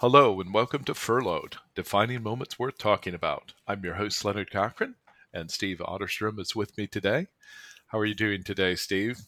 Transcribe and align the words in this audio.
Hello 0.00 0.40
and 0.40 0.54
welcome 0.54 0.82
to 0.84 0.94
Furloughed, 0.94 1.58
defining 1.74 2.22
moments 2.22 2.58
worth 2.58 2.78
talking 2.78 3.12
about. 3.12 3.52
I'm 3.68 3.84
your 3.84 3.96
host, 3.96 4.24
Leonard 4.24 4.50
Cochran, 4.50 4.94
and 5.34 5.50
Steve 5.50 5.76
Otterstrom 5.84 6.40
is 6.40 6.56
with 6.56 6.78
me 6.78 6.86
today. 6.86 7.26
How 7.88 7.98
are 7.98 8.06
you 8.06 8.14
doing 8.14 8.42
today, 8.42 8.76
Steve? 8.76 9.20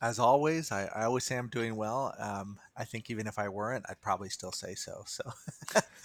As 0.00 0.18
always, 0.18 0.72
I, 0.72 0.86
I 0.94 1.04
always 1.04 1.24
say 1.24 1.36
I'm 1.36 1.48
doing 1.48 1.76
well. 1.76 2.14
Um, 2.18 2.58
I 2.74 2.84
think 2.86 3.10
even 3.10 3.26
if 3.26 3.38
I 3.38 3.50
weren't, 3.50 3.84
I'd 3.90 4.00
probably 4.00 4.30
still 4.30 4.50
say 4.50 4.74
so. 4.74 5.04
So, 5.06 5.24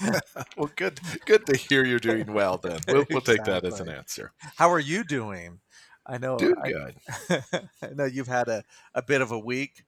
well, 0.57 0.69
good, 0.75 0.99
good 1.25 1.45
to 1.45 1.55
hear 1.55 1.85
you're 1.85 1.99
doing 1.99 2.33
well. 2.33 2.57
Then 2.57 2.81
we'll, 2.89 3.05
we'll 3.09 3.21
take 3.21 3.45
that 3.45 3.63
as 3.63 3.79
an 3.79 3.87
answer. 3.87 4.33
How 4.57 4.69
are 4.69 4.81
you 4.81 5.05
doing? 5.05 5.61
I 6.05 6.17
know. 6.17 6.37
Doing 6.37 6.55
good. 6.65 6.95
I 7.81 7.93
know 7.95 8.03
you've 8.03 8.27
had 8.27 8.49
a, 8.49 8.65
a 8.93 9.01
bit 9.01 9.21
of 9.21 9.31
a 9.31 9.39
week. 9.39 9.85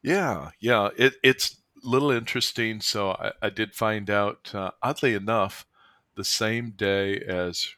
Yeah, 0.00 0.50
yeah. 0.60 0.90
It, 0.96 1.14
it's 1.24 1.56
little 1.82 2.10
interesting. 2.10 2.80
So 2.80 3.10
I, 3.10 3.32
I 3.42 3.50
did 3.50 3.74
find 3.74 4.10
out, 4.10 4.54
uh, 4.54 4.70
oddly 4.82 5.14
enough, 5.14 5.66
the 6.14 6.24
same 6.24 6.70
day 6.70 7.18
as 7.18 7.68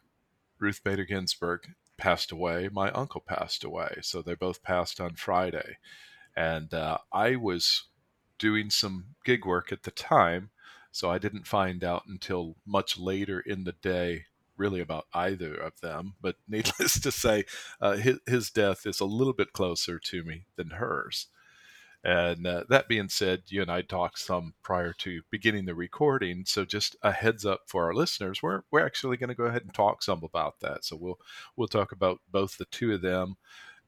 Ruth 0.58 0.82
Bader 0.82 1.04
Ginsburg 1.04 1.68
passed 1.96 2.32
away, 2.32 2.68
my 2.72 2.90
uncle 2.90 3.20
passed 3.20 3.64
away. 3.64 3.98
So 4.02 4.22
they 4.22 4.34
both 4.34 4.62
passed 4.62 5.00
on 5.00 5.14
Friday. 5.14 5.78
And 6.36 6.72
uh, 6.74 6.98
I 7.12 7.36
was 7.36 7.84
doing 8.38 8.70
some 8.70 9.14
gig 9.24 9.44
work 9.46 9.72
at 9.72 9.84
the 9.84 9.90
time. 9.90 10.50
So 10.90 11.10
I 11.10 11.18
didn't 11.18 11.46
find 11.46 11.82
out 11.82 12.04
until 12.08 12.56
much 12.66 12.98
later 12.98 13.40
in 13.40 13.64
the 13.64 13.72
day, 13.72 14.26
really 14.56 14.80
about 14.80 15.06
either 15.12 15.54
of 15.54 15.80
them. 15.80 16.14
But 16.20 16.36
needless 16.48 17.00
to 17.02 17.10
say, 17.10 17.44
uh, 17.80 17.96
his, 17.96 18.18
his 18.26 18.50
death 18.50 18.86
is 18.86 19.00
a 19.00 19.04
little 19.04 19.32
bit 19.32 19.52
closer 19.52 19.98
to 19.98 20.24
me 20.24 20.46
than 20.56 20.70
hers. 20.70 21.28
And 22.04 22.46
uh, 22.46 22.64
that 22.68 22.86
being 22.86 23.08
said, 23.08 23.44
you 23.46 23.62
and 23.62 23.70
I 23.70 23.80
talked 23.80 24.18
some 24.18 24.52
prior 24.62 24.92
to 24.98 25.22
beginning 25.30 25.64
the 25.64 25.74
recording. 25.74 26.44
So 26.44 26.66
just 26.66 26.96
a 27.02 27.10
heads 27.10 27.46
up 27.46 27.62
for 27.66 27.84
our 27.84 27.94
listeners, 27.94 28.42
we're 28.42 28.62
we're 28.70 28.84
actually 28.84 29.16
going 29.16 29.28
to 29.28 29.34
go 29.34 29.44
ahead 29.44 29.62
and 29.62 29.72
talk 29.72 30.02
some 30.02 30.22
about 30.22 30.60
that. 30.60 30.84
So 30.84 30.96
we'll 30.96 31.18
we'll 31.56 31.68
talk 31.68 31.92
about 31.92 32.20
both 32.30 32.58
the 32.58 32.66
two 32.66 32.92
of 32.92 33.00
them 33.00 33.36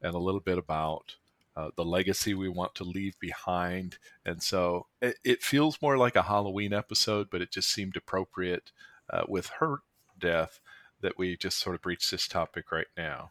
and 0.01 0.15
a 0.15 0.19
little 0.19 0.41
bit 0.41 0.57
about 0.57 1.17
uh, 1.57 1.71
the 1.77 1.85
legacy 1.85 2.33
we 2.33 2.49
want 2.49 2.75
to 2.77 2.85
leave 2.85 3.19
behind. 3.19 3.99
And 4.25 4.43
so 4.43 4.87
it, 5.01 5.19
it, 5.25 5.43
feels 5.43 5.81
more 5.81 5.97
like 5.97 6.15
a 6.15 6.23
Halloween 6.23 6.75
episode, 6.75 7.29
but 7.31 7.41
it 7.41 7.51
just 7.51 7.71
seemed 7.71 7.97
appropriate 7.97 8.73
uh, 9.09 9.23
with 9.27 9.47
her 9.59 9.79
death 10.19 10.61
that 11.01 11.17
we 11.17 11.35
just 11.37 11.59
sort 11.59 11.75
of 11.75 11.81
breach 11.81 12.11
this 12.11 12.29
topic 12.29 12.71
right 12.71 12.89
now. 12.95 13.31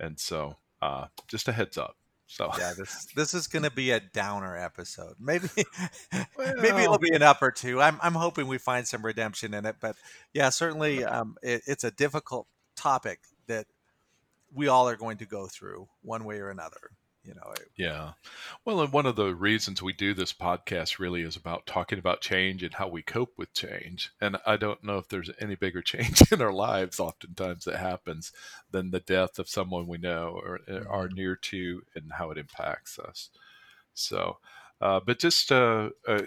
And 0.00 0.18
so 0.18 0.56
uh, 0.80 1.06
just 1.28 1.48
a 1.48 1.52
heads 1.52 1.76
up. 1.76 1.96
So 2.26 2.50
yeah, 2.58 2.72
this 2.76 3.06
this 3.14 3.34
is 3.34 3.46
going 3.46 3.62
to 3.62 3.70
be 3.70 3.90
a 3.90 4.00
downer 4.00 4.56
episode. 4.56 5.14
Maybe 5.20 5.48
well, 6.36 6.54
maybe 6.56 6.82
it'll 6.82 6.98
be 6.98 7.14
an 7.14 7.22
up 7.22 7.42
or 7.42 7.50
two. 7.50 7.80
I'm 7.80 7.98
I'm 8.02 8.14
hoping 8.14 8.46
we 8.46 8.58
find 8.58 8.86
some 8.86 9.04
redemption 9.04 9.54
in 9.54 9.64
it, 9.66 9.76
but 9.80 9.96
yeah, 10.32 10.50
certainly 10.50 11.04
um, 11.04 11.36
it, 11.42 11.62
it's 11.66 11.84
a 11.84 11.90
difficult 11.90 12.46
topic 12.76 13.20
that 13.46 13.66
we 14.52 14.68
all 14.68 14.88
are 14.88 14.96
going 14.96 15.18
to 15.18 15.26
go 15.26 15.46
through 15.46 15.88
one 16.02 16.24
way 16.24 16.38
or 16.38 16.50
another 16.50 16.90
you 17.26 17.34
know 17.34 17.52
yeah. 17.76 18.12
Well 18.64 18.80
and 18.80 18.92
one 18.92 19.06
of 19.06 19.16
the 19.16 19.34
reasons 19.34 19.82
we 19.82 19.92
do 19.92 20.14
this 20.14 20.32
podcast 20.32 20.98
really 20.98 21.22
is 21.22 21.36
about 21.36 21.66
talking 21.66 21.98
about 21.98 22.20
change 22.20 22.62
and 22.62 22.74
how 22.74 22.88
we 22.88 23.02
cope 23.02 23.34
with 23.36 23.52
change. 23.52 24.12
And 24.20 24.36
i 24.46 24.56
don't 24.56 24.84
know 24.84 24.98
if 24.98 25.08
there's 25.08 25.30
any 25.40 25.54
bigger 25.54 25.82
change 25.92 26.22
in 26.32 26.40
our 26.40 26.52
lives 26.52 27.00
oftentimes 27.00 27.64
that 27.64 27.78
happens 27.78 28.32
than 28.70 28.90
the 28.90 29.00
death 29.00 29.38
of 29.38 29.48
someone 29.48 29.86
we 29.86 29.98
know 29.98 30.40
or 30.42 30.60
uh, 30.68 30.84
are 30.88 31.06
mm-hmm. 31.06 31.16
near 31.16 31.36
to 31.36 31.82
and 31.94 32.12
how 32.12 32.30
it 32.30 32.38
impacts 32.38 32.98
us. 32.98 33.30
So 33.94 34.38
uh, 34.80 35.00
but 35.00 35.18
just 35.18 35.50
uh, 35.50 35.90
uh, 36.06 36.22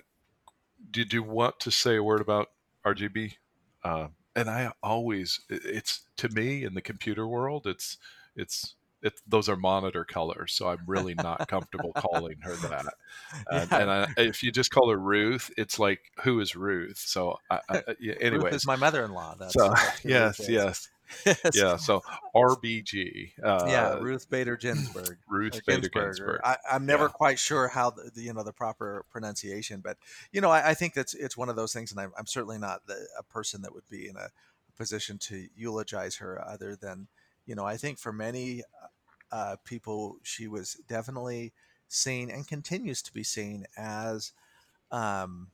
did 0.91 1.13
you 1.13 1.23
want 1.23 1.59
to 1.59 1.71
say 1.71 1.97
a 1.97 2.03
word 2.03 2.21
about 2.21 2.49
rgb 2.85 3.33
uh, 3.83 4.07
and 4.35 4.49
i 4.49 4.71
always 4.81 5.41
it's 5.49 6.01
to 6.15 6.29
me 6.29 6.63
in 6.63 6.73
the 6.73 6.81
computer 6.81 7.27
world 7.27 7.67
it's 7.67 7.97
it's 8.35 8.75
it, 9.01 9.13
those 9.27 9.47
are 9.47 9.55
monitor 9.55 10.03
colors, 10.03 10.53
so 10.53 10.67
I'm 10.67 10.83
really 10.85 11.13
not 11.13 11.47
comfortable 11.47 11.93
calling 11.93 12.37
her 12.41 12.55
that. 12.55 12.85
And, 13.51 13.71
yeah. 13.71 13.77
and 13.77 13.91
I, 13.91 14.07
if 14.17 14.43
you 14.43 14.51
just 14.51 14.71
call 14.71 14.89
her 14.89 14.97
Ruth, 14.97 15.51
it's 15.55 15.77
like 15.77 15.99
who 16.23 16.39
is 16.39 16.55
Ruth? 16.55 16.97
So 16.97 17.37
I, 17.49 17.59
I, 17.69 17.83
yeah, 17.99 18.15
anyway, 18.19 18.45
Ruth 18.45 18.53
is 18.53 18.65
my 18.65 18.75
mother-in-law. 18.75 19.35
That's, 19.39 19.53
so 19.53 19.73
yes, 20.03 20.41
yes. 20.49 20.89
yeah, 21.53 21.75
so 21.77 22.01
RBG. 22.35 23.31
Uh, 23.43 23.65
yeah, 23.67 23.95
Ruth 23.95 24.29
Bader 24.29 24.57
Ginsburg. 24.57 25.17
Ruth 25.27 25.59
Bader 25.65 25.89
Ginsburg. 25.89 26.41
I, 26.43 26.57
am 26.71 26.85
never 26.85 27.05
yeah. 27.05 27.09
quite 27.09 27.39
sure 27.39 27.67
how 27.67 27.91
the, 27.91 28.11
the, 28.13 28.21
you 28.21 28.33
know 28.33 28.43
the 28.43 28.53
proper 28.53 29.05
pronunciation, 29.11 29.81
but 29.81 29.97
you 30.31 30.41
know 30.41 30.49
I, 30.49 30.69
I, 30.69 30.73
think 30.73 30.93
that's 30.93 31.13
it's 31.13 31.37
one 31.37 31.49
of 31.49 31.55
those 31.55 31.73
things, 31.73 31.91
and 31.91 31.99
I'm, 31.99 32.11
I'm 32.17 32.27
certainly 32.27 32.57
not 32.57 32.85
the, 32.87 33.07
a 33.17 33.23
person 33.23 33.61
that 33.63 33.73
would 33.73 33.87
be 33.89 34.07
in 34.07 34.15
a 34.17 34.29
position 34.77 35.17
to 35.17 35.47
eulogize 35.55 36.15
her, 36.17 36.41
other 36.47 36.75
than 36.75 37.07
you 37.49 37.55
know, 37.55 37.65
I 37.65 37.77
think 37.77 37.97
for 37.97 38.13
many 38.13 38.61
uh, 39.31 39.55
people, 39.65 40.17
she 40.21 40.47
was 40.47 40.75
definitely 40.87 41.51
seen 41.87 42.29
and 42.29 42.47
continues 42.47 43.01
to 43.01 43.11
be 43.11 43.23
seen 43.23 43.65
as 43.75 44.33
um, 44.91 45.47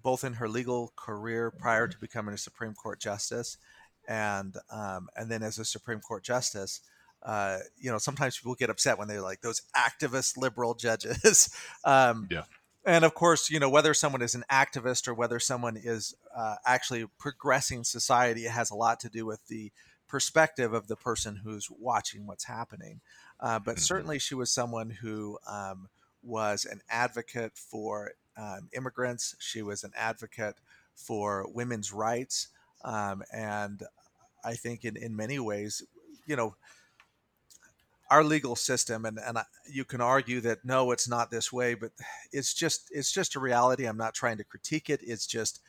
both 0.00 0.22
in 0.22 0.34
her 0.34 0.48
legal 0.48 0.92
career 0.94 1.50
prior 1.50 1.88
to 1.88 1.98
becoming 1.98 2.34
a 2.34 2.38
Supreme 2.38 2.72
Court 2.72 3.00
justice, 3.00 3.58
and 4.06 4.54
um, 4.70 5.08
and 5.16 5.28
then 5.28 5.42
as 5.42 5.58
a 5.58 5.64
Supreme 5.64 6.00
Court 6.00 6.22
justice. 6.22 6.82
Uh, 7.22 7.58
you 7.78 7.90
know, 7.90 7.98
sometimes 7.98 8.38
people 8.38 8.54
get 8.54 8.70
upset 8.70 8.96
when 8.96 9.06
they're 9.06 9.20
like 9.20 9.42
those 9.42 9.60
activist 9.76 10.38
liberal 10.38 10.74
judges. 10.74 11.54
um, 11.84 12.28
yeah 12.30 12.44
and 12.84 13.04
of 13.04 13.14
course, 13.14 13.50
you 13.50 13.60
know, 13.60 13.68
whether 13.68 13.92
someone 13.92 14.22
is 14.22 14.34
an 14.34 14.44
activist 14.50 15.06
or 15.06 15.14
whether 15.14 15.38
someone 15.38 15.76
is 15.76 16.14
uh, 16.34 16.56
actually 16.64 17.06
progressing 17.18 17.84
society, 17.84 18.46
it 18.46 18.52
has 18.52 18.70
a 18.70 18.74
lot 18.74 19.00
to 19.00 19.10
do 19.10 19.26
with 19.26 19.46
the 19.48 19.70
perspective 20.10 20.72
of 20.74 20.88
the 20.88 20.96
person 20.96 21.36
who's 21.36 21.68
watching 21.70 22.26
what's 22.26 22.44
happening. 22.44 23.00
Uh, 23.38 23.58
but 23.58 23.76
mm-hmm. 23.76 23.82
certainly, 23.82 24.18
she 24.18 24.34
was 24.34 24.50
someone 24.50 24.90
who 24.90 25.38
um, 25.46 25.88
was 26.22 26.64
an 26.64 26.80
advocate 26.90 27.52
for 27.54 28.12
um, 28.36 28.68
immigrants. 28.72 29.36
She 29.38 29.62
was 29.62 29.84
an 29.84 29.92
advocate 29.96 30.56
for 30.94 31.46
women's 31.54 31.92
rights. 31.92 32.48
Um, 32.84 33.22
and 33.32 33.82
I 34.44 34.54
think 34.54 34.84
in, 34.84 34.96
in 34.96 35.14
many 35.14 35.38
ways, 35.38 35.82
you 36.26 36.36
know, 36.36 36.56
our 38.10 38.24
legal 38.24 38.56
system, 38.56 39.04
and, 39.04 39.18
and 39.24 39.38
I, 39.38 39.44
you 39.70 39.84
can 39.84 40.00
argue 40.00 40.40
that 40.40 40.64
no, 40.64 40.90
it's 40.90 41.08
not 41.08 41.30
this 41.30 41.52
way, 41.52 41.74
but 41.74 41.92
it's 42.32 42.52
just 42.52 42.88
it's 42.90 43.12
just 43.12 43.36
a 43.36 43.40
reality. 43.40 43.84
I'm 43.86 43.96
not 43.96 44.14
trying 44.14 44.38
to 44.38 44.44
critique 44.44 44.90
it. 44.90 45.00
It's 45.02 45.26
just 45.26 45.60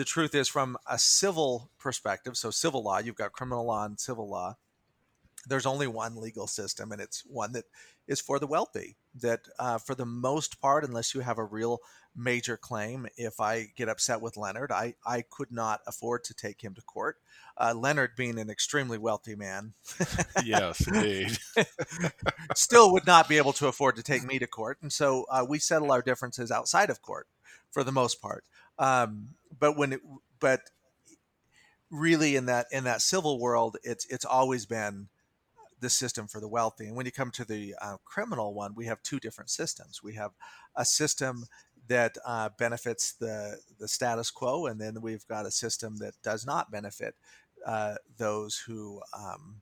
the 0.00 0.04
truth 0.06 0.34
is 0.34 0.48
from 0.48 0.78
a 0.88 0.98
civil 0.98 1.70
perspective, 1.78 2.34
so 2.34 2.50
civil 2.50 2.82
law, 2.82 2.96
you've 3.00 3.16
got 3.16 3.32
criminal 3.32 3.66
law 3.66 3.84
and 3.84 4.00
civil 4.00 4.26
law. 4.26 4.56
There's 5.46 5.66
only 5.66 5.86
one 5.86 6.16
legal 6.16 6.46
system, 6.46 6.90
and 6.90 7.02
it's 7.02 7.22
one 7.26 7.52
that 7.52 7.66
is 8.08 8.18
for 8.18 8.38
the 8.38 8.46
wealthy. 8.46 8.96
That, 9.14 9.40
uh, 9.58 9.76
for 9.76 9.94
the 9.94 10.06
most 10.06 10.58
part, 10.58 10.84
unless 10.84 11.14
you 11.14 11.20
have 11.20 11.36
a 11.36 11.44
real 11.44 11.80
major 12.16 12.56
claim, 12.56 13.08
if 13.18 13.40
I 13.40 13.66
get 13.76 13.90
upset 13.90 14.22
with 14.22 14.38
Leonard, 14.38 14.72
I, 14.72 14.94
I 15.04 15.20
could 15.20 15.52
not 15.52 15.80
afford 15.86 16.24
to 16.24 16.34
take 16.34 16.64
him 16.64 16.72
to 16.76 16.82
court. 16.82 17.18
Uh, 17.58 17.74
Leonard, 17.76 18.12
being 18.16 18.38
an 18.38 18.48
extremely 18.48 18.96
wealthy 18.96 19.36
man, 19.36 19.74
yes, 20.42 20.86
indeed, 20.88 21.36
still 22.54 22.90
would 22.94 23.06
not 23.06 23.28
be 23.28 23.36
able 23.36 23.52
to 23.52 23.66
afford 23.66 23.96
to 23.96 24.02
take 24.02 24.24
me 24.24 24.38
to 24.38 24.46
court, 24.46 24.78
and 24.80 24.94
so 24.94 25.26
uh, 25.30 25.44
we 25.46 25.58
settle 25.58 25.92
our 25.92 26.00
differences 26.00 26.50
outside 26.50 26.88
of 26.88 27.02
court 27.02 27.26
for 27.70 27.84
the 27.84 27.92
most 27.92 28.22
part. 28.22 28.44
Um, 28.80 29.28
but 29.56 29.76
when 29.76 29.92
it, 29.92 30.00
but 30.40 30.60
really 31.90 32.34
in 32.34 32.46
that 32.46 32.66
in 32.72 32.84
that 32.84 33.02
civil 33.02 33.38
world, 33.38 33.76
it's 33.84 34.06
it's 34.06 34.24
always 34.24 34.66
been 34.66 35.08
the 35.80 35.90
system 35.90 36.26
for 36.26 36.40
the 36.40 36.48
wealthy. 36.48 36.86
And 36.86 36.96
when 36.96 37.06
you 37.06 37.12
come 37.12 37.30
to 37.32 37.44
the 37.44 37.74
uh, 37.80 37.96
criminal 38.04 38.54
one, 38.54 38.74
we 38.74 38.86
have 38.86 39.02
two 39.02 39.20
different 39.20 39.50
systems. 39.50 40.02
We 40.02 40.14
have 40.14 40.32
a 40.76 40.84
system 40.84 41.46
that 41.88 42.16
uh, 42.26 42.50
benefits 42.58 43.12
the 43.12 43.58
the 43.78 43.88
status 43.88 44.30
quo, 44.30 44.66
and 44.66 44.80
then 44.80 45.02
we've 45.02 45.26
got 45.26 45.46
a 45.46 45.50
system 45.50 45.98
that 45.98 46.14
does 46.22 46.46
not 46.46 46.70
benefit 46.70 47.14
uh, 47.66 47.96
those 48.16 48.56
who 48.66 49.02
um, 49.12 49.60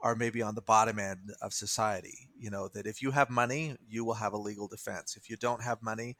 are 0.00 0.14
maybe 0.14 0.40
on 0.40 0.54
the 0.54 0.62
bottom 0.62 0.98
end 0.98 1.32
of 1.42 1.52
society. 1.52 2.28
You 2.38 2.50
know 2.50 2.68
that 2.68 2.86
if 2.86 3.02
you 3.02 3.10
have 3.10 3.28
money, 3.28 3.76
you 3.88 4.04
will 4.04 4.14
have 4.14 4.32
a 4.32 4.38
legal 4.38 4.68
defense. 4.68 5.16
If 5.16 5.28
you 5.28 5.36
don't 5.36 5.62
have 5.62 5.82
money, 5.82 6.16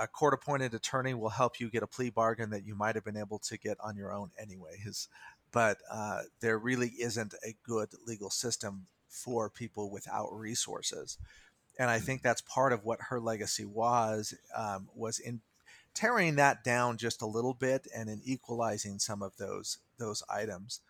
a 0.00 0.06
court 0.06 0.34
appointed 0.34 0.72
attorney 0.72 1.14
will 1.14 1.28
help 1.28 1.60
you 1.60 1.68
get 1.68 1.82
a 1.82 1.86
plea 1.86 2.10
bargain 2.10 2.50
that 2.50 2.64
you 2.64 2.74
might 2.74 2.94
have 2.94 3.04
been 3.04 3.16
able 3.16 3.38
to 3.40 3.58
get 3.58 3.76
on 3.80 3.96
your 3.96 4.12
own 4.12 4.30
anyways. 4.38 5.08
But 5.52 5.78
uh, 5.90 6.22
there 6.40 6.58
really 6.58 6.92
isn't 6.98 7.34
a 7.44 7.54
good 7.66 7.90
legal 8.06 8.30
system 8.30 8.86
for 9.08 9.50
people 9.50 9.90
without 9.90 10.32
resources. 10.32 11.18
And 11.78 11.90
I 11.90 11.98
mm. 11.98 12.02
think 12.02 12.22
that's 12.22 12.40
part 12.40 12.72
of 12.72 12.84
what 12.84 13.00
her 13.08 13.20
legacy 13.20 13.64
was, 13.64 14.34
um, 14.56 14.88
was 14.94 15.18
in 15.18 15.40
tearing 15.92 16.36
that 16.36 16.64
down 16.64 16.96
just 16.96 17.20
a 17.20 17.26
little 17.26 17.54
bit 17.54 17.86
and 17.94 18.08
in 18.08 18.22
equalizing 18.24 18.98
some 18.98 19.22
of 19.22 19.36
those 19.36 19.78
those 19.98 20.22
items. 20.30 20.80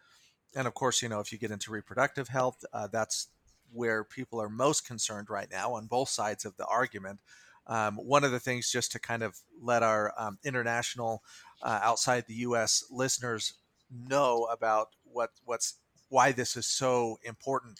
And 0.54 0.66
of 0.66 0.74
course, 0.74 1.02
you 1.02 1.08
know, 1.08 1.20
if 1.20 1.32
you 1.32 1.38
get 1.38 1.50
into 1.50 1.72
reproductive 1.72 2.28
health, 2.28 2.64
uh, 2.72 2.86
that's 2.86 3.28
where 3.72 4.04
people 4.04 4.40
are 4.42 4.48
most 4.48 4.86
concerned 4.86 5.30
right 5.30 5.48
now 5.50 5.74
on 5.74 5.86
both 5.86 6.08
sides 6.08 6.44
of 6.44 6.56
the 6.56 6.66
argument 6.66 7.20
Um, 7.70 7.96
one 7.96 8.24
of 8.24 8.32
the 8.32 8.40
things, 8.40 8.70
just 8.70 8.92
to 8.92 8.98
kind 8.98 9.22
of 9.22 9.38
let 9.62 9.82
our 9.82 10.12
um, 10.18 10.38
international, 10.44 11.22
uh, 11.62 11.78
outside 11.82 12.24
the 12.26 12.34
U.S. 12.34 12.84
listeners 12.90 13.54
know 13.90 14.48
about 14.50 14.88
what 15.04 15.30
what's 15.44 15.76
why 16.08 16.32
this 16.32 16.56
is 16.56 16.66
so 16.66 17.18
important 17.22 17.78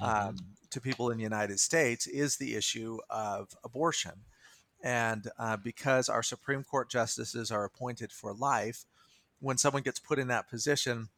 mm-hmm. 0.00 0.28
um, 0.28 0.36
to 0.70 0.80
people 0.80 1.10
in 1.10 1.18
the 1.18 1.22
United 1.22 1.60
States, 1.60 2.06
is 2.06 2.36
the 2.36 2.56
issue 2.56 2.98
of 3.10 3.54
abortion. 3.62 4.24
And 4.82 5.28
uh, 5.38 5.56
because 5.58 6.08
our 6.08 6.22
Supreme 6.22 6.64
Court 6.64 6.88
justices 6.90 7.50
are 7.50 7.64
appointed 7.64 8.12
for 8.12 8.32
life, 8.32 8.84
when 9.40 9.58
someone 9.58 9.82
gets 9.82 9.98
put 9.98 10.18
in 10.18 10.28
that 10.28 10.48
position, 10.48 11.08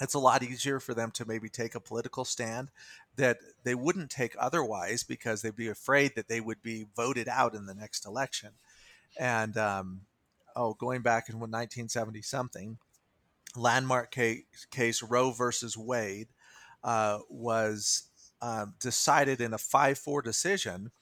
it's 0.00 0.14
a 0.14 0.18
lot 0.18 0.42
easier 0.42 0.80
for 0.80 0.94
them 0.94 1.10
to 1.12 1.26
maybe 1.26 1.48
take 1.48 1.74
a 1.74 1.80
political 1.80 2.24
stand 2.24 2.68
that 3.16 3.38
they 3.64 3.74
wouldn't 3.74 4.10
take 4.10 4.34
otherwise 4.38 5.02
because 5.02 5.42
they'd 5.42 5.56
be 5.56 5.68
afraid 5.68 6.14
that 6.16 6.28
they 6.28 6.40
would 6.40 6.62
be 6.62 6.86
voted 6.96 7.28
out 7.28 7.54
in 7.54 7.66
the 7.66 7.74
next 7.74 8.06
election. 8.06 8.50
And 9.18 9.56
um, 9.58 10.02
oh, 10.56 10.74
going 10.74 11.02
back 11.02 11.28
in 11.28 11.36
1970 11.36 12.22
something, 12.22 12.78
landmark 13.54 14.10
case, 14.10 14.44
case 14.70 15.02
Roe 15.02 15.32
versus 15.32 15.76
Wade 15.76 16.28
uh, 16.82 17.18
was 17.28 18.04
um, 18.40 18.74
decided 18.80 19.40
in 19.40 19.52
a 19.52 19.58
5 19.58 19.98
4 19.98 20.22
decision 20.22 20.92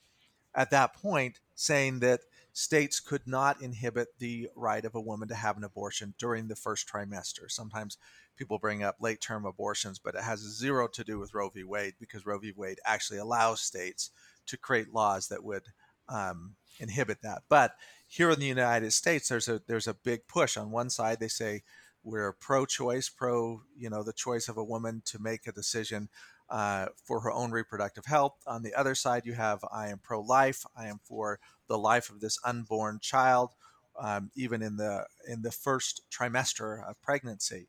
at 0.55 0.71
that 0.71 0.95
point, 0.95 1.39
saying 1.55 2.01
that 2.01 2.21
states 2.53 2.99
could 2.99 3.27
not 3.27 3.63
inhibit 3.63 4.09
the 4.19 4.49
right 4.57 4.85
of 4.85 4.97
a 4.97 5.01
woman 5.01 5.29
to 5.29 5.35
have 5.35 5.57
an 5.57 5.63
abortion 5.63 6.15
during 6.19 6.49
the 6.49 6.57
first 6.57 6.89
trimester. 6.89 7.49
Sometimes 7.49 7.99
people 8.39 8.59
bring 8.59 8.83
up 8.83 8.97
late 9.01 9.21
term 9.21 9.45
abortions, 9.45 9.99
but 9.99 10.15
it 10.15 10.23
has 10.23 10.41
zero 10.41 10.89
to 10.89 11.05
do 11.05 11.19
with 11.19 11.35
Roe 11.35 11.51
v. 11.51 11.65
Wade 11.65 11.95
because 12.01 12.25
Roe 12.25 12.39
v. 12.39 12.53
Wade 12.57 12.79
actually 12.85 13.19
allows 13.19 13.61
states 13.61 14.11
to 14.47 14.57
create 14.57 14.95
laws 14.95 15.29
that 15.29 15.45
would 15.45 15.65
um, 16.09 16.55
inhibit 16.79 17.23
that. 17.23 17.43
But 17.49 17.73
here 18.07 18.31
in 18.31 18.41
the 18.41 18.47
United 18.47 18.93
States, 18.93 19.29
there's 19.29 19.49
a 19.49 19.61
there's 19.67 19.89
a 19.89 19.95
big 19.95 20.27
push. 20.27 20.57
On 20.57 20.71
one 20.71 20.91
side, 20.91 21.21
they 21.21 21.29
say 21.29 21.63
we're 22.05 22.33
pro-choice, 22.33 23.09
pro 23.09 23.63
you 23.77 23.91
know 23.91 24.03
the 24.03 24.13
choice 24.13 24.49
of 24.49 24.57
a 24.57 24.65
woman 24.65 25.03
to 25.07 25.19
make 25.19 25.47
a 25.47 25.53
decision 25.53 26.09
uh, 26.49 26.87
for 27.05 27.21
her 27.21 27.31
own 27.31 27.51
reproductive 27.51 28.07
health. 28.07 28.35
On 28.47 28.63
the 28.63 28.75
other 28.75 28.95
side, 28.95 29.27
you 29.27 29.35
have 29.35 29.65
I 29.71 29.89
am 29.89 29.99
pro 29.99 30.21
life. 30.21 30.65
I 30.77 30.87
am 30.87 31.01
for 31.05 31.39
the 31.69 31.79
life 31.79 32.09
of 32.09 32.21
this 32.21 32.39
unborn 32.45 32.99
child, 33.03 33.51
um, 34.01 34.31
even 34.35 34.63
in 34.63 34.77
the 34.77 35.05
in 35.27 35.43
the 35.43 35.53
first 35.53 36.03
trimester 36.11 36.89
of 36.89 37.01
pregnancy. 37.03 37.69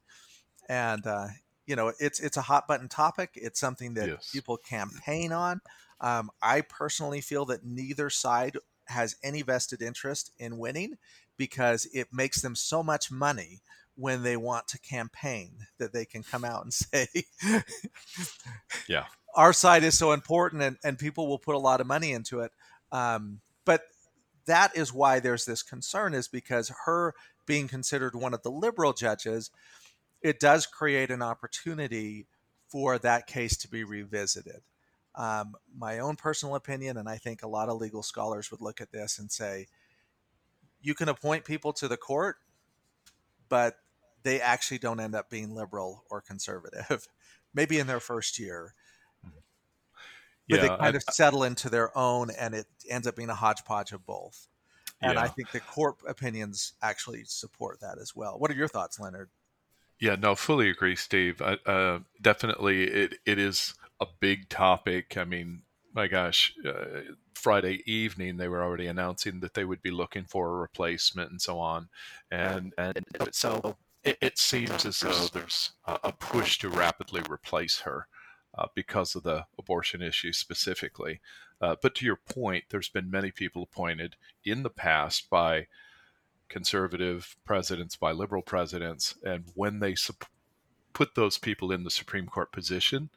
And 0.69 1.05
uh, 1.05 1.27
you 1.65 1.75
know, 1.75 1.91
it's 1.99 2.21
it's 2.21 2.37
a 2.37 2.41
hot 2.41 2.67
button 2.67 2.87
topic. 2.87 3.31
It's 3.35 3.59
something 3.59 3.95
that 3.95 4.07
yes. 4.07 4.29
people 4.31 4.55
campaign 4.55 5.33
on. 5.33 5.59
Um, 5.99 6.31
I 6.41 6.61
personally 6.61 7.19
feel 7.19 7.45
that 7.45 7.65
neither 7.65 8.09
side 8.09 8.57
has 8.85 9.15
any 9.23 9.41
vested 9.41 9.81
interest 9.81 10.31
in 10.39 10.57
winning 10.57 10.97
because 11.37 11.87
it 11.93 12.07
makes 12.11 12.41
them 12.41 12.55
so 12.55 12.81
much 12.81 13.11
money 13.11 13.61
when 13.95 14.23
they 14.23 14.37
want 14.37 14.67
to 14.67 14.79
campaign 14.79 15.51
that 15.77 15.93
they 15.93 16.05
can 16.05 16.23
come 16.23 16.45
out 16.45 16.63
and 16.63 16.73
say 16.73 17.07
yeah 18.87 19.05
our 19.35 19.53
side 19.53 19.83
is 19.83 19.97
so 19.97 20.11
important 20.11 20.61
and, 20.61 20.77
and 20.83 20.97
people 20.97 21.27
will 21.27 21.37
put 21.37 21.55
a 21.55 21.59
lot 21.59 21.81
of 21.81 21.87
money 21.87 22.11
into 22.11 22.39
it 22.39 22.51
um, 22.91 23.39
but 23.65 23.83
that 24.45 24.75
is 24.75 24.93
why 24.93 25.19
there's 25.19 25.45
this 25.45 25.61
concern 25.61 26.13
is 26.13 26.27
because 26.27 26.71
her 26.85 27.13
being 27.45 27.67
considered 27.67 28.15
one 28.15 28.33
of 28.33 28.41
the 28.41 28.51
liberal 28.51 28.93
judges 28.93 29.51
it 30.21 30.39
does 30.39 30.65
create 30.65 31.11
an 31.11 31.21
opportunity 31.21 32.27
for 32.67 32.97
that 32.97 33.27
case 33.27 33.57
to 33.57 33.67
be 33.67 33.83
revisited 33.83 34.61
um, 35.15 35.55
my 35.77 35.99
own 35.99 36.15
personal 36.15 36.55
opinion 36.55 36.97
and 36.97 37.09
i 37.09 37.17
think 37.17 37.41
a 37.41 37.47
lot 37.47 37.69
of 37.69 37.77
legal 37.77 38.03
scholars 38.03 38.51
would 38.51 38.61
look 38.61 38.81
at 38.81 38.91
this 38.91 39.19
and 39.19 39.31
say 39.31 39.67
you 40.81 40.93
can 40.93 41.09
appoint 41.09 41.43
people 41.45 41.73
to 41.73 41.87
the 41.87 41.97
court 41.97 42.37
but 43.49 43.77
they 44.23 44.39
actually 44.41 44.77
don't 44.77 44.99
end 44.99 45.15
up 45.15 45.29
being 45.29 45.53
liberal 45.53 46.05
or 46.09 46.21
conservative, 46.21 47.07
maybe 47.53 47.79
in 47.79 47.87
their 47.87 47.99
first 47.99 48.39
year. 48.39 48.73
But 50.47 50.55
yeah, 50.55 50.61
they 50.61 50.67
kind 50.69 50.81
I, 50.81 50.89
of 50.89 51.03
settle 51.03 51.43
into 51.43 51.69
their 51.69 51.95
own, 51.95 52.31
and 52.31 52.55
it 52.55 52.65
ends 52.89 53.05
up 53.05 53.15
being 53.15 53.29
a 53.29 53.35
hodgepodge 53.35 53.91
of 53.91 54.05
both. 54.05 54.47
And 55.01 55.13
yeah. 55.13 55.21
I 55.21 55.27
think 55.27 55.51
the 55.51 55.59
court 55.59 55.97
opinions 56.07 56.73
actually 56.81 57.23
support 57.25 57.79
that 57.81 57.99
as 58.01 58.15
well. 58.15 58.37
What 58.39 58.49
are 58.49 58.55
your 58.55 58.67
thoughts, 58.67 58.99
Leonard? 58.99 59.29
Yeah, 59.99 60.15
no, 60.15 60.35
fully 60.35 60.69
agree, 60.69 60.95
Steve. 60.95 61.41
Uh, 61.41 61.99
definitely, 62.21 62.83
it 62.83 63.15
it 63.25 63.37
is 63.37 63.73
a 63.99 64.07
big 64.19 64.47
topic. 64.49 65.17
I 65.17 65.25
mean, 65.25 65.63
my 65.93 66.07
gosh, 66.07 66.53
uh, 66.65 67.01
Friday 67.33 67.83
evening 67.85 68.37
they 68.37 68.47
were 68.47 68.63
already 68.63 68.87
announcing 68.87 69.41
that 69.41 69.53
they 69.53 69.65
would 69.65 69.81
be 69.81 69.91
looking 69.91 70.23
for 70.25 70.49
a 70.49 70.59
replacement 70.59 71.31
and 71.31 71.41
so 71.41 71.59
on, 71.59 71.89
and 72.31 72.73
and 72.77 73.05
so 73.31 73.75
it, 74.03 74.17
it 74.21 74.37
seems 74.37 74.85
as 74.85 74.99
though 75.01 75.27
there's 75.33 75.71
a, 75.85 76.11
push 76.11 76.57
to 76.59 76.69
rapidly 76.69 77.21
replace 77.29 77.79
her 77.81 78.07
uh, 78.57 78.67
because 78.75 79.15
of 79.15 79.23
the 79.23 79.45
abortion 79.57 80.01
issue 80.01 80.31
specifically. 80.33 81.19
Uh, 81.61 81.75
but 81.81 81.95
to 81.95 82.05
your 82.05 82.15
point, 82.15 82.63
there's 82.69 82.89
been 82.89 83.11
many 83.11 83.31
people 83.31 83.63
appointed 83.63 84.15
in 84.45 84.63
the 84.63 84.69
past 84.69 85.29
by 85.29 85.67
conservative 86.49 87.35
presidents, 87.45 87.95
by 87.95 88.11
liberal 88.11 88.41
presidents, 88.41 89.15
and 89.23 89.45
when 89.55 89.79
they 89.79 89.95
sup- 89.95 90.25
put 90.93 91.15
those 91.15 91.37
people 91.37 91.71
in 91.71 91.83
the 91.83 91.91
Supreme 91.91 92.27
Court 92.27 92.51
position, 92.51 93.09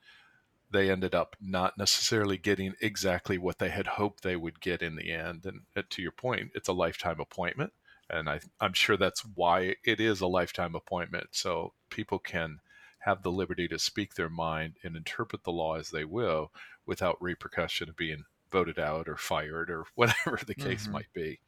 they 0.71 0.91
ended 0.91 1.15
up 1.15 1.37
not 1.41 1.77
necessarily 1.77 2.39
getting 2.39 2.75
exactly 2.81 3.37
what 3.39 3.59
they 3.59 3.71
had 3.71 3.87
hoped 3.87 4.23
they 4.23 4.37
would 4.37 4.61
get 4.61 4.83
in 4.83 4.97
the 4.97 5.13
end. 5.13 5.45
And 5.45 5.63
uh, 5.77 5.83
to 5.91 6.03
your 6.03 6.13
point, 6.13 6.53
it's 6.55 6.69
a 6.69 6.73
lifetime 6.73 7.21
appointment 7.21 7.73
and 8.13 8.29
I, 8.29 8.41
I'm 8.61 8.75
sure 8.75 8.97
that's 8.97 9.25
why 9.35 9.77
it 9.85 9.99
is 9.99 10.21
a 10.21 10.27
lifetime 10.27 10.75
appointment. 10.75 11.29
So 11.33 11.73
people 11.89 12.19
can 12.19 12.59
have 12.99 13.23
the 13.23 13.33
liberty 13.33 13.67
to 13.69 13.79
speak 13.79 14.15
their 14.15 14.29
mind 14.29 14.75
and 14.85 14.95
interpret 14.95 15.45
the 15.45 15.51
law 15.51 15.77
as 15.77 15.91
they 15.91 16.05
will 16.05 16.53
without 16.87 17.21
repercussion 17.21 17.89
of 17.89 17.97
being 17.97 18.25
voted 18.51 18.79
out 18.79 19.09
or 19.09 19.17
fired 19.17 19.71
or 19.71 19.87
whatever 19.95 20.39
the 20.47 20.55
case 20.55 20.85
mm-hmm. 20.85 20.93
might 20.93 21.13
be. 21.15 21.41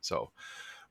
So, 0.00 0.32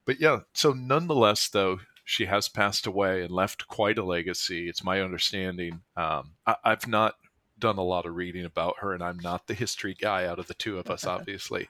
but 0.06 0.20
yeah, 0.20 0.40
so 0.52 0.72
nonetheless, 0.72 1.48
though, 1.48 1.80
she 2.04 2.26
has 2.26 2.48
passed 2.48 2.86
away 2.86 3.22
and 3.22 3.30
left 3.30 3.68
quite 3.68 3.98
a 3.98 4.04
legacy. 4.04 4.68
It's 4.68 4.82
my 4.82 5.00
understanding. 5.00 5.82
Um, 5.96 6.32
I, 6.46 6.56
I've 6.64 6.88
not 6.88 7.14
done 7.58 7.78
a 7.78 7.82
lot 7.82 8.06
of 8.06 8.16
reading 8.16 8.44
about 8.44 8.76
her, 8.80 8.92
and 8.92 9.02
I'm 9.02 9.18
not 9.18 9.46
the 9.46 9.54
history 9.54 9.94
guy 9.94 10.26
out 10.26 10.38
of 10.38 10.48
the 10.48 10.54
two 10.54 10.78
of 10.78 10.90
us, 10.90 11.06
obviously. 11.06 11.68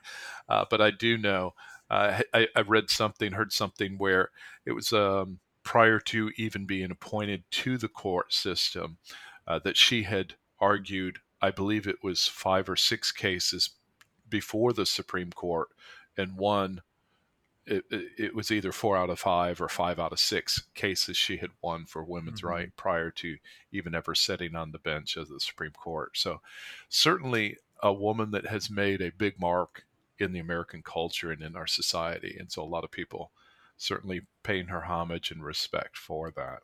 Uh, 0.48 0.64
but 0.70 0.80
I 0.80 0.90
do 0.90 1.18
know 1.18 1.54
uh, 1.90 2.22
I, 2.32 2.46
I, 2.54 2.60
read 2.60 2.88
something, 2.88 3.32
heard 3.32 3.52
something 3.52 3.98
where 3.98 4.30
it 4.64 4.72
was 4.72 4.92
um, 4.92 5.40
prior 5.64 5.98
to 5.98 6.30
even 6.36 6.64
being 6.64 6.90
appointed 6.90 7.42
to 7.50 7.76
the 7.76 7.88
court 7.88 8.32
system 8.32 8.98
uh, 9.46 9.58
that 9.64 9.76
she 9.76 10.04
had 10.04 10.34
argued, 10.60 11.18
I 11.42 11.50
believe 11.50 11.86
it 11.86 12.02
was 12.02 12.28
five 12.28 12.68
or 12.68 12.76
six 12.76 13.10
cases 13.10 13.70
before 14.28 14.72
the 14.72 14.86
Supreme 14.86 15.32
Court, 15.32 15.68
and 16.16 16.36
won. 16.36 16.82
It, 17.72 17.84
it, 18.18 18.34
was 18.34 18.50
either 18.50 18.72
four 18.72 18.96
out 18.96 19.10
of 19.10 19.20
five 19.20 19.60
or 19.60 19.68
five 19.68 20.00
out 20.00 20.10
of 20.10 20.18
six 20.18 20.64
cases 20.74 21.16
she 21.16 21.36
had 21.36 21.50
won 21.62 21.86
for 21.86 22.02
women's 22.02 22.40
mm-hmm. 22.40 22.48
right 22.48 22.76
prior 22.76 23.12
to 23.12 23.36
even 23.70 23.94
ever 23.94 24.14
sitting 24.14 24.56
on 24.56 24.72
the 24.72 24.78
bench 24.80 25.16
of 25.16 25.28
the 25.28 25.38
Supreme 25.38 25.70
Court. 25.70 26.16
So, 26.16 26.40
certainly 26.88 27.58
a 27.82 27.92
woman 27.92 28.32
that 28.32 28.46
has 28.46 28.70
made 28.70 29.00
a 29.00 29.12
big 29.12 29.38
mark 29.40 29.84
in 30.18 30.32
the 30.32 30.38
American 30.38 30.82
culture 30.82 31.32
and 31.32 31.42
in 31.42 31.56
our 31.56 31.66
society. 31.66 32.36
And 32.38 32.52
so 32.52 32.62
a 32.62 32.64
lot 32.64 32.84
of 32.84 32.90
people 32.90 33.32
certainly 33.76 34.22
paying 34.42 34.66
her 34.66 34.84
homage 34.84 35.30
and 35.30 35.42
respect 35.42 35.96
for 35.96 36.30
that. 36.32 36.60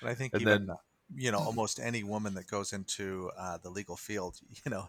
And 0.00 0.10
I 0.10 0.14
think 0.14 0.32
and 0.32 0.42
even, 0.42 0.66
then, 0.66 0.76
you 1.14 1.30
know, 1.30 1.38
almost 1.46 1.78
any 1.78 2.02
woman 2.02 2.34
that 2.34 2.48
goes 2.48 2.72
into 2.72 3.30
uh, 3.38 3.58
the 3.58 3.70
legal 3.70 3.96
field, 3.96 4.38
you 4.64 4.70
know, 4.70 4.88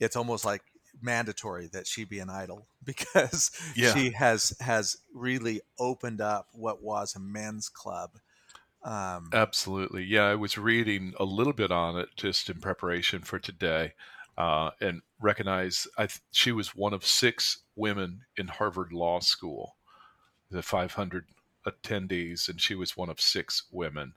it's 0.00 0.16
almost 0.16 0.44
like 0.44 0.62
mandatory 1.00 1.68
that 1.68 1.86
she 1.86 2.04
be 2.04 2.18
an 2.18 2.30
idol 2.30 2.66
because 2.84 3.50
yeah. 3.74 3.94
she 3.94 4.10
has 4.10 4.56
has 4.60 4.96
really 5.14 5.60
opened 5.78 6.20
up 6.20 6.48
what 6.52 6.82
was 6.82 7.14
a 7.14 7.20
men's 7.20 7.68
club. 7.68 8.10
Um, 8.82 9.30
Absolutely, 9.32 10.04
yeah. 10.04 10.24
I 10.24 10.34
was 10.34 10.58
reading 10.58 11.14
a 11.18 11.24
little 11.24 11.54
bit 11.54 11.70
on 11.70 11.98
it 11.98 12.10
just 12.16 12.50
in 12.50 12.60
preparation 12.60 13.22
for 13.22 13.38
today, 13.38 13.94
uh, 14.36 14.70
and 14.80 15.00
recognize 15.20 15.86
I 15.96 16.06
th- 16.06 16.20
she 16.30 16.52
was 16.52 16.74
one 16.74 16.92
of 16.92 17.06
six 17.06 17.62
women 17.76 18.22
in 18.36 18.48
Harvard 18.48 18.92
Law 18.92 19.20
School, 19.20 19.76
the 20.50 20.62
500 20.62 21.26
attendees, 21.66 22.48
and 22.48 22.60
she 22.60 22.74
was 22.74 22.96
one 22.96 23.08
of 23.08 23.20
six 23.20 23.64
women. 23.70 24.14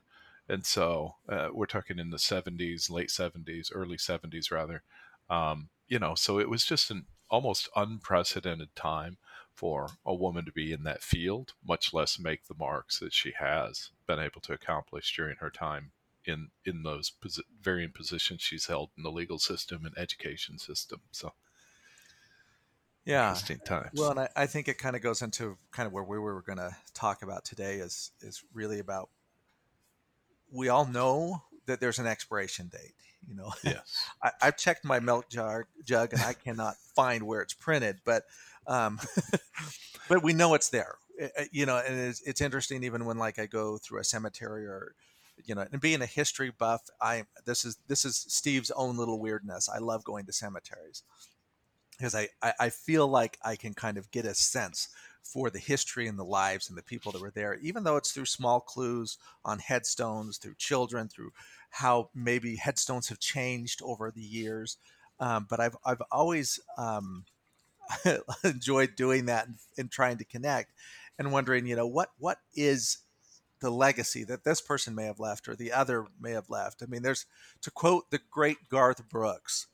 And 0.48 0.64
so 0.64 1.16
uh, 1.28 1.48
we're 1.52 1.66
talking 1.66 1.98
in 1.98 2.10
the 2.10 2.16
70s, 2.16 2.90
late 2.90 3.08
70s, 3.08 3.70
early 3.74 3.96
70s, 3.96 4.50
rather. 4.50 4.82
Um, 5.28 5.68
you 5.88 5.98
know, 5.98 6.14
so 6.14 6.38
it 6.38 6.48
was 6.48 6.64
just 6.64 6.90
an 6.90 7.06
almost 7.30 7.68
unprecedented 7.74 8.74
time 8.76 9.18
for 9.52 9.88
a 10.06 10.14
woman 10.14 10.44
to 10.44 10.52
be 10.52 10.72
in 10.72 10.84
that 10.84 11.02
field, 11.02 11.54
much 11.66 11.92
less 11.92 12.18
make 12.18 12.46
the 12.46 12.54
marks 12.56 13.00
that 13.00 13.12
she 13.12 13.32
has 13.38 13.90
been 14.06 14.20
able 14.20 14.40
to 14.42 14.52
accomplish 14.52 15.14
during 15.16 15.36
her 15.40 15.50
time 15.50 15.90
in 16.24 16.48
in 16.64 16.82
those 16.82 17.10
posi- 17.10 17.40
varying 17.60 17.90
positions 17.90 18.42
she's 18.42 18.66
held 18.66 18.90
in 18.96 19.02
the 19.02 19.10
legal 19.10 19.38
system 19.38 19.84
and 19.84 19.96
education 19.98 20.58
system. 20.58 21.00
So, 21.10 21.32
yeah. 23.04 23.30
interesting 23.30 23.58
times. 23.64 23.98
Well, 23.98 24.10
and 24.10 24.20
I, 24.20 24.28
I 24.36 24.46
think 24.46 24.68
it 24.68 24.78
kind 24.78 24.94
of 24.94 25.02
goes 25.02 25.22
into 25.22 25.56
kind 25.72 25.86
of 25.86 25.92
where 25.92 26.04
we 26.04 26.18
were 26.18 26.42
going 26.42 26.58
to 26.58 26.76
talk 26.94 27.22
about 27.22 27.44
today 27.44 27.76
is 27.76 28.12
is 28.20 28.44
really 28.52 28.78
about 28.78 29.08
we 30.52 30.68
all 30.68 30.86
know 30.86 31.42
that 31.66 31.80
there's 31.80 31.98
an 31.98 32.06
expiration 32.06 32.68
date. 32.68 32.94
You 33.26 33.34
know, 33.34 33.52
yes, 33.64 34.08
I, 34.22 34.30
I've 34.42 34.56
checked 34.56 34.84
my 34.84 35.00
milk 35.00 35.28
jar 35.28 35.66
jug 35.84 36.12
and 36.12 36.22
I 36.22 36.32
cannot 36.34 36.76
find 36.96 37.24
where 37.24 37.40
it's 37.42 37.54
printed, 37.54 38.00
but 38.04 38.24
um, 38.66 38.98
but 40.08 40.22
we 40.22 40.32
know 40.32 40.54
it's 40.54 40.70
there. 40.70 40.96
It- 41.18 41.32
it- 41.36 41.48
you 41.52 41.66
know, 41.66 41.78
and 41.78 41.98
it's, 41.98 42.20
it's 42.22 42.40
interesting 42.40 42.84
even 42.84 43.04
when 43.04 43.18
like 43.18 43.38
I 43.38 43.46
go 43.46 43.78
through 43.78 44.00
a 44.00 44.04
cemetery 44.04 44.66
or 44.66 44.94
you 45.44 45.54
know, 45.54 45.64
and 45.70 45.80
being 45.80 46.02
a 46.02 46.06
history 46.06 46.50
buff, 46.50 46.82
I 47.00 47.24
this 47.46 47.64
is 47.64 47.78
this 47.86 48.04
is 48.04 48.16
Steve's 48.28 48.70
own 48.72 48.96
little 48.96 49.20
weirdness. 49.20 49.68
I 49.68 49.78
love 49.78 50.02
going 50.04 50.26
to 50.26 50.32
cemeteries 50.32 51.04
because 51.96 52.14
I, 52.14 52.28
I 52.42 52.52
I 52.60 52.70
feel 52.70 53.06
like 53.08 53.38
I 53.44 53.56
can 53.56 53.74
kind 53.74 53.98
of 53.98 54.10
get 54.10 54.24
a 54.24 54.34
sense 54.34 54.88
for 55.32 55.50
the 55.50 55.58
history 55.58 56.06
and 56.06 56.18
the 56.18 56.24
lives 56.24 56.68
and 56.68 56.78
the 56.78 56.82
people 56.82 57.12
that 57.12 57.20
were 57.20 57.30
there, 57.30 57.58
even 57.60 57.84
though 57.84 57.96
it's 57.96 58.12
through 58.12 58.24
small 58.24 58.60
clues 58.60 59.18
on 59.44 59.58
headstones, 59.58 60.38
through 60.38 60.54
children, 60.56 61.06
through 61.06 61.32
how 61.70 62.08
maybe 62.14 62.56
headstones 62.56 63.08
have 63.08 63.18
changed 63.18 63.82
over 63.82 64.10
the 64.10 64.22
years. 64.22 64.78
Um, 65.20 65.46
but 65.48 65.60
I've 65.60 65.76
I've 65.84 66.02
always 66.10 66.58
um, 66.78 67.24
enjoyed 68.44 68.96
doing 68.96 69.26
that 69.26 69.46
and, 69.46 69.56
and 69.76 69.90
trying 69.90 70.16
to 70.18 70.24
connect 70.24 70.72
and 71.18 71.30
wondering, 71.30 71.66
you 71.66 71.76
know, 71.76 71.86
what 71.86 72.10
what 72.18 72.38
is 72.54 72.98
the 73.60 73.70
legacy 73.70 74.24
that 74.24 74.44
this 74.44 74.60
person 74.60 74.94
may 74.94 75.04
have 75.04 75.20
left 75.20 75.48
or 75.48 75.56
the 75.56 75.72
other 75.72 76.06
may 76.20 76.30
have 76.30 76.48
left. 76.48 76.82
I 76.82 76.86
mean, 76.86 77.02
there's 77.02 77.26
to 77.62 77.70
quote 77.70 78.10
the 78.10 78.20
great 78.30 78.68
Garth 78.70 79.08
Brooks, 79.08 79.66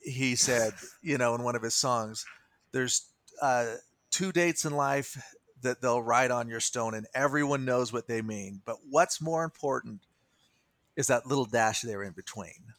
he 0.00 0.36
said, 0.36 0.72
you 1.02 1.18
know, 1.18 1.34
in 1.34 1.42
one 1.42 1.56
of 1.56 1.62
his 1.62 1.74
songs, 1.74 2.24
there's 2.72 3.08
uh, 3.42 3.74
two 4.14 4.30
dates 4.30 4.64
in 4.64 4.72
life 4.72 5.20
that 5.62 5.82
they'll 5.82 6.00
write 6.02 6.30
on 6.30 6.48
your 6.48 6.60
stone 6.60 6.94
and 6.94 7.06
everyone 7.14 7.64
knows 7.64 7.92
what 7.92 8.06
they 8.06 8.22
mean. 8.22 8.62
But 8.64 8.76
what's 8.88 9.20
more 9.20 9.42
important 9.42 10.02
is 10.94 11.08
that 11.08 11.26
little 11.26 11.46
dash 11.46 11.82
there 11.82 12.00
in 12.04 12.12
between. 12.12 12.74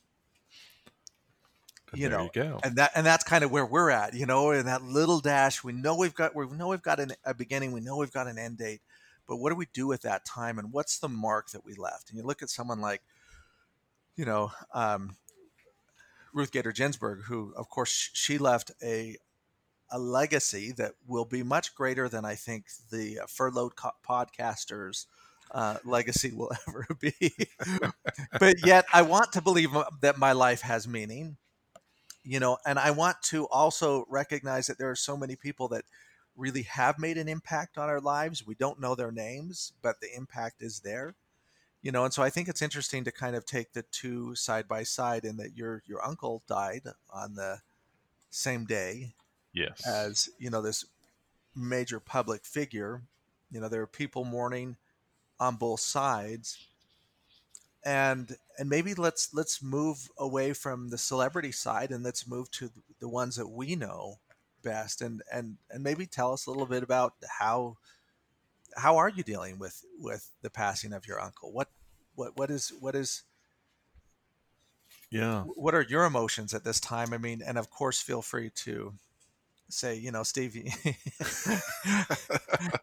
And 1.91 2.01
you 2.01 2.07
there 2.07 2.17
know, 2.17 2.23
you 2.23 2.29
go. 2.33 2.59
and 2.63 2.77
that 2.77 2.91
and 2.95 3.05
that's 3.05 3.25
kind 3.25 3.43
of 3.43 3.51
where 3.51 3.65
we're 3.65 3.89
at 3.89 4.13
you 4.13 4.25
know 4.25 4.51
in 4.51 4.65
that 4.65 4.81
little 4.81 5.19
dash 5.19 5.63
we 5.63 5.71
know 5.73 5.95
we've 5.95 6.15
got 6.15 6.35
we 6.35 6.45
know 6.47 6.69
we've 6.69 6.81
got 6.81 6.99
an, 6.99 7.11
a 7.25 7.33
beginning 7.33 7.73
we 7.73 7.81
know 7.81 7.97
we've 7.97 8.11
got 8.11 8.27
an 8.27 8.37
end 8.37 8.57
date 8.57 8.81
but 9.27 9.37
what 9.37 9.49
do 9.49 9.55
we 9.55 9.67
do 9.73 9.85
with 9.87 10.01
that 10.01 10.25
time 10.25 10.57
and 10.57 10.73
what's 10.73 10.97
the 10.97 11.07
mark 11.07 11.51
that 11.51 11.63
we 11.63 11.73
left 11.75 12.09
and 12.09 12.17
you 12.17 12.25
look 12.25 12.41
at 12.41 12.49
someone 12.49 12.81
like 12.81 13.01
you 14.15 14.25
know 14.25 14.51
um, 14.73 15.15
ruth 16.33 16.51
bader 16.51 16.71
ginsburg 16.71 17.21
who 17.25 17.53
of 17.55 17.69
course 17.69 18.09
she 18.13 18.39
left 18.39 18.71
a 18.83 19.15
a 19.91 19.99
legacy 19.99 20.71
that 20.73 20.93
will 21.07 21.25
be 21.25 21.43
much 21.43 21.75
greater 21.75 22.09
than 22.09 22.25
i 22.25 22.35
think 22.35 22.65
the 22.91 23.19
uh, 23.19 23.25
furloughed 23.27 23.75
co- 23.75 23.91
podcasters 24.07 25.05
uh, 25.51 25.77
legacy 25.85 26.31
will 26.33 26.51
ever 26.67 26.87
be. 26.99 27.31
But 28.39 28.65
yet 28.65 28.85
i 28.93 29.01
want 29.01 29.31
to 29.33 29.41
believe 29.41 29.75
uh, 29.75 29.85
that 30.01 30.17
my 30.17 30.31
life 30.31 30.61
has 30.61 30.87
meaning 30.87 31.37
you 32.23 32.39
know 32.39 32.57
and 32.65 32.79
i 32.79 32.91
want 32.91 33.17
to 33.23 33.47
also 33.47 34.05
recognize 34.09 34.67
that 34.67 34.77
there 34.77 34.89
are 34.89 34.95
so 34.95 35.17
many 35.17 35.35
people 35.35 35.67
that 35.69 35.85
really 36.35 36.63
have 36.63 36.99
made 36.99 37.17
an 37.17 37.29
impact 37.29 37.77
on 37.77 37.87
our 37.89 38.01
lives. 38.01 38.45
We 38.45 38.55
don't 38.55 38.79
know 38.81 38.95
their 38.95 39.11
names 39.11 39.73
but 39.81 40.01
the 40.01 40.15
impact 40.15 40.61
is 40.61 40.81
there 40.81 41.15
you 41.81 41.91
know 41.91 42.03
and 42.05 42.13
so 42.13 42.23
i 42.23 42.29
think 42.29 42.49
it's 42.49 42.61
interesting 42.61 43.03
to 43.03 43.11
kind 43.11 43.35
of 43.35 43.45
take 43.45 43.73
the 43.73 43.83
two 43.83 44.35
side 44.35 44.67
by 44.67 44.83
side 44.83 45.25
in 45.25 45.37
that 45.37 45.55
your 45.57 45.83
your 45.85 46.05
uncle 46.05 46.43
died 46.47 46.83
on 47.11 47.35
the 47.35 47.59
same 48.29 48.65
day 48.65 49.13
yes, 49.55 49.85
as 49.87 50.29
you 50.37 50.51
know 50.51 50.61
this 50.61 50.85
major 51.55 51.99
public 51.99 52.45
figure. 52.45 53.01
You 53.49 53.61
know 53.61 53.69
there 53.69 53.81
are 53.81 53.87
people 53.87 54.25
mourning 54.25 54.75
on 55.39 55.55
both 55.55 55.79
sides. 55.79 56.67
And 57.83 58.35
and 58.57 58.69
maybe 58.69 58.93
let's 58.93 59.33
let's 59.33 59.61
move 59.61 60.09
away 60.17 60.53
from 60.53 60.89
the 60.89 60.97
celebrity 60.97 61.51
side 61.51 61.91
and 61.91 62.03
let's 62.03 62.27
move 62.27 62.49
to 62.51 62.71
the 62.99 63.07
ones 63.07 63.35
that 63.35 63.47
we 63.47 63.75
know 63.75 64.19
best. 64.63 65.01
And 65.01 65.21
and 65.31 65.57
and 65.69 65.83
maybe 65.83 66.05
tell 66.05 66.33
us 66.33 66.47
a 66.47 66.49
little 66.49 66.65
bit 66.65 66.83
about 66.83 67.13
how 67.39 67.77
how 68.75 68.97
are 68.97 69.09
you 69.09 69.23
dealing 69.23 69.59
with 69.59 69.85
with 69.99 70.31
the 70.41 70.49
passing 70.49 70.93
of 70.93 71.05
your 71.07 71.21
uncle? 71.21 71.51
What 71.51 71.69
what 72.15 72.35
what 72.37 72.49
is 72.49 72.73
what 72.79 72.95
is 72.95 73.23
yeah. 75.11 75.43
what 75.43 75.75
are 75.75 75.83
your 75.83 76.05
emotions 76.05 76.55
at 76.55 76.63
this 76.63 76.79
time? 76.79 77.13
I 77.13 77.19
mean 77.19 77.43
and 77.45 77.57
of 77.57 77.69
course 77.69 78.01
feel 78.01 78.23
free 78.23 78.49
to 78.63 78.93
say 79.67 79.95
you 79.95 80.11
know 80.11 80.21
stevie 80.23 80.71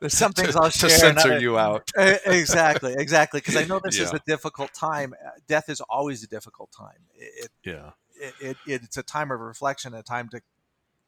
there's 0.00 0.14
some 0.16 0.32
things 0.32 0.54
to, 0.54 0.60
i'll 0.60 0.70
to 0.70 0.88
share 0.88 1.08
and 1.10 1.18
censor 1.20 1.38
you 1.38 1.56
out. 1.56 1.88
Exactly 1.96 2.94
exactly 2.98 3.40
because 3.40 3.56
i 3.56 3.64
know 3.64 3.80
this 3.84 3.98
is 3.98 4.12
a 4.12 4.20
difficult 4.26 4.72
time 4.74 5.14
Uh, 5.24 5.30
death 5.46 5.68
is 5.68 5.80
always 5.82 6.22
a 6.24 6.26
difficult 6.26 6.70
time. 6.72 7.06
It, 7.14 7.50
Yeah, 7.64 7.90
it, 8.20 8.34
it, 8.40 8.56
it 8.66 8.82
it's 8.82 8.96
a 8.96 9.02
time 9.02 9.30
of 9.30 9.40
reflection 9.40 9.94
a 9.94 10.02
time 10.02 10.28
to 10.30 10.40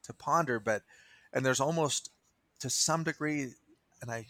to 0.03 0.13
ponder 0.13 0.59
but 0.59 0.83
and 1.33 1.45
there's 1.45 1.59
almost 1.59 2.09
to 2.59 2.69
some 2.69 3.03
degree 3.03 3.49
and 4.01 4.11
i 4.11 4.25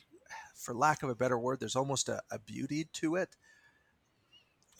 for 0.55 0.73
lack 0.73 1.03
of 1.03 1.09
a 1.09 1.15
better 1.15 1.37
word 1.37 1.59
there's 1.59 1.75
almost 1.75 2.09
a, 2.09 2.21
a 2.31 2.39
beauty 2.39 2.87
to 2.93 3.15
it 3.15 3.35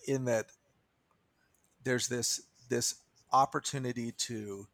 in 0.07 0.25
that 0.25 0.47
there's 1.83 2.07
this 2.07 2.41
this 2.69 2.95
opportunity 3.31 4.11
to 4.11 4.67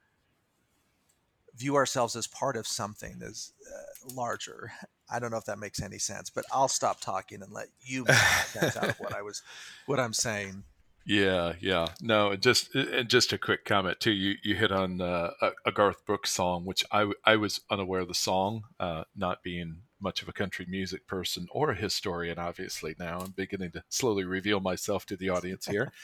view 1.56 1.76
ourselves 1.76 2.16
as 2.16 2.28
part 2.28 2.56
of 2.56 2.66
something 2.66 3.18
that's 3.20 3.54
uh, 3.68 4.14
larger 4.14 4.72
i 5.12 5.20
don't 5.20 5.32
know 5.32 5.38
if 5.38 5.46
that 5.46 5.60
makes 5.60 5.82
any 5.82 5.98
sense 5.98 6.30
but 6.30 6.46
i'll 6.52 6.68
stop 6.68 7.00
talking 7.02 7.42
and 7.42 7.52
let 7.52 7.68
you 7.82 8.04
make 8.06 8.16
sense 8.16 8.78
out 8.78 8.90
of 8.90 9.00
what 9.00 9.16
i 9.16 9.22
was 9.22 9.42
what 9.86 10.00
i'm 10.00 10.14
saying 10.14 10.64
yeah, 11.06 11.54
yeah. 11.60 11.88
No, 12.02 12.32
and 12.32 12.42
just 12.42 12.74
and 12.76 13.10
just 13.10 13.34
a 13.34 13.38
quick 13.38 13.66
comment 13.66 14.00
too. 14.00 14.12
You 14.12 14.36
you 14.44 14.56
hit 14.56 14.72
on 14.72 15.02
uh, 15.02 15.32
a, 15.42 15.52
a 15.66 15.72
Garth 15.72 16.06
Brooks 16.06 16.32
song, 16.32 16.66
which 16.66 16.86
I 16.92 17.12
I 17.26 17.38
was 17.38 17.62
unaware 17.70 18.02
of 18.02 18.08
the 18.08 18.14
song, 18.14 18.64
uh, 18.80 19.06
not 19.16 19.44
being 19.44 19.82
much 20.00 20.22
of 20.22 20.30
a 20.30 20.34
country 20.34 20.66
music 20.68 21.08
person 21.08 21.48
or 21.52 21.72
a 21.72 21.76
historian. 21.76 22.38
Obviously, 22.38 22.96
now 23.00 23.20
I'm 23.20 23.32
beginning 23.32 23.72
to 23.72 23.84
slowly 23.90 24.26
reveal 24.26 24.60
myself 24.60 25.06
to 25.08 25.18
the 25.18 25.30
audience 25.30 25.66
here. 25.66 25.92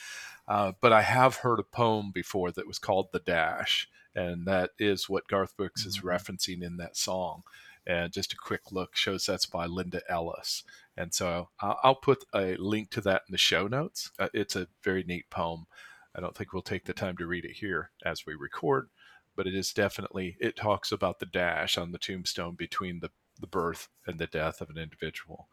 Uh, 0.49 0.71
but 0.79 0.93
I 0.93 1.01
have 1.01 1.35
heard 1.35 1.59
a 1.59 1.63
poem 1.63 2.11
before 2.13 2.53
that 2.53 2.65
was 2.65 2.79
called 2.79 3.09
"The 3.11 3.19
Dash," 3.19 3.89
and 4.17 4.45
that 4.47 4.71
is 4.79 5.07
what 5.07 5.27
Garth 5.27 5.55
Brooks 5.55 5.85
is 5.85 5.99
Mhm. 5.99 6.03
referencing 6.03 6.63
in 6.63 6.77
that 6.77 6.97
song. 6.97 7.43
And 7.85 8.11
just 8.11 8.33
a 8.33 8.37
quick 8.37 8.71
look 8.71 8.97
shows 8.97 9.25
that's 9.25 9.45
by 9.45 9.65
Linda 9.65 10.01
Ellis. 10.09 10.63
And 10.97 11.13
so 11.13 11.49
I'll 11.61 11.79
I'll 11.83 11.95
put 11.95 12.25
a 12.33 12.57
link 12.57 12.89
to 12.91 13.01
that 13.01 13.23
in 13.27 13.31
the 13.31 13.37
show 13.37 13.67
notes. 13.67 14.11
Uh, 14.19 14.29
it's 14.33 14.55
a 14.57 14.67
very 14.83 15.03
neat 15.03 15.29
poem. 15.29 15.67
I 16.15 16.19
don't 16.19 16.35
think 16.35 16.51
we'll 16.51 16.63
take 16.63 16.85
the 16.85 16.93
time 16.93 17.15
to 17.17 17.27
read 17.27 17.45
it 17.45 17.57
here 17.57 17.91
as 18.03 18.25
we 18.25 18.33
record, 18.33 18.89
but 19.35 19.47
it 19.47 19.55
is 19.55 19.71
definitely, 19.71 20.35
it 20.39 20.55
talks 20.55 20.91
about 20.91 21.19
the 21.19 21.27
dash 21.27 21.77
on 21.77 21.91
the 21.91 21.99
tombstone 21.99 22.55
between 22.55 22.99
the, 22.99 23.11
the 23.39 23.47
birth 23.47 23.87
and 24.07 24.19
the 24.19 24.27
death 24.27 24.59
of 24.61 24.69
an 24.71 24.79
individual. 24.79 25.47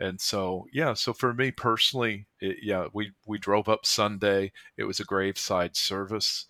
And 0.00 0.18
so, 0.20 0.66
yeah, 0.72 0.94
so 0.94 1.12
for 1.12 1.34
me 1.34 1.50
personally, 1.50 2.26
it, 2.40 2.56
yeah, 2.62 2.86
we, 2.94 3.12
we 3.26 3.38
drove 3.38 3.68
up 3.68 3.84
Sunday. 3.84 4.52
It 4.78 4.84
was 4.84 4.98
a 5.00 5.04
graveside 5.04 5.76
service. 5.76 6.46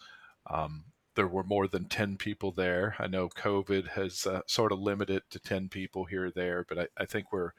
Um, 0.46 0.84
there 1.16 1.26
were 1.26 1.44
more 1.44 1.66
than 1.66 1.86
10 1.86 2.16
people 2.16 2.52
there. 2.52 2.94
I 2.98 3.06
know 3.06 3.28
COVID 3.28 3.88
has 3.88 4.26
uh, 4.26 4.42
sort 4.46 4.72
of 4.72 4.78
limited 4.78 5.22
to 5.30 5.38
10 5.38 5.68
people 5.68 6.04
here 6.04 6.26
or 6.26 6.30
there, 6.30 6.64
but 6.68 6.78
I, 6.78 6.86
I 6.96 7.04
think 7.06 7.32
we're 7.32 7.52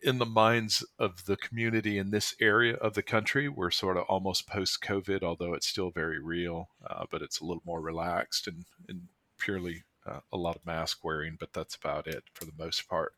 in 0.00 0.18
the 0.18 0.26
minds 0.26 0.84
of 0.98 1.24
the 1.24 1.36
community 1.36 1.98
in 1.98 2.10
this 2.10 2.34
area 2.40 2.74
of 2.74 2.94
the 2.94 3.02
country. 3.02 3.48
We're 3.48 3.72
sort 3.72 3.96
of 3.96 4.04
almost 4.04 4.46
post 4.46 4.80
COVID, 4.82 5.22
although 5.22 5.54
it's 5.54 5.66
still 5.66 5.90
very 5.90 6.20
real, 6.20 6.68
uh, 6.88 7.06
but 7.10 7.22
it's 7.22 7.40
a 7.40 7.44
little 7.44 7.62
more 7.66 7.80
relaxed 7.80 8.46
and, 8.46 8.64
and 8.88 9.08
purely 9.38 9.82
uh, 10.06 10.20
a 10.32 10.36
lot 10.36 10.56
of 10.56 10.64
mask 10.64 11.04
wearing, 11.04 11.36
but 11.38 11.52
that's 11.52 11.74
about 11.74 12.06
it 12.06 12.24
for 12.32 12.44
the 12.44 12.52
most 12.56 12.88
part. 12.88 13.12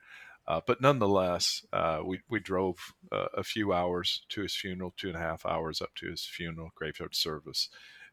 Uh, 0.48 0.60
but 0.66 0.80
nonetheless, 0.80 1.64
uh, 1.72 2.00
we, 2.04 2.20
we 2.28 2.40
drove 2.40 2.94
uh, 3.12 3.26
a 3.34 3.44
few 3.44 3.72
hours 3.72 4.24
to 4.30 4.42
his 4.42 4.56
funeral, 4.56 4.92
two 4.96 5.08
and 5.08 5.16
a 5.16 5.20
half 5.20 5.44
hours 5.46 5.80
up 5.80 5.94
to 5.94 6.10
his 6.10 6.24
funeral, 6.24 6.72
graveyard 6.74 7.14
service, 7.14 7.68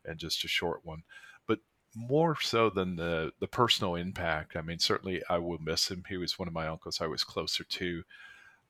and 0.07 0.17
just 0.17 0.43
a 0.43 0.47
short 0.47 0.81
one. 0.83 1.03
But 1.47 1.59
more 1.95 2.39
so 2.39 2.69
than 2.69 2.95
the, 2.95 3.31
the 3.39 3.47
personal 3.47 3.95
impact, 3.95 4.55
I 4.55 4.61
mean, 4.61 4.79
certainly 4.79 5.21
I 5.29 5.37
will 5.37 5.59
miss 5.59 5.89
him. 5.91 6.03
He 6.07 6.17
was 6.17 6.39
one 6.39 6.47
of 6.47 6.53
my 6.53 6.67
uncles 6.67 7.01
I 7.01 7.07
was 7.07 7.23
closer 7.23 7.63
to. 7.63 8.03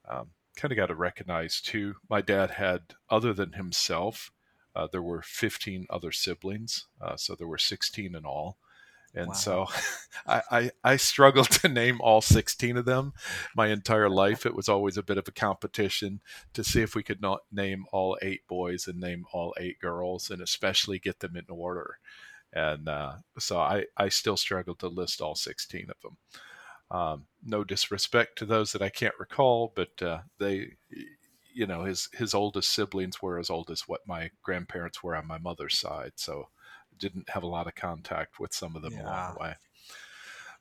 Um, 0.09 0.31
kind 0.55 0.71
of 0.71 0.77
got 0.77 0.87
to 0.87 0.95
recognize, 0.95 1.61
too, 1.61 1.95
my 2.09 2.21
dad 2.21 2.51
had, 2.51 2.81
other 3.09 3.33
than 3.33 3.53
himself, 3.53 4.31
uh, 4.75 4.87
there 4.91 5.01
were 5.01 5.21
15 5.21 5.87
other 5.89 6.11
siblings. 6.11 6.87
Uh, 7.01 7.15
so 7.15 7.35
there 7.35 7.47
were 7.47 7.57
16 7.57 8.15
in 8.15 8.25
all. 8.25 8.57
And 9.17 9.35
Wow. 9.35 9.37
so 9.37 9.67
I, 10.27 10.41
I, 10.51 10.71
I 10.83 10.97
struggled 10.97 11.49
to 11.61 11.69
name 11.69 12.01
all 12.01 12.21
16 12.21 12.77
of 12.77 12.85
them 12.85 13.13
my 13.55 13.67
entire 13.67 14.09
life. 14.09 14.45
It 14.45 14.55
was 14.55 14.69
always 14.69 14.97
a 14.97 15.03
bit 15.03 15.17
of 15.17 15.27
a 15.27 15.31
competition 15.31 16.21
to 16.53 16.63
see 16.63 16.81
if 16.81 16.95
we 16.95 17.03
could 17.03 17.21
not 17.21 17.41
name 17.51 17.85
all 17.91 18.17
eight 18.21 18.47
boys 18.47 18.87
and 18.87 18.99
name 18.99 19.25
all 19.33 19.55
eight 19.59 19.79
girls 19.79 20.29
and 20.29 20.41
especially 20.41 20.99
get 20.99 21.19
them 21.19 21.35
in 21.35 21.45
order. 21.49 21.97
and 22.53 22.89
uh, 22.89 23.13
so 23.39 23.59
I 23.59 23.85
I 23.97 24.09
still 24.09 24.37
struggle 24.37 24.75
to 24.75 24.87
list 24.87 25.21
all 25.21 25.35
16 25.35 25.89
of 25.89 25.97
them. 26.01 26.17
Um, 26.89 27.25
no 27.43 27.63
disrespect 27.63 28.37
to 28.39 28.45
those 28.45 28.71
that 28.71 28.81
I 28.81 28.89
can't 28.89 29.15
recall, 29.19 29.73
but 29.75 30.01
uh, 30.01 30.19
they, 30.39 30.77
you 31.53 31.67
know, 31.67 31.83
his 31.83 32.09
his 32.13 32.33
oldest 32.33 32.71
siblings 32.71 33.21
were 33.21 33.39
as 33.39 33.49
old 33.49 33.69
as 33.71 33.81
what 33.87 34.07
my 34.07 34.31
grandparents 34.43 35.03
were 35.03 35.15
on 35.15 35.27
my 35.27 35.37
mother's 35.37 35.77
side, 35.77 36.13
so 36.15 36.49
didn't 36.99 37.29
have 37.29 37.43
a 37.43 37.47
lot 37.47 37.67
of 37.67 37.75
contact 37.75 38.39
with 38.39 38.53
some 38.53 38.75
of 38.75 38.81
them 38.81 38.93
yeah. 38.93 39.03
along 39.03 39.33
the 39.33 39.39
way. 39.39 39.55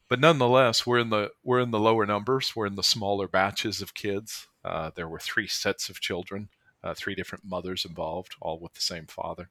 But 0.09 0.21
nonetheless, 0.21 0.87
we're 0.87 1.01
in 1.01 1.11
the 1.11 1.33
we're 1.43 1.61
in 1.61 1.73
the 1.73 1.81
lower 1.81 2.07
numbers. 2.07 2.55
We're 2.55 2.67
in 2.67 2.77
the 2.77 2.83
smaller 2.83 3.27
batches 3.27 3.83
of 3.83 3.95
kids. 3.95 4.47
Uh, 4.65 4.91
there 4.95 5.09
were 5.09 5.19
three 5.19 5.49
sets 5.49 5.89
of 5.89 6.01
children, 6.01 6.49
uh, 6.83 6.95
three 6.95 7.15
different 7.15 7.45
mothers 7.45 7.85
involved, 7.85 8.37
all 8.41 8.59
with 8.59 8.75
the 8.75 8.81
same 8.81 9.07
father. 9.07 9.49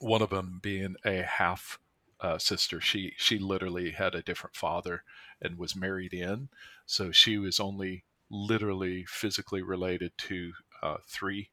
One 0.00 0.22
of 0.22 0.30
them 0.30 0.58
being 0.62 0.96
a 1.04 1.22
half 1.22 1.78
uh, 2.20 2.38
sister. 2.38 2.80
She 2.80 3.14
she 3.16 3.38
literally 3.38 3.90
had 3.90 4.14
a 4.14 4.22
different 4.22 4.56
father 4.56 5.04
and 5.40 5.58
was 5.58 5.76
married 5.76 6.12
in, 6.12 6.48
so 6.86 7.12
she 7.12 7.38
was 7.38 7.60
only 7.60 8.04
literally 8.30 9.04
physically 9.04 9.62
related 9.62 10.12
to 10.16 10.52
uh, 10.82 10.96
three 11.06 11.50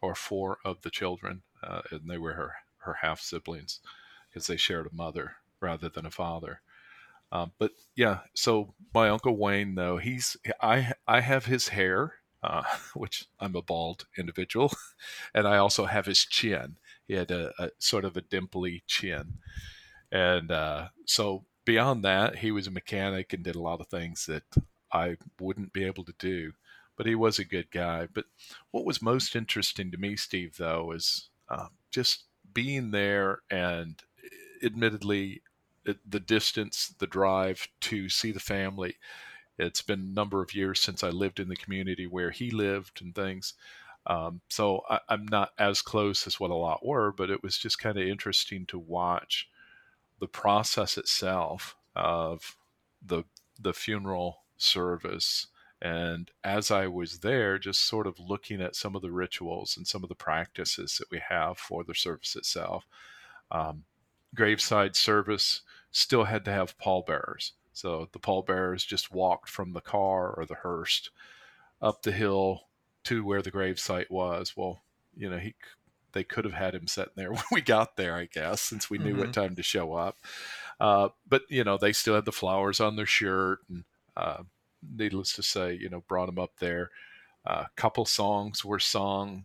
or 0.00 0.14
four 0.14 0.58
of 0.64 0.82
the 0.82 0.90
children, 0.90 1.42
uh, 1.62 1.82
and 1.90 2.08
they 2.08 2.18
were 2.18 2.34
her 2.34 2.54
her 2.86 2.94
half 3.02 3.20
siblings 3.20 3.80
because 4.28 4.46
they 4.46 4.56
shared 4.56 4.86
a 4.86 4.94
mother 4.94 5.36
rather 5.60 5.88
than 5.88 6.06
a 6.06 6.10
father. 6.10 6.60
Um, 7.32 7.52
but 7.58 7.72
yeah, 7.94 8.20
so 8.34 8.74
my 8.94 9.08
uncle 9.08 9.36
Wayne, 9.36 9.74
though 9.74 9.98
he's 9.98 10.36
I 10.62 10.92
I 11.06 11.20
have 11.20 11.46
his 11.46 11.68
hair, 11.68 12.14
uh, 12.42 12.62
which 12.94 13.26
I'm 13.40 13.56
a 13.56 13.62
bald 13.62 14.06
individual, 14.16 14.72
and 15.34 15.46
I 15.46 15.56
also 15.56 15.86
have 15.86 16.06
his 16.06 16.24
chin. 16.24 16.76
He 17.08 17.14
had 17.14 17.30
a, 17.30 17.52
a 17.58 17.70
sort 17.78 18.04
of 18.04 18.16
a 18.16 18.22
dimply 18.22 18.82
chin, 18.86 19.38
and 20.12 20.50
uh, 20.50 20.88
so 21.04 21.44
beyond 21.64 22.04
that, 22.04 22.36
he 22.36 22.50
was 22.50 22.66
a 22.66 22.70
mechanic 22.70 23.32
and 23.32 23.42
did 23.42 23.56
a 23.56 23.60
lot 23.60 23.80
of 23.80 23.88
things 23.88 24.26
that 24.26 24.44
I 24.92 25.16
wouldn't 25.38 25.72
be 25.72 25.84
able 25.84 26.04
to 26.04 26.14
do. 26.18 26.52
But 26.96 27.06
he 27.06 27.14
was 27.14 27.38
a 27.38 27.44
good 27.44 27.70
guy. 27.70 28.08
But 28.12 28.24
what 28.70 28.86
was 28.86 29.02
most 29.02 29.36
interesting 29.36 29.90
to 29.90 29.98
me, 29.98 30.16
Steve, 30.16 30.56
though, 30.56 30.92
is 30.92 31.28
um, 31.50 31.70
just 31.90 32.24
being 32.56 32.90
there 32.90 33.40
and 33.50 34.02
admittedly 34.64 35.42
the 35.84 36.18
distance, 36.18 36.94
the 36.98 37.06
drive 37.06 37.68
to 37.82 38.08
see 38.08 38.32
the 38.32 38.40
family. 38.40 38.96
It's 39.58 39.82
been 39.82 40.00
a 40.00 40.14
number 40.14 40.42
of 40.42 40.54
years 40.54 40.80
since 40.80 41.04
I 41.04 41.10
lived 41.10 41.38
in 41.38 41.48
the 41.48 41.54
community 41.54 42.06
where 42.06 42.30
he 42.30 42.50
lived 42.50 43.02
and 43.02 43.14
things. 43.14 43.52
Um, 44.06 44.40
so 44.48 44.80
I, 44.88 45.00
am 45.10 45.26
not 45.26 45.50
as 45.58 45.82
close 45.82 46.26
as 46.26 46.40
what 46.40 46.50
a 46.50 46.54
lot 46.54 46.84
were, 46.84 47.12
but 47.12 47.28
it 47.28 47.42
was 47.42 47.58
just 47.58 47.78
kind 47.78 47.98
of 47.98 48.08
interesting 48.08 48.64
to 48.66 48.78
watch 48.78 49.50
the 50.18 50.26
process 50.26 50.96
itself 50.96 51.76
of 51.94 52.56
the 53.04 53.24
the 53.60 53.74
funeral 53.74 54.44
service 54.56 55.48
and 55.80 56.30
as 56.42 56.70
I 56.70 56.86
was 56.86 57.18
there, 57.18 57.58
just 57.58 57.84
sort 57.84 58.06
of 58.06 58.18
looking 58.18 58.62
at 58.62 58.76
some 58.76 58.96
of 58.96 59.02
the 59.02 59.10
rituals 59.10 59.76
and 59.76 59.86
some 59.86 60.02
of 60.02 60.08
the 60.08 60.14
practices 60.14 60.96
that 60.98 61.10
we 61.10 61.20
have 61.28 61.58
for 61.58 61.84
the 61.84 61.94
service 61.94 62.34
itself, 62.34 62.86
um, 63.50 63.84
graveside 64.34 64.96
service 64.96 65.62
still 65.90 66.24
had 66.24 66.44
to 66.46 66.52
have 66.52 66.78
pallbearers. 66.78 67.52
So 67.72 68.08
the 68.12 68.18
pallbearers 68.18 68.84
just 68.84 69.12
walked 69.12 69.50
from 69.50 69.72
the 69.72 69.82
car 69.82 70.30
or 70.30 70.46
the 70.46 70.54
hearse 70.54 71.10
up 71.82 72.02
the 72.02 72.12
hill 72.12 72.68
to 73.04 73.22
where 73.22 73.42
the 73.42 73.52
gravesite 73.52 74.10
was. 74.10 74.56
Well, 74.56 74.82
you 75.14 75.28
know, 75.28 75.38
he 75.38 75.54
they 76.12 76.24
could 76.24 76.46
have 76.46 76.54
had 76.54 76.74
him 76.74 76.86
sitting 76.86 77.12
there 77.16 77.30
when 77.32 77.44
we 77.52 77.60
got 77.60 77.96
there, 77.96 78.16
I 78.16 78.24
guess, 78.24 78.62
since 78.62 78.88
we 78.88 78.96
knew 78.96 79.10
mm-hmm. 79.10 79.20
what 79.20 79.34
time 79.34 79.54
to 79.56 79.62
show 79.62 79.92
up. 79.92 80.16
Uh, 80.80 81.10
but 81.28 81.42
you 81.50 81.64
know, 81.64 81.76
they 81.76 81.92
still 81.92 82.14
had 82.14 82.24
the 82.24 82.32
flowers 82.32 82.80
on 82.80 82.96
their 82.96 83.06
shirt, 83.06 83.60
and 83.68 83.84
uh, 84.16 84.42
needless 84.94 85.32
to 85.34 85.42
say, 85.42 85.74
you 85.74 85.88
know, 85.88 86.02
brought 86.08 86.28
him 86.28 86.38
up 86.38 86.52
there. 86.58 86.90
A 87.46 87.50
uh, 87.50 87.64
couple 87.76 88.04
songs 88.04 88.64
were 88.64 88.80
sung, 88.80 89.44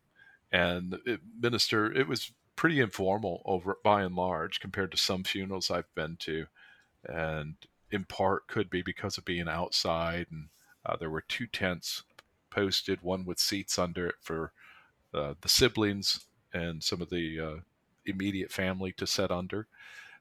and 0.51 0.97
it, 1.05 1.21
minister. 1.39 1.91
It 1.91 2.07
was 2.07 2.31
pretty 2.55 2.79
informal 2.79 3.41
over 3.45 3.77
by 3.83 4.03
and 4.03 4.15
large 4.15 4.59
compared 4.59 4.91
to 4.91 4.97
some 4.97 5.23
funerals 5.23 5.71
I've 5.71 5.93
been 5.95 6.17
to, 6.21 6.47
and 7.05 7.55
in 7.91 8.05
part 8.05 8.47
could 8.47 8.69
be 8.69 8.81
because 8.81 9.17
of 9.17 9.25
being 9.25 9.47
outside, 9.47 10.27
and 10.31 10.47
uh, 10.85 10.95
there 10.97 11.09
were 11.09 11.21
two 11.21 11.47
tents 11.47 12.03
posted, 12.49 13.01
one 13.01 13.25
with 13.25 13.39
seats 13.39 13.77
under 13.77 14.07
it 14.07 14.15
for 14.21 14.51
uh, 15.13 15.35
the 15.41 15.49
siblings 15.49 16.25
and 16.53 16.83
some 16.83 17.01
of 17.01 17.09
the 17.09 17.39
uh, 17.39 17.59
immediate 18.05 18.51
family 18.51 18.91
to 18.93 19.07
set 19.07 19.31
under, 19.31 19.67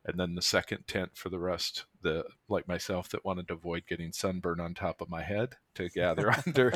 and 0.05 0.19
then 0.19 0.35
the 0.35 0.43
second 0.43 0.87
tent 0.87 1.11
for 1.15 1.29
the 1.29 1.39
rest, 1.39 1.85
the 2.03 2.25
like 2.49 2.67
myself 2.67 3.09
that 3.11 3.25
wanted 3.25 3.49
to 3.49 3.55
avoid 3.55 3.85
getting 3.87 4.13
sunburn 4.13 4.61
on 4.61 4.75
top 4.75 5.01
of 5.01 5.11
my 5.11 5.23
head 5.23 5.57
to 5.75 5.89
gather 5.95 6.33
under, 6.47 6.73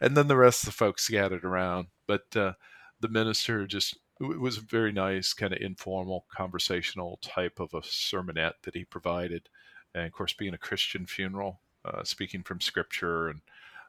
and 0.00 0.16
then 0.16 0.28
the 0.28 0.36
rest 0.36 0.62
of 0.62 0.66
the 0.68 0.72
folks 0.72 1.04
scattered 1.04 1.44
around. 1.44 1.88
But 2.06 2.36
uh, 2.36 2.52
the 3.00 3.08
minister 3.08 3.66
just 3.66 3.98
it 4.20 4.40
was 4.40 4.58
a 4.58 4.62
very 4.62 4.92
nice, 4.92 5.32
kind 5.32 5.52
of 5.52 5.60
informal, 5.60 6.26
conversational 6.34 7.18
type 7.20 7.58
of 7.58 7.74
a 7.74 7.80
sermonette 7.80 8.62
that 8.62 8.74
he 8.74 8.84
provided, 8.84 9.48
and 9.94 10.06
of 10.06 10.12
course, 10.12 10.32
being 10.32 10.54
a 10.54 10.58
Christian 10.58 11.06
funeral, 11.06 11.60
uh, 11.84 12.04
speaking 12.04 12.42
from 12.42 12.60
Scripture 12.60 13.28
and 13.28 13.40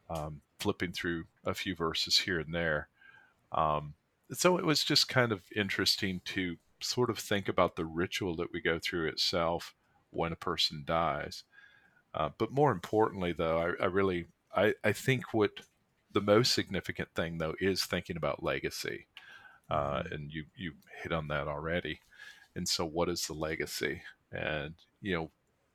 um, 0.10 0.42
flipping 0.60 0.92
through 0.92 1.26
a 1.46 1.54
few 1.54 1.76
verses 1.76 2.20
here 2.20 2.40
and 2.40 2.54
there. 2.54 2.90
Um, 3.52 3.94
so 4.32 4.58
it 4.58 4.66
was 4.66 4.84
just 4.84 5.08
kind 5.08 5.32
of 5.32 5.44
interesting 5.56 6.22
to 6.26 6.58
sort 6.86 7.10
of 7.10 7.20
think 7.20 7.48
about 7.48 7.76
the 7.76 7.86
ritual 7.86 8.36
that 8.38 8.54
we 8.54 8.62
go 8.62 8.80
through 8.80 9.08
itself 9.08 9.74
when 10.12 10.32
a 10.32 10.38
person 10.38 10.84
dies. 10.86 11.44
Uh, 12.14 12.30
but 12.38 12.52
more 12.52 12.72
importantly, 12.72 13.34
though, 13.34 13.60
I, 13.60 13.84
I 13.84 13.88
really 13.88 14.28
I, 14.56 14.74
I, 14.84 14.94
think 14.94 15.34
what 15.34 15.52
the 16.14 16.22
most 16.22 16.54
significant 16.54 17.10
thing 17.14 17.40
though 17.40 17.56
is 17.60 17.84
thinking 17.84 18.16
about 18.16 18.42
legacy, 18.42 19.08
uh, 19.70 20.00
mm-hmm. 20.00 20.14
and 20.14 20.32
you 20.32 20.46
you 20.56 20.74
hit 21.04 21.12
on 21.12 21.28
that 21.28 21.48
already. 21.48 22.00
And 22.56 22.70
so, 22.70 22.86
what 22.86 23.10
is 23.10 23.28
the 23.28 23.34
legacy? 23.34 24.02
And 24.32 24.76
you 25.02 25.14
know, 25.14 25.32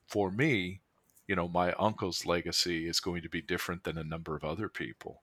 for 0.07 0.31
me, 0.31 0.81
you 1.29 1.37
know, 1.37 1.46
my 1.46 1.73
uncle's 1.75 2.25
legacy 2.25 2.88
is 2.88 3.01
going 3.01 3.23
to 3.23 3.29
be 3.29 3.42
different 3.42 3.85
than 3.85 3.99
a 3.99 4.05
number 4.05 4.35
of 4.35 4.42
other 4.42 4.68
people. 4.68 5.23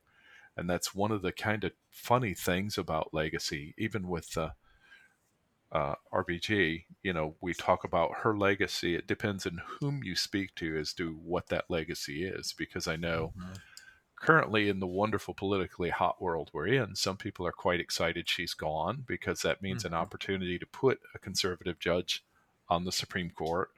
And 0.56 0.69
that's 0.69 0.95
one 0.95 1.12
of 1.12 1.21
the 1.21 1.32
kind 1.32 1.63
of 1.63 1.73
funny 1.89 2.34
things 2.34 2.78
about 2.78 3.13
legacy, 3.13 3.76
even 3.78 4.08
with 4.08 4.38
uh, 4.38 4.52
uh, 5.71 5.95
RBG, 6.13 6.86
you 7.03 7.13
know, 7.13 7.36
we 7.41 7.53
talk 7.53 7.84
about 7.84 8.19
her 8.23 8.38
legacy. 8.38 8.95
It 8.95 9.08
depends 9.08 9.45
on 9.45 9.62
whom 9.80 10.01
you 10.03 10.15
speak 10.15 10.56
to 10.56 10.77
as 10.77 10.93
to 10.93 11.13
what 11.23 11.47
that 11.47 11.65
legacy 11.69 12.23
is, 12.23 12.53
because 12.58 12.88
I 12.88 12.95
know 12.95 13.34
mm-hmm. 13.38 13.53
currently 14.15 14.69
in 14.69 14.80
the 14.80 14.88
wonderful 14.88 15.34
politically 15.34 15.89
hot 15.89 16.21
world 16.21 16.49
we're 16.53 16.67
in, 16.67 16.95
some 16.95 17.17
people 17.17 17.45
are 17.45 17.51
quite 17.51 17.82
excited 17.82 18.30
she's 18.30 18.53
gone 18.53 19.03
because 19.06 19.41
that 19.41 19.62
means 19.62 19.84
mm-hmm. 19.84 19.93
an 19.93 19.99
opportunity 19.99 20.58
to 20.58 20.65
put 20.65 20.99
a 21.13 21.19
conservative 21.19 21.80
judge 21.80 22.23
on 22.69 22.86
the 22.86 22.91
Supreme 22.91 23.30
Court. 23.30 23.69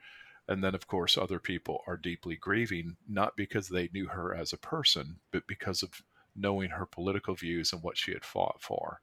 And 0.48 0.64
then, 0.64 0.74
of 0.74 0.86
course, 0.86 1.16
other 1.16 1.38
people 1.38 1.82
are 1.86 1.96
deeply 1.96 2.34
grieving, 2.34 2.96
not 3.08 3.36
because 3.36 3.68
they 3.68 3.88
knew 3.92 4.06
her 4.06 4.34
as 4.34 4.52
a 4.52 4.58
person, 4.58 5.16
but 5.32 5.46
because 5.46 5.82
of 5.82 6.02
knowing 6.34 6.70
her 6.70 6.86
political 6.86 7.34
views 7.34 7.72
and 7.72 7.82
what 7.82 7.96
she 7.96 8.12
had 8.12 8.24
fought 8.24 8.60
for. 8.60 9.00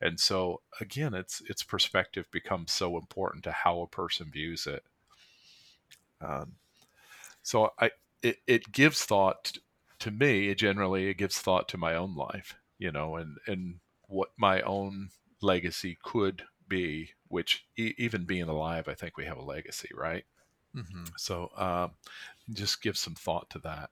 And 0.00 0.18
so 0.20 0.60
again, 0.80 1.14
it's 1.14 1.42
its 1.48 1.62
perspective 1.62 2.26
becomes 2.30 2.72
so 2.72 2.96
important 2.96 3.44
to 3.44 3.52
how 3.52 3.80
a 3.80 3.86
person 3.86 4.30
views 4.30 4.66
it. 4.66 4.84
Um, 6.20 6.54
so 7.42 7.72
I 7.78 7.90
it, 8.22 8.38
it 8.46 8.72
gives 8.72 9.04
thought 9.04 9.58
to 10.00 10.10
me. 10.10 10.54
Generally, 10.54 11.08
it 11.08 11.14
gives 11.18 11.38
thought 11.38 11.68
to 11.68 11.78
my 11.78 11.94
own 11.94 12.14
life, 12.14 12.54
you 12.78 12.92
know, 12.92 13.16
and 13.16 13.38
and 13.46 13.80
what 14.06 14.30
my 14.36 14.60
own 14.62 15.10
legacy 15.40 15.98
could 16.02 16.44
be. 16.68 17.10
Which 17.28 17.66
e- 17.76 17.94
even 17.98 18.24
being 18.24 18.48
alive, 18.48 18.88
I 18.88 18.94
think 18.94 19.16
we 19.16 19.26
have 19.26 19.36
a 19.36 19.42
legacy, 19.42 19.90
right? 19.94 20.24
Mm-hmm. 20.74 21.04
So 21.16 21.50
um, 21.56 21.90
just 22.52 22.82
give 22.82 22.96
some 22.96 23.14
thought 23.14 23.50
to 23.50 23.58
that. 23.60 23.90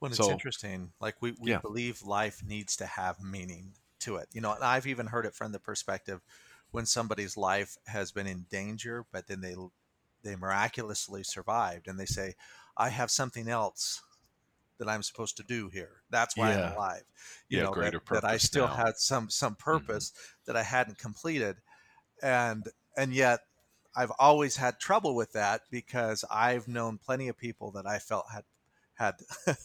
Well, 0.00 0.10
it's 0.10 0.18
so, 0.18 0.30
interesting. 0.30 0.92
Like 1.00 1.16
we, 1.20 1.34
we 1.38 1.50
yeah. 1.50 1.58
believe 1.58 2.02
life 2.02 2.42
needs 2.46 2.76
to 2.76 2.86
have 2.86 3.22
meaning 3.22 3.72
to 4.00 4.16
it. 4.16 4.28
You 4.32 4.40
know, 4.40 4.52
and 4.52 4.64
I've 4.64 4.86
even 4.86 5.06
heard 5.06 5.26
it 5.26 5.34
from 5.34 5.52
the 5.52 5.58
perspective 5.58 6.20
when 6.70 6.86
somebody's 6.86 7.36
life 7.36 7.76
has 7.86 8.12
been 8.12 8.26
in 8.26 8.46
danger, 8.50 9.04
but 9.12 9.26
then 9.26 9.40
they 9.40 9.54
they 10.22 10.36
miraculously 10.36 11.22
survived, 11.22 11.88
and 11.88 11.98
they 11.98 12.06
say, 12.06 12.34
"I 12.76 12.90
have 12.90 13.10
something 13.10 13.48
else." 13.48 14.02
That 14.78 14.88
I'm 14.88 15.02
supposed 15.02 15.36
to 15.36 15.42
do 15.42 15.68
here. 15.68 16.00
That's 16.08 16.38
why 16.38 16.52
yeah. 16.52 16.68
I'm 16.68 16.72
alive. 16.72 17.02
You 17.50 17.58
yeah, 17.58 17.64
know 17.64 17.74
that, 17.74 18.00
that, 18.12 18.24
I 18.24 18.38
still 18.38 18.66
now. 18.66 18.76
had 18.76 18.96
some 18.96 19.28
some 19.28 19.52
mm-hmm. 19.52 19.62
purpose 19.62 20.10
mm-hmm. 20.10 20.42
that 20.46 20.56
I 20.56 20.62
hadn't 20.62 20.96
completed, 20.96 21.56
and 22.22 22.66
and 22.96 23.12
yet 23.12 23.40
I've 23.94 24.12
always 24.18 24.56
had 24.56 24.78
trouble 24.78 25.14
with 25.14 25.32
that 25.32 25.62
because 25.70 26.24
I've 26.30 26.68
known 26.68 26.98
plenty 26.98 27.28
of 27.28 27.36
people 27.36 27.72
that 27.72 27.86
I 27.86 27.98
felt 27.98 28.26
had 28.32 28.44
had 28.94 29.16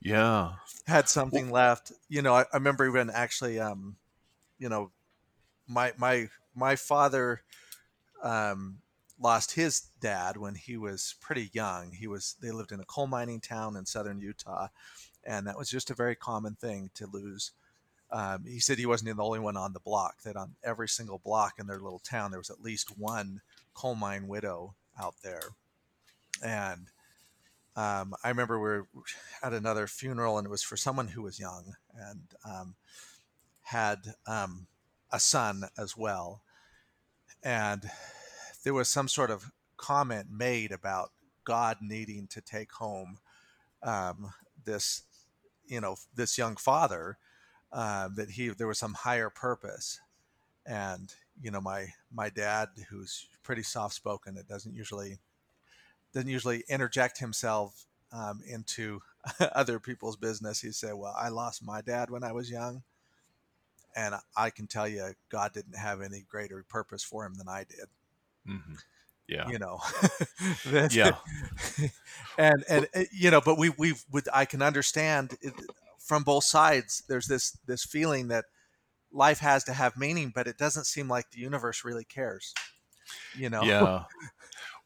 yeah 0.00 0.52
had 0.86 1.08
something 1.08 1.50
well, 1.50 1.64
left 1.64 1.92
you 2.08 2.22
know 2.22 2.34
I, 2.34 2.42
I, 2.42 2.56
remember 2.56 2.90
when 2.90 3.10
actually 3.10 3.58
um 3.58 3.96
you 4.58 4.68
know 4.68 4.90
my 5.68 5.92
my 5.96 6.28
my 6.54 6.76
father 6.76 7.42
um, 8.22 8.78
lost 9.20 9.52
his 9.52 9.88
dad 10.00 10.36
when 10.36 10.54
he 10.54 10.76
was 10.76 11.14
pretty 11.20 11.50
young. 11.52 11.92
He 11.92 12.06
was 12.06 12.36
they 12.40 12.50
lived 12.50 12.72
in 12.72 12.80
a 12.80 12.84
coal 12.84 13.06
mining 13.06 13.40
town 13.40 13.76
in 13.76 13.86
southern 13.86 14.20
Utah, 14.20 14.68
and 15.24 15.46
that 15.46 15.58
was 15.58 15.70
just 15.70 15.90
a 15.90 15.94
very 15.94 16.16
common 16.16 16.54
thing 16.54 16.90
to 16.94 17.06
lose. 17.06 17.52
Um, 18.10 18.44
he 18.46 18.58
said 18.58 18.78
he 18.78 18.86
wasn't 18.86 19.14
the 19.14 19.22
only 19.22 19.38
one 19.38 19.56
on 19.56 19.74
the 19.74 19.80
block. 19.80 20.22
That 20.22 20.36
on 20.36 20.54
every 20.64 20.88
single 20.88 21.18
block 21.18 21.54
in 21.58 21.66
their 21.66 21.80
little 21.80 22.00
town, 22.00 22.30
there 22.30 22.40
was 22.40 22.50
at 22.50 22.62
least 22.62 22.98
one 22.98 23.40
coal 23.74 23.94
mine 23.94 24.28
widow 24.28 24.74
out 25.00 25.16
there. 25.22 25.42
And 26.42 26.86
um, 27.78 28.12
I 28.24 28.30
remember 28.30 28.58
we 28.58 28.68
were 28.68 28.86
at 29.40 29.52
another 29.52 29.86
funeral, 29.86 30.36
and 30.36 30.44
it 30.44 30.50
was 30.50 30.64
for 30.64 30.76
someone 30.76 31.06
who 31.06 31.22
was 31.22 31.38
young 31.38 31.76
and 31.94 32.22
um, 32.44 32.74
had 33.62 33.98
um, 34.26 34.66
a 35.12 35.20
son 35.20 35.62
as 35.78 35.96
well. 35.96 36.42
And 37.40 37.88
there 38.64 38.74
was 38.74 38.88
some 38.88 39.06
sort 39.06 39.30
of 39.30 39.52
comment 39.76 40.26
made 40.28 40.72
about 40.72 41.12
God 41.44 41.76
needing 41.80 42.26
to 42.32 42.40
take 42.40 42.72
home 42.72 43.18
um, 43.84 44.32
this, 44.64 45.04
you 45.68 45.80
know, 45.80 45.94
this 46.12 46.36
young 46.36 46.56
father. 46.56 47.16
Uh, 47.70 48.08
that 48.16 48.30
he 48.30 48.48
there 48.48 48.66
was 48.66 48.78
some 48.78 48.94
higher 48.94 49.30
purpose, 49.30 50.00
and 50.66 51.14
you 51.40 51.52
know 51.52 51.60
my 51.60 51.86
my 52.10 52.28
dad 52.28 52.70
who's 52.88 53.28
pretty 53.42 53.62
soft 53.62 53.94
spoken 53.94 54.38
it 54.38 54.48
doesn't 54.48 54.74
usually 54.74 55.18
doesn't 56.18 56.30
usually 56.30 56.64
interject 56.68 57.18
himself 57.18 57.86
um, 58.12 58.40
into 58.46 59.00
other 59.52 59.78
people's 59.78 60.16
business 60.16 60.60
he 60.60 60.70
said 60.70 60.94
well 60.94 61.14
i 61.18 61.28
lost 61.28 61.64
my 61.64 61.80
dad 61.80 62.10
when 62.10 62.24
i 62.24 62.32
was 62.32 62.50
young 62.50 62.82
and 63.96 64.14
i 64.36 64.50
can 64.50 64.66
tell 64.66 64.88
you 64.88 65.12
god 65.30 65.52
didn't 65.52 65.76
have 65.76 66.00
any 66.00 66.24
greater 66.28 66.64
purpose 66.68 67.02
for 67.02 67.24
him 67.24 67.34
than 67.34 67.48
i 67.48 67.64
did 67.68 67.88
mm-hmm. 68.48 68.74
yeah 69.26 69.48
you 69.48 69.58
know 69.58 69.78
yeah 70.90 71.16
and 72.38 72.64
and 72.68 72.88
uh, 72.94 73.02
you 73.12 73.30
know 73.30 73.40
but 73.40 73.58
we 73.58 73.70
we've 73.78 74.04
with 74.10 74.28
i 74.32 74.44
can 74.44 74.62
understand 74.62 75.36
it, 75.42 75.52
from 75.98 76.22
both 76.22 76.44
sides 76.44 77.02
there's 77.08 77.26
this 77.26 77.58
this 77.66 77.84
feeling 77.84 78.28
that 78.28 78.44
life 79.12 79.38
has 79.40 79.64
to 79.64 79.72
have 79.72 79.96
meaning, 79.96 80.32
but 80.34 80.46
it 80.46 80.58
doesn't 80.58 80.84
seem 80.84 81.08
like 81.08 81.30
the 81.30 81.40
universe 81.40 81.84
really 81.84 82.04
cares. 82.04 82.54
You 83.36 83.50
know? 83.50 83.62
Yeah. 83.62 84.04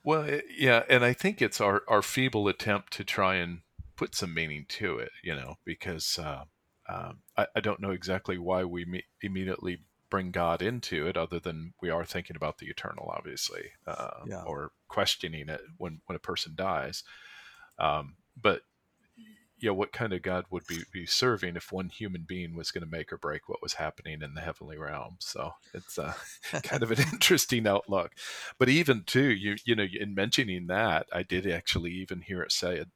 Well, 0.04 0.22
it, 0.22 0.44
yeah, 0.56 0.82
and 0.88 1.04
I 1.04 1.12
think 1.12 1.40
it's 1.40 1.60
our 1.60 1.82
our 1.88 2.02
feeble 2.02 2.48
attempt 2.48 2.92
to 2.94 3.04
try 3.04 3.36
and 3.36 3.60
put 3.96 4.14
some 4.14 4.34
meaning 4.34 4.66
to 4.70 4.98
it. 4.98 5.12
You 5.22 5.34
know, 5.34 5.56
because 5.64 6.18
uh, 6.18 6.44
um, 6.88 7.20
I, 7.36 7.46
I, 7.54 7.60
don't 7.60 7.80
know 7.80 7.90
exactly 7.90 8.38
why 8.38 8.64
we 8.64 8.84
me- 8.84 9.04
immediately 9.20 9.82
bring 10.10 10.30
God 10.30 10.60
into 10.60 11.06
it, 11.06 11.16
other 11.16 11.38
than 11.38 11.74
we 11.80 11.88
are 11.88 12.04
thinking 12.04 12.36
about 12.36 12.58
the 12.58 12.66
eternal, 12.66 13.12
obviously, 13.16 13.70
uh, 13.86 14.20
yeah. 14.26 14.42
or 14.42 14.72
questioning 14.88 15.48
it 15.48 15.60
when 15.78 16.00
when 16.06 16.16
a 16.16 16.20
person 16.20 16.54
dies. 16.56 17.04
Um, 17.78 18.16
but 18.40 18.62
you 19.62 19.68
know, 19.68 19.75
what 19.75 19.92
kind 19.92 20.12
of 20.12 20.22
God 20.22 20.46
would 20.51 20.66
be, 20.66 20.81
be 20.92 21.07
serving 21.07 21.55
if 21.55 21.70
one 21.70 21.88
human 21.88 22.25
being 22.27 22.57
was 22.57 22.72
going 22.72 22.85
to 22.85 22.90
make 22.90 23.12
or 23.12 23.16
break 23.16 23.48
what 23.48 23.62
was 23.62 23.75
happening 23.75 24.20
in 24.20 24.35
the 24.35 24.40
heavenly 24.40 24.77
realm? 24.77 25.16
So 25.20 25.53
it's 25.72 26.01
uh, 26.01 26.14
kind 26.64 26.83
of 26.83 26.90
an 26.90 26.98
interesting 26.98 27.68
outlook. 27.68 28.11
But 28.59 28.68
even 28.68 29.05
too, 29.05 29.31
you 29.31 29.55
you 29.64 29.77
know, 29.77 29.87
in 29.98 30.16
mentioning 30.16 30.66
that, 30.66 31.07
I 31.12 31.22
did 31.22 31.46
actually 31.46 31.92
even 31.92 32.22
hear 32.22 32.42
it 32.42 32.51
said, 32.51 32.90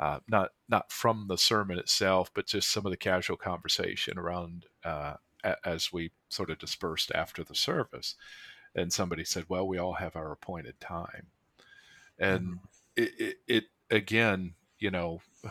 uh, 0.00 0.20
not 0.26 0.52
not 0.70 0.90
from 0.90 1.26
the 1.28 1.36
sermon 1.36 1.78
itself, 1.78 2.30
but 2.34 2.46
just 2.46 2.70
some 2.70 2.86
of 2.86 2.90
the 2.90 2.96
casual 2.96 3.36
conversation 3.36 4.18
around 4.18 4.64
uh, 4.84 5.14
as 5.66 5.92
we 5.92 6.12
sort 6.30 6.48
of 6.48 6.58
dispersed 6.58 7.12
after 7.14 7.44
the 7.44 7.54
service, 7.54 8.14
and 8.74 8.90
somebody 8.90 9.24
said, 9.24 9.44
"Well, 9.50 9.68
we 9.68 9.76
all 9.76 9.94
have 9.94 10.16
our 10.16 10.32
appointed 10.32 10.80
time," 10.80 11.26
and 12.18 12.40
mm-hmm. 12.42 12.56
it, 12.96 13.12
it, 13.18 13.36
it 13.46 13.64
again, 13.90 14.54
you 14.78 14.90
know 14.90 15.20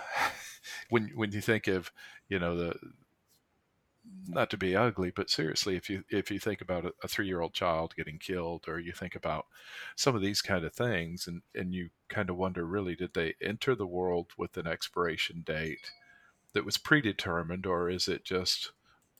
when 0.90 1.12
when 1.16 1.32
you 1.32 1.42
think 1.42 1.68
of 1.68 1.92
you 2.30 2.40
know 2.40 2.56
the 2.56 2.76
not 4.28 4.50
to 4.50 4.58
be 4.58 4.76
ugly, 4.76 5.12
but 5.16 5.30
seriously, 5.30 5.76
if 5.76 5.90
you 5.90 6.04
if 6.10 6.32
you 6.32 6.40
think 6.40 6.62
about 6.62 6.86
a, 6.86 6.94
a 7.04 7.08
three 7.08 7.28
year 7.28 7.42
old 7.42 7.54
child 7.54 7.96
getting 7.96 8.18
killed, 8.18 8.66
or 8.68 8.80
you 8.80 8.92
think 8.92 9.16
about 9.16 9.48
some 9.96 10.16
of 10.16 10.22
these 10.22 10.42
kind 10.42 10.66
of 10.66 10.74
things, 10.74 11.28
and 11.28 11.42
and 11.54 11.74
you 11.74 11.90
kind 12.10 12.30
of 12.30 12.38
wonder, 12.38 12.66
really, 12.66 12.96
did 12.96 13.14
they 13.14 13.36
enter 13.42 13.76
the 13.76 13.88
world 13.88 14.28
with 14.38 14.58
an 14.58 14.68
expiration 14.68 15.44
date 15.46 15.92
that 16.54 16.66
was 16.66 16.78
predetermined, 16.78 17.66
or 17.66 17.90
is 17.90 18.08
it 18.08 18.24
just 18.24 18.72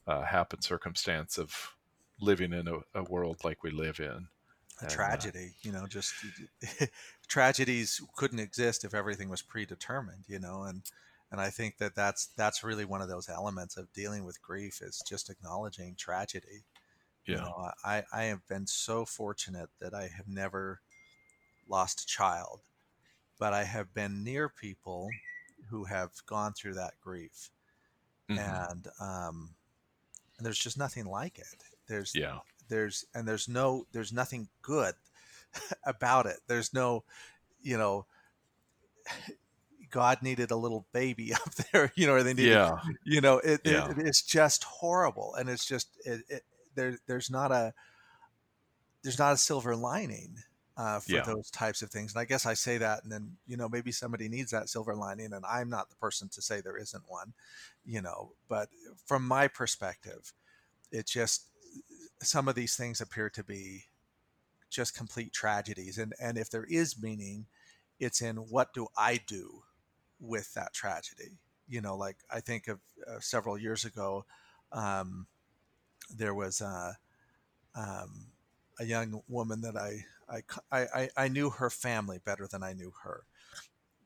a 0.08 0.26
happen 0.26 0.62
circumstance 0.62 1.38
of 1.38 1.76
living 2.20 2.54
in 2.54 2.68
a, 2.68 2.80
a 3.00 3.04
world 3.04 3.38
like 3.44 3.64
we 3.64 3.72
live 3.72 4.00
in? 4.00 4.06
A 4.06 4.84
and, 4.84 4.92
uh, 4.92 4.96
tragedy, 4.96 5.52
uh, 5.52 5.58
you 5.62 5.72
know, 5.72 5.88
just 5.88 6.14
tragedies 7.28 8.02
couldn't 8.16 8.40
exist 8.40 8.84
if 8.84 8.94
everything 8.94 9.30
was 9.30 9.42
predetermined, 9.42 10.26
you 10.28 10.40
know, 10.40 10.64
and 10.64 10.82
and 11.32 11.42
I 11.42 11.50
think 11.50 11.78
that 11.78 11.96
that's 11.96 12.28
that's 12.38 12.64
really 12.64 12.86
one 12.86 13.02
of 13.02 13.10
those 13.10 13.30
elements 13.30 13.78
of 13.78 13.92
dealing 13.94 14.24
with 14.24 14.42
grief 14.42 14.82
is 14.82 15.02
just 15.08 15.30
acknowledging 15.30 15.96
tragedy. 15.96 16.64
Yeah. 17.26 17.36
You 17.36 17.42
know, 17.42 17.72
I 17.84 18.04
I 18.14 18.24
have 18.26 18.48
been 18.48 18.68
so 18.68 19.06
fortunate 19.06 19.70
that 19.80 19.94
I 19.94 20.04
have 20.04 20.28
never 20.28 20.82
lost 21.68 22.02
a 22.02 22.06
child, 22.06 22.62
but 23.40 23.54
I 23.54 23.64
have 23.64 23.94
been 23.94 24.24
near 24.24 24.50
people 24.50 25.10
who 25.70 25.86
have 25.86 26.12
gone 26.28 26.54
through 26.54 26.76
that 26.76 26.94
grief, 27.02 27.50
mm-hmm. 28.30 28.40
and 28.40 28.88
um, 29.00 29.50
and 30.38 30.46
there's 30.46 30.60
just 30.60 30.78
nothing 30.78 31.06
like 31.06 31.40
it. 31.40 31.64
There's 31.88 32.14
yeah. 32.16 32.40
There's 32.68 33.06
and 33.14 33.28
there's 33.28 33.48
no 33.48 33.86
there's 33.92 34.14
nothing 34.14 34.48
good 34.62 34.94
about 35.86 36.26
it. 36.26 36.38
There's 36.48 36.74
no, 36.74 37.04
you 37.62 37.78
know, 37.78 38.06
God 39.96 40.22
needed 40.22 40.52
a 40.52 40.58
little 40.58 40.86
baby 40.92 41.34
up 41.34 41.56
there, 41.72 41.90
you 41.96 42.06
know, 42.06 42.16
or 42.16 42.24
they 42.24 42.34
needed, 42.34 42.52
yeah. 42.52 42.80
you 43.06 43.22
know, 43.22 43.38
it, 43.38 43.62
yeah. 43.64 43.90
it, 43.90 43.98
it's 44.00 44.22
just 44.22 44.66
horrible. 44.66 45.34
And 45.36 45.50
it's 45.50 45.64
just, 45.66 45.88
it, 46.04 46.22
it, 46.28 46.44
there, 46.76 46.98
there's 47.08 47.32
not 47.32 47.54
a, 47.54 47.74
there's 49.04 49.18
not 49.18 49.32
a 49.32 49.38
silver 49.38 49.74
lining 49.74 50.36
uh, 50.76 51.00
for 51.00 51.14
yeah. 51.14 51.22
those 51.22 51.50
types 51.50 51.82
of 51.82 51.92
things. 51.92 52.14
And 52.14 52.20
I 52.20 52.26
guess 52.26 52.46
I 52.46 52.56
say 52.56 52.78
that, 52.78 53.04
and 53.04 53.12
then, 53.12 53.38
you 53.48 53.56
know, 53.56 53.70
maybe 53.70 53.94
somebody 53.94 54.28
needs 54.28 54.52
that 54.52 54.68
silver 54.68 54.96
lining 54.96 55.32
and 55.32 55.46
I'm 55.50 55.70
not 55.70 55.90
the 55.90 55.96
person 55.96 56.28
to 56.34 56.42
say 56.42 56.60
there 56.60 56.78
isn't 56.78 57.04
one, 57.08 57.32
you 57.86 58.02
know, 58.02 58.34
but 58.50 58.68
from 59.06 59.26
my 59.26 59.48
perspective, 59.48 60.34
it 60.92 61.08
just, 61.08 61.46
some 62.22 62.50
of 62.50 62.56
these 62.56 62.76
things 62.76 63.00
appear 63.00 63.30
to 63.30 63.46
be 63.46 63.86
just 64.70 64.94
complete 64.94 65.32
tragedies. 65.32 65.98
And, 65.98 66.14
and 66.20 66.38
if 66.38 66.50
there 66.50 66.66
is 66.66 67.02
meaning, 67.02 67.46
it's 67.98 68.22
in 68.22 68.36
what 68.36 68.74
do 68.74 68.88
I 68.98 69.22
do 69.26 69.62
with 70.26 70.54
that 70.54 70.74
tragedy. 70.74 71.38
You 71.68 71.82
know, 71.82 71.96
like 71.96 72.18
I 72.30 72.40
think 72.42 72.68
of 72.68 72.80
uh, 73.08 73.20
several 73.20 73.58
years 73.58 73.86
ago, 73.86 74.26
um, 74.72 75.28
there 76.16 76.34
was 76.34 76.62
a, 76.62 76.98
um, 77.76 78.28
a 78.80 78.86
young 78.86 79.22
woman 79.28 79.62
that 79.62 79.76
I, 79.76 80.06
I, 80.72 80.88
I, 80.94 81.10
I 81.18 81.28
knew 81.28 81.50
her 81.50 81.70
family 81.70 82.20
better 82.24 82.48
than 82.48 82.64
I 82.64 82.74
knew 82.74 82.94
her. 83.04 83.24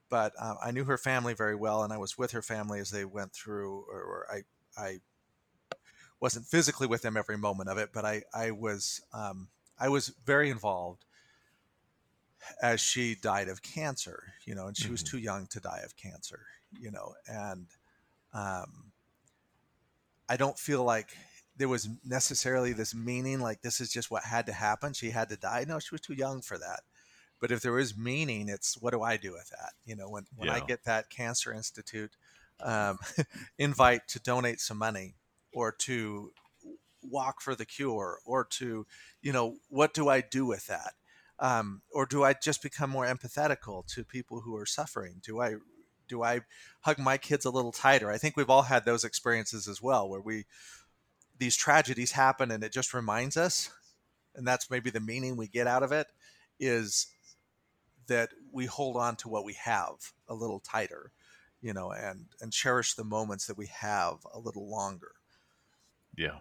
But 0.10 0.34
uh, 0.39 0.55
I 0.63 0.71
knew 0.71 0.86
her 0.86 0.97
family 0.97 1.34
very 1.34 1.55
well, 1.55 1.84
and 1.84 1.93
I 1.93 1.97
was 1.97 2.17
with 2.17 2.32
her 2.32 2.41
family 2.41 2.79
as 2.79 2.89
they 2.89 3.05
went 3.05 3.32
through, 3.32 3.86
or, 3.91 4.01
or 4.01 4.25
I, 4.32 4.82
I 4.82 4.99
wasn't 6.19 6.47
physically 6.47 6.88
with 6.88 7.01
them 7.01 7.15
every 7.15 7.38
moment 7.38 7.69
of 7.69 7.77
it, 7.77 7.89
but 7.93 8.05
I, 8.05 8.23
I 8.34 8.51
was, 8.51 9.01
um, 9.13 9.49
I 9.79 9.89
was 9.89 10.10
very 10.25 10.49
involved 10.49 11.05
as 12.62 12.80
she 12.82 13.15
died 13.15 13.47
of 13.47 13.62
cancer, 13.62 14.34
you 14.45 14.56
know, 14.56 14.67
and 14.67 14.78
she 14.78 14.84
mm-hmm. 14.86 14.93
was 14.93 15.04
too 15.04 15.17
young 15.17 15.47
to 15.47 15.60
die 15.60 15.82
of 15.84 15.95
cancer, 15.95 16.45
you 16.80 16.91
know, 16.91 17.13
and 17.28 17.67
um, 18.34 18.91
I 20.28 20.38
don't 20.38 20.58
feel 20.58 20.84
like 20.84 21.10
there 21.58 21.67
was 21.67 21.89
necessarily 22.06 22.71
this 22.71 22.95
meaning 22.95 23.41
like 23.41 23.62
this 23.62 23.82
is 23.82 23.91
just 23.91 24.10
what 24.10 24.23
had 24.23 24.45
to 24.45 24.54
happen. 24.54 24.93
She 24.93 25.10
had 25.10 25.30
to 25.30 25.36
die. 25.36 25.65
No, 25.67 25.80
she 25.80 25.93
was 25.93 26.02
too 26.02 26.13
young 26.13 26.41
for 26.41 26.58
that. 26.58 26.82
But 27.41 27.52
if 27.52 27.62
there 27.62 27.80
is 27.80 27.97
meaning, 27.97 28.49
it's 28.49 28.80
what 28.82 28.91
do 28.91 29.02
I 29.02 29.17
do 29.17 29.34
with 29.34 29.49
that? 29.49 29.73
You 29.86 29.95
know, 29.95 30.10
when, 30.10 30.25
when 30.36 30.47
yeah. 30.47 30.56
I 30.56 30.60
get 30.60 30.84
that 30.86 31.10
Cancer 31.10 31.54
Institute 31.54 32.15
um, 32.62 32.99
invite 33.58 34.08
to 34.10 34.19
donate 34.19 34.60
some 34.60 34.78
money 34.78 35.15
or 35.54 35.71
to 35.71 36.32
walk 37.02 37.41
for 37.41 37.56
the 37.56 37.65
cure 37.65 38.19
or 38.25 38.43
to, 38.43 38.86
you 39.21 39.32
know, 39.32 39.56
what 39.69 39.93
do 39.93 40.10
I 40.10 40.21
do 40.21 40.45
with 40.45 40.67
that? 40.67 40.93
Um, 41.39 41.82
or 41.91 42.06
do 42.06 42.23
I 42.23 42.34
just 42.34 42.62
become 42.62 42.89
more 42.89 43.06
empathetical 43.06 43.86
to 43.93 44.04
people 44.04 44.41
who 44.41 44.56
are 44.58 44.65
suffering? 44.65 45.21
Do 45.23 45.41
I 45.41 45.56
do 46.08 46.23
I 46.23 46.41
hug 46.82 46.99
my 46.99 47.17
kids 47.17 47.45
a 47.45 47.52
little 47.52 47.71
tighter? 47.71 48.12
I 48.12 48.17
think 48.17 48.36
we've 48.36 48.49
all 48.49 48.63
had 48.63 48.84
those 48.84 49.04
experiences 49.04 49.67
as 49.67 49.82
well, 49.82 50.10
where 50.10 50.21
we 50.21 50.45
these 51.38 51.56
tragedies 51.56 52.12
happen 52.12 52.52
and 52.52 52.63
it 52.63 52.73
just 52.73 52.93
reminds 52.93 53.38
us, 53.38 53.71
and 54.36 54.45
that's 54.45 54.69
maybe 54.69 54.89
the 54.89 54.99
meaning 54.99 55.38
we 55.38 55.47
get 55.47 55.67
out 55.67 55.84
of 55.84 55.91
it, 55.91 56.08
is 56.60 57.08
that 58.08 58.30
we 58.52 58.65
hold 58.65 58.97
on 58.97 59.15
to 59.15 59.30
what 59.30 59.45
we 59.45 59.54
have 59.54 60.13
a 60.28 60.34
little 60.34 60.60
tighter, 60.60 61.12
you 61.62 61.73
know, 61.73 61.91
and 61.91 62.25
and 62.41 62.52
cherish 62.52 62.95
the 62.95 63.06
moments 63.06 63.47
that 63.47 63.58
we 63.58 63.67
have 63.67 64.17
a 64.34 64.39
little 64.39 64.69
longer. 64.69 65.12
Yeah, 66.17 66.39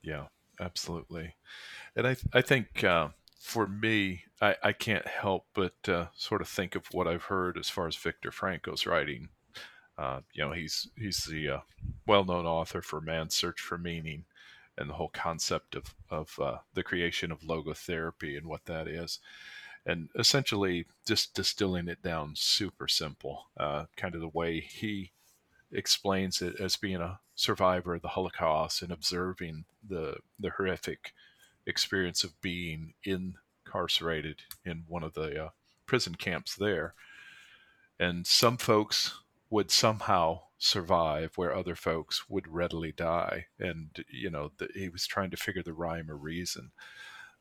yeah, 0.00 0.26
absolutely, 0.60 1.34
and 1.96 2.06
I 2.06 2.16
I 2.32 2.40
think. 2.40 2.84
Uh 2.84 3.08
for 3.38 3.66
me, 3.66 4.24
I, 4.40 4.56
I 4.62 4.72
can't 4.72 5.06
help 5.06 5.46
but 5.54 5.88
uh, 5.88 6.06
sort 6.16 6.40
of 6.40 6.48
think 6.48 6.74
of 6.74 6.86
what 6.92 7.06
I've 7.06 7.24
heard 7.24 7.56
as 7.56 7.70
far 7.70 7.86
as 7.86 7.96
Viktor 7.96 8.30
Frankl's 8.30 8.86
writing. 8.86 9.28
Uh, 9.96 10.20
you 10.32 10.44
know, 10.44 10.52
he's 10.52 10.88
he's 10.96 11.24
the 11.24 11.48
uh, 11.48 11.58
well-known 12.06 12.46
author 12.46 12.82
for 12.82 13.00
Man's 13.00 13.34
Search 13.34 13.60
for 13.60 13.78
Meaning, 13.78 14.24
and 14.76 14.88
the 14.88 14.94
whole 14.94 15.10
concept 15.12 15.74
of 15.74 15.94
of 16.10 16.38
uh, 16.40 16.58
the 16.74 16.82
creation 16.82 17.32
of 17.32 17.40
logotherapy 17.40 18.36
and 18.36 18.46
what 18.46 18.64
that 18.66 18.86
is, 18.86 19.18
and 19.86 20.08
essentially 20.16 20.86
just 21.06 21.34
distilling 21.34 21.88
it 21.88 22.02
down 22.02 22.34
super 22.36 22.86
simple, 22.86 23.46
uh, 23.56 23.86
kind 23.96 24.14
of 24.14 24.20
the 24.20 24.28
way 24.28 24.60
he 24.60 25.12
explains 25.72 26.40
it 26.40 26.60
as 26.60 26.76
being 26.76 27.00
a 27.00 27.20
survivor 27.34 27.94
of 27.94 28.02
the 28.02 28.08
Holocaust 28.08 28.82
and 28.82 28.92
observing 28.92 29.64
the 29.86 30.16
the 30.38 30.50
horrific 30.50 31.12
experience 31.68 32.24
of 32.24 32.40
being 32.40 32.94
incarcerated 33.04 34.42
in 34.64 34.84
one 34.88 35.04
of 35.04 35.14
the 35.14 35.44
uh, 35.44 35.48
prison 35.86 36.14
camps 36.14 36.56
there. 36.56 36.94
And 38.00 38.26
some 38.26 38.56
folks 38.56 39.20
would 39.50 39.70
somehow 39.70 40.40
survive 40.58 41.32
where 41.36 41.54
other 41.54 41.76
folks 41.76 42.28
would 42.28 42.48
readily 42.48 42.92
die. 42.92 43.46
And, 43.58 44.04
you 44.10 44.30
know, 44.30 44.50
the, 44.58 44.68
he 44.74 44.88
was 44.88 45.06
trying 45.06 45.30
to 45.30 45.36
figure 45.36 45.62
the 45.62 45.72
rhyme 45.72 46.10
or 46.10 46.16
reason. 46.16 46.72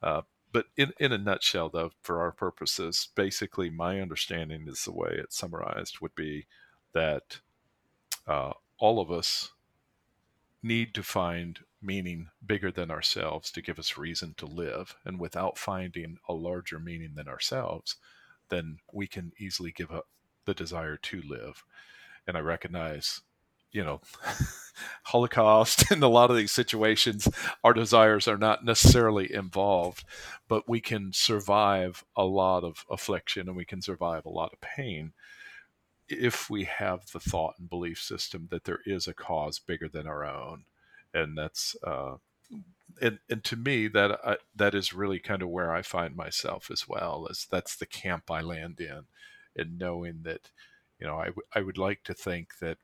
Uh, 0.01 0.21
but 0.51 0.65
in, 0.75 0.93
in 0.99 1.11
a 1.11 1.17
nutshell, 1.17 1.69
though, 1.69 1.91
for 2.01 2.21
our 2.21 2.31
purposes, 2.31 3.09
basically 3.15 3.69
my 3.69 3.99
understanding 3.99 4.67
is 4.67 4.83
the 4.83 4.91
way 4.91 5.09
it's 5.11 5.37
summarized 5.37 5.99
would 5.99 6.15
be 6.15 6.45
that 6.93 7.39
uh, 8.27 8.53
all 8.79 8.99
of 8.99 9.11
us 9.11 9.51
need 10.63 10.93
to 10.95 11.03
find 11.03 11.59
meaning 11.81 12.29
bigger 12.45 12.71
than 12.71 12.89
ourselves 12.89 13.51
to 13.51 13.61
give 13.61 13.79
us 13.79 13.97
reason 13.97 14.33
to 14.37 14.45
live. 14.45 14.95
And 15.05 15.19
without 15.19 15.57
finding 15.57 16.17
a 16.27 16.33
larger 16.33 16.79
meaning 16.79 17.13
than 17.15 17.27
ourselves, 17.27 17.97
then 18.49 18.79
we 18.91 19.07
can 19.07 19.31
easily 19.39 19.71
give 19.71 19.91
up 19.91 20.07
the 20.45 20.53
desire 20.53 20.97
to 20.97 21.21
live. 21.21 21.63
And 22.25 22.35
I 22.35 22.39
recognize, 22.41 23.21
you 23.71 23.83
know, 23.83 24.01
Holocaust 25.03 25.91
and 25.91 26.03
a 26.03 26.07
lot 26.07 26.31
of 26.31 26.37
these 26.37 26.51
situations, 26.51 27.27
our 27.63 27.73
desires 27.73 28.27
are 28.27 28.37
not 28.37 28.65
necessarily 28.65 29.31
involved, 29.31 30.03
but 30.47 30.67
we 30.67 30.81
can 30.81 31.11
survive 31.13 32.03
a 32.15 32.23
lot 32.23 32.63
of 32.63 32.85
affliction 32.89 33.47
and 33.47 33.55
we 33.55 33.65
can 33.65 33.81
survive 33.81 34.25
a 34.25 34.29
lot 34.29 34.51
of 34.53 34.61
pain 34.61 35.13
if 36.09 36.49
we 36.49 36.63
have 36.63 37.11
the 37.11 37.19
thought 37.19 37.55
and 37.59 37.69
belief 37.69 38.01
system 38.01 38.47
that 38.51 38.63
there 38.65 38.79
is 38.85 39.07
a 39.07 39.13
cause 39.13 39.59
bigger 39.59 39.87
than 39.89 40.07
our 40.07 40.25
own 40.25 40.63
and 41.13 41.37
that's 41.37 41.75
uh, 41.83 42.15
and 43.01 43.19
and 43.29 43.43
to 43.43 43.55
me 43.55 43.87
that 43.87 44.19
uh, 44.23 44.35
that 44.55 44.75
is 44.75 44.93
really 44.93 45.19
kind 45.19 45.41
of 45.41 45.49
where 45.49 45.73
I 45.73 45.81
find 45.81 46.15
myself 46.15 46.71
as 46.71 46.87
well 46.87 47.27
as 47.29 47.47
that's 47.49 47.75
the 47.75 47.85
camp 47.85 48.29
I 48.31 48.41
land 48.41 48.79
in, 48.79 49.03
and 49.55 49.77
knowing 49.77 50.21
that 50.23 50.49
you 50.99 51.07
know 51.07 51.17
I, 51.17 51.25
w- 51.27 51.47
I 51.53 51.61
would 51.61 51.77
like 51.77 52.03
to 52.05 52.13
think 52.13 52.59
that 52.59 52.77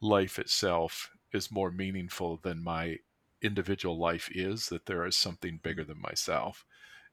life 0.00 0.38
itself 0.38 1.10
is 1.32 1.50
more 1.50 1.70
meaningful 1.70 2.38
than 2.42 2.62
my 2.62 2.98
individual 3.42 3.98
life 3.98 4.28
is 4.32 4.68
that 4.68 4.86
there 4.86 5.04
is 5.06 5.16
something 5.16 5.60
bigger 5.62 5.84
than 5.84 6.00
myself. 6.00 6.64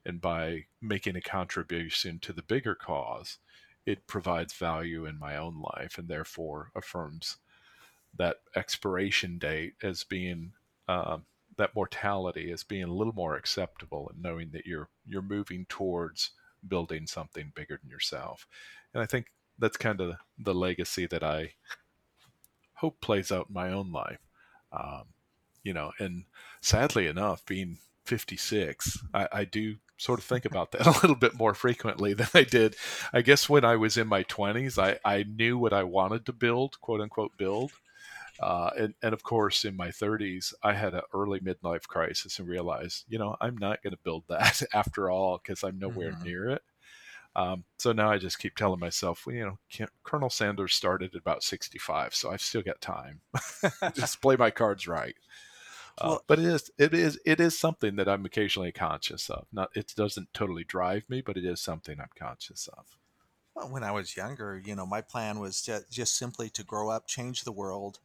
And 0.06 0.20
by 0.22 0.66
making 0.82 1.16
a 1.16 1.22
contribution 1.22 2.20
to 2.20 2.34
the 2.34 2.42
bigger 2.42 2.76
cause 2.76 3.38
it 3.86 4.08
provides 4.08 4.54
value 4.54 5.06
in 5.06 5.18
my 5.18 5.38
own 5.38 5.62
life 5.76 5.98
and 5.98 6.08
therefore 6.08 6.72
affirms 6.76 7.38
that 8.18 8.38
expiration 8.56 9.38
date 9.38 9.74
as 9.82 10.04
being 10.04 10.52
um, 10.88 11.26
that 11.58 11.76
mortality 11.76 12.52
as 12.52 12.64
being 12.64 12.84
a 12.84 12.94
little 12.94 13.14
more 13.14 13.36
acceptable 13.36 14.10
and 14.10 14.22
knowing 14.22 14.50
that 14.52 14.66
you're 14.66 14.90
you're 15.06 15.22
moving 15.22 15.66
towards 15.70 16.32
building 16.68 17.08
something 17.08 17.52
bigger 17.56 17.80
than 17.82 17.90
yourself. 17.90 18.48
And 18.94 19.02
i 19.02 19.06
think 19.06 19.28
that's 19.60 19.78
kind 19.78 20.02
of 20.02 20.16
the 20.38 20.54
legacy 20.54 21.06
that 21.08 21.24
i 21.24 21.54
hope 22.74 23.00
plays 23.00 23.32
out 23.32 23.48
in 23.50 23.54
my 23.54 23.72
own 23.72 23.92
life. 23.92 24.20
Um, 24.72 25.04
you 25.64 25.74
know 25.74 25.92
and 26.00 26.26
sadly 26.62 27.08
enough 27.08 27.46
being 27.46 27.78
56 28.06 29.00
I, 29.14 29.28
I 29.32 29.46
do 29.46 29.76
sort 30.02 30.20
of 30.20 30.26
think 30.26 30.46
about 30.46 30.72
that 30.72 30.88
a 30.88 30.92
little 30.92 31.16
bit 31.16 31.38
more 31.38 31.54
frequently 31.54 32.14
than 32.14 32.28
I 32.34 32.44
did. 32.44 32.76
I 33.14 33.22
guess 33.22 33.48
when 33.48 33.64
I 33.64 33.76
was 33.76 33.98
in 33.98 34.08
my 34.08 34.24
20s, 34.24 34.78
I, 34.78 35.00
I 35.06 35.24
knew 35.24 35.58
what 35.58 35.74
I 35.74 35.84
wanted 35.84 36.26
to 36.26 36.34
build, 36.34 36.82
quote 36.82 37.02
unquote, 37.02 37.38
build. 37.38 37.72
Uh, 38.40 38.72
and, 38.76 38.94
and 39.04 39.14
of 39.14 39.22
course, 39.22 39.64
in 39.64 39.78
my 39.78 39.90
30s, 39.90 40.54
I 40.64 40.74
had 40.74 40.96
an 40.96 41.02
early 41.14 41.40
midlife 41.40 41.84
crisis 41.84 42.40
and 42.40 42.48
realized, 42.48 43.06
you 43.08 43.20
know, 43.20 43.36
I'm 43.40 43.56
not 43.56 43.84
going 43.84 43.92
to 43.92 44.00
build 44.04 44.24
that 44.30 44.64
after 44.74 45.12
all 45.12 45.38
because 45.38 45.64
I'm 45.64 45.78
nowhere 45.78 46.14
mm-hmm. 46.14 46.24
near 46.24 46.50
it. 46.50 46.64
Um, 47.36 47.64
so 47.78 47.92
now 47.92 48.12
I 48.12 48.18
just 48.18 48.40
keep 48.40 48.56
telling 48.56 48.80
myself, 48.80 49.26
well, 49.26 49.36
you 49.36 49.46
know, 49.80 49.88
Colonel 50.04 50.30
Sanders 50.30 50.74
started 50.74 51.14
at 51.14 51.22
about 51.22 51.44
65, 51.44 52.14
so 52.16 52.32
I've 52.32 52.42
still 52.42 52.62
got 52.62 52.82
time. 52.82 53.22
just 53.94 54.22
play 54.22 54.36
my 54.36 54.50
cards 54.50 54.88
right. 54.88 55.16
Uh, 56.02 56.18
but 56.28 56.40
it 56.40 56.46
is 56.46 56.72
it 56.78 56.94
is 56.94 57.20
it 57.26 57.40
is 57.40 57.58
something 57.58 57.96
that 57.96 58.10
I'm 58.10 58.26
occasionally 58.26 58.72
conscious 58.72 59.30
of. 59.30 59.46
Not 59.52 59.70
it 59.76 59.94
doesn't 59.96 60.34
totally 60.34 60.64
drive 60.64 61.04
me, 61.10 61.22
but 61.22 61.38
it 61.38 61.46
is 61.46 61.62
something 61.62 62.00
I'm 62.00 62.10
conscious 62.18 62.68
of. 62.78 62.86
Well, 63.56 63.70
when 63.70 63.84
I 63.84 63.92
was 63.92 64.16
younger, 64.16 64.62
you 64.64 64.76
know, 64.76 64.86
my 64.86 65.02
plan 65.02 65.40
was 65.40 65.62
to, 65.64 65.84
just 65.92 66.18
simply 66.18 66.50
to 66.52 66.64
grow 66.64 66.90
up, 66.90 67.06
change 67.06 67.44
the 67.44 67.52
world, 67.52 68.00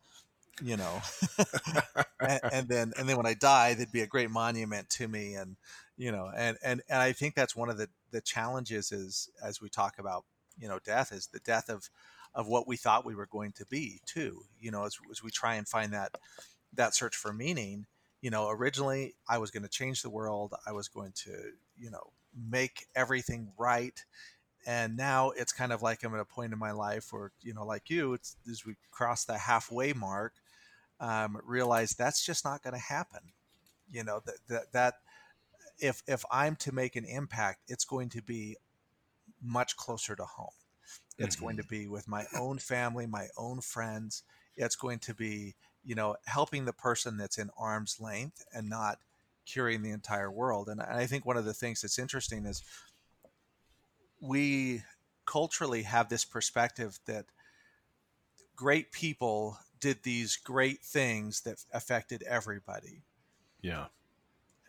you 0.62 0.76
know 0.76 1.00
and, 2.20 2.40
and, 2.52 2.68
then 2.68 2.92
and 2.98 3.09
then 3.09 3.16
when 3.16 3.26
i 3.26 3.35
die 3.35 3.74
there'd 3.74 3.92
be 3.92 4.00
a 4.00 4.06
great 4.06 4.30
monument 4.30 4.88
to 4.88 5.06
me 5.06 5.35
and 5.35 5.56
you 5.96 6.11
know 6.11 6.30
and 6.37 6.56
and, 6.64 6.82
and 6.88 7.00
i 7.00 7.12
think 7.12 7.35
that's 7.35 7.56
one 7.56 7.68
of 7.68 7.76
the 7.76 7.88
the 8.11 8.20
challenges 8.20 8.92
is 8.92 9.28
as 9.44 9.61
we 9.61 9.68
talk 9.68 9.98
about 9.98 10.24
you 10.59 10.68
know 10.68 10.78
death 10.85 11.12
is 11.12 11.28
the 11.28 11.40
death 11.40 11.68
of 11.68 11.90
of 12.35 12.48
what 12.48 12.66
we 12.66 12.76
thought 12.76 13.04
we 13.04 13.14
were 13.14 13.26
going 13.26 13.52
to 13.52 13.66
be 13.66 14.00
too 14.06 14.40
you 14.61 14.70
know 14.70 14.85
as, 14.85 14.96
as 15.11 15.22
we 15.22 15.30
try 15.30 15.54
and 15.56 15.68
find 15.68 15.92
that 15.92 16.12
that 16.76 16.94
search 16.94 17.16
for 17.16 17.32
meaning 17.32 17.86
you 18.20 18.30
know 18.30 18.48
originally 18.48 19.14
i 19.28 19.38
was 19.38 19.50
going 19.50 19.62
to 19.62 19.68
change 19.68 20.02
the 20.02 20.10
world 20.10 20.54
i 20.66 20.72
was 20.72 20.88
going 20.88 21.12
to 21.12 21.32
you 21.76 21.90
know 21.90 22.12
make 22.48 22.86
everything 22.94 23.48
right 23.58 24.04
and 24.66 24.96
now 24.96 25.30
it's 25.30 25.52
kind 25.52 25.72
of 25.72 25.82
like 25.82 26.02
i'm 26.04 26.14
at 26.14 26.20
a 26.20 26.24
point 26.24 26.52
in 26.52 26.58
my 26.58 26.72
life 26.72 27.12
where 27.12 27.32
you 27.42 27.54
know 27.54 27.64
like 27.64 27.88
you 27.90 28.14
it's 28.14 28.36
as 28.50 28.64
we 28.64 28.74
cross 28.90 29.24
the 29.24 29.38
halfway 29.38 29.92
mark 29.92 30.34
um, 31.00 31.38
realize 31.44 31.94
that's 31.94 32.24
just 32.24 32.44
not 32.44 32.62
going 32.62 32.74
to 32.74 32.80
happen. 32.80 33.20
You 33.90 34.04
know 34.04 34.20
that, 34.24 34.34
that 34.48 34.72
that 34.72 34.94
if 35.78 36.02
if 36.06 36.24
I'm 36.30 36.56
to 36.56 36.72
make 36.72 36.96
an 36.96 37.04
impact, 37.04 37.60
it's 37.68 37.84
going 37.84 38.08
to 38.10 38.22
be 38.22 38.56
much 39.42 39.76
closer 39.76 40.16
to 40.16 40.24
home. 40.24 40.48
It's 41.18 41.36
mm-hmm. 41.36 41.44
going 41.44 41.56
to 41.58 41.62
mm-hmm. 41.62 41.82
be 41.82 41.88
with 41.88 42.08
my 42.08 42.24
own 42.36 42.58
family, 42.58 43.06
my 43.06 43.28
own 43.36 43.60
friends. 43.60 44.22
It's 44.56 44.76
going 44.76 45.00
to 45.00 45.14
be 45.14 45.54
you 45.87 45.94
know 45.94 46.16
helping 46.27 46.64
the 46.64 46.72
person 46.72 47.16
that's 47.16 47.38
in 47.38 47.51
arm's 47.57 48.01
length 48.01 48.44
and 48.53 48.68
not 48.68 48.99
curing 49.46 49.83
the 49.83 49.92
entire 49.92 50.31
world. 50.31 50.68
And 50.68 50.83
I 50.83 51.07
think 51.07 51.25
one 51.25 51.37
of 51.37 51.44
the 51.44 51.55
things 51.55 51.81
that's 51.81 51.99
interesting 51.99 52.44
is 52.44 52.62
we 54.20 54.83
culturally 55.25 55.83
have 55.83 56.09
this 56.09 56.25
perspective 56.25 56.99
that 57.07 57.27
great 58.57 58.90
people 58.90 59.59
did 59.79 60.03
these 60.03 60.37
great 60.37 60.83
things 60.83 61.42
that 61.42 61.64
affected 61.72 62.22
everybody. 62.25 63.03
Yeah. 63.61 63.87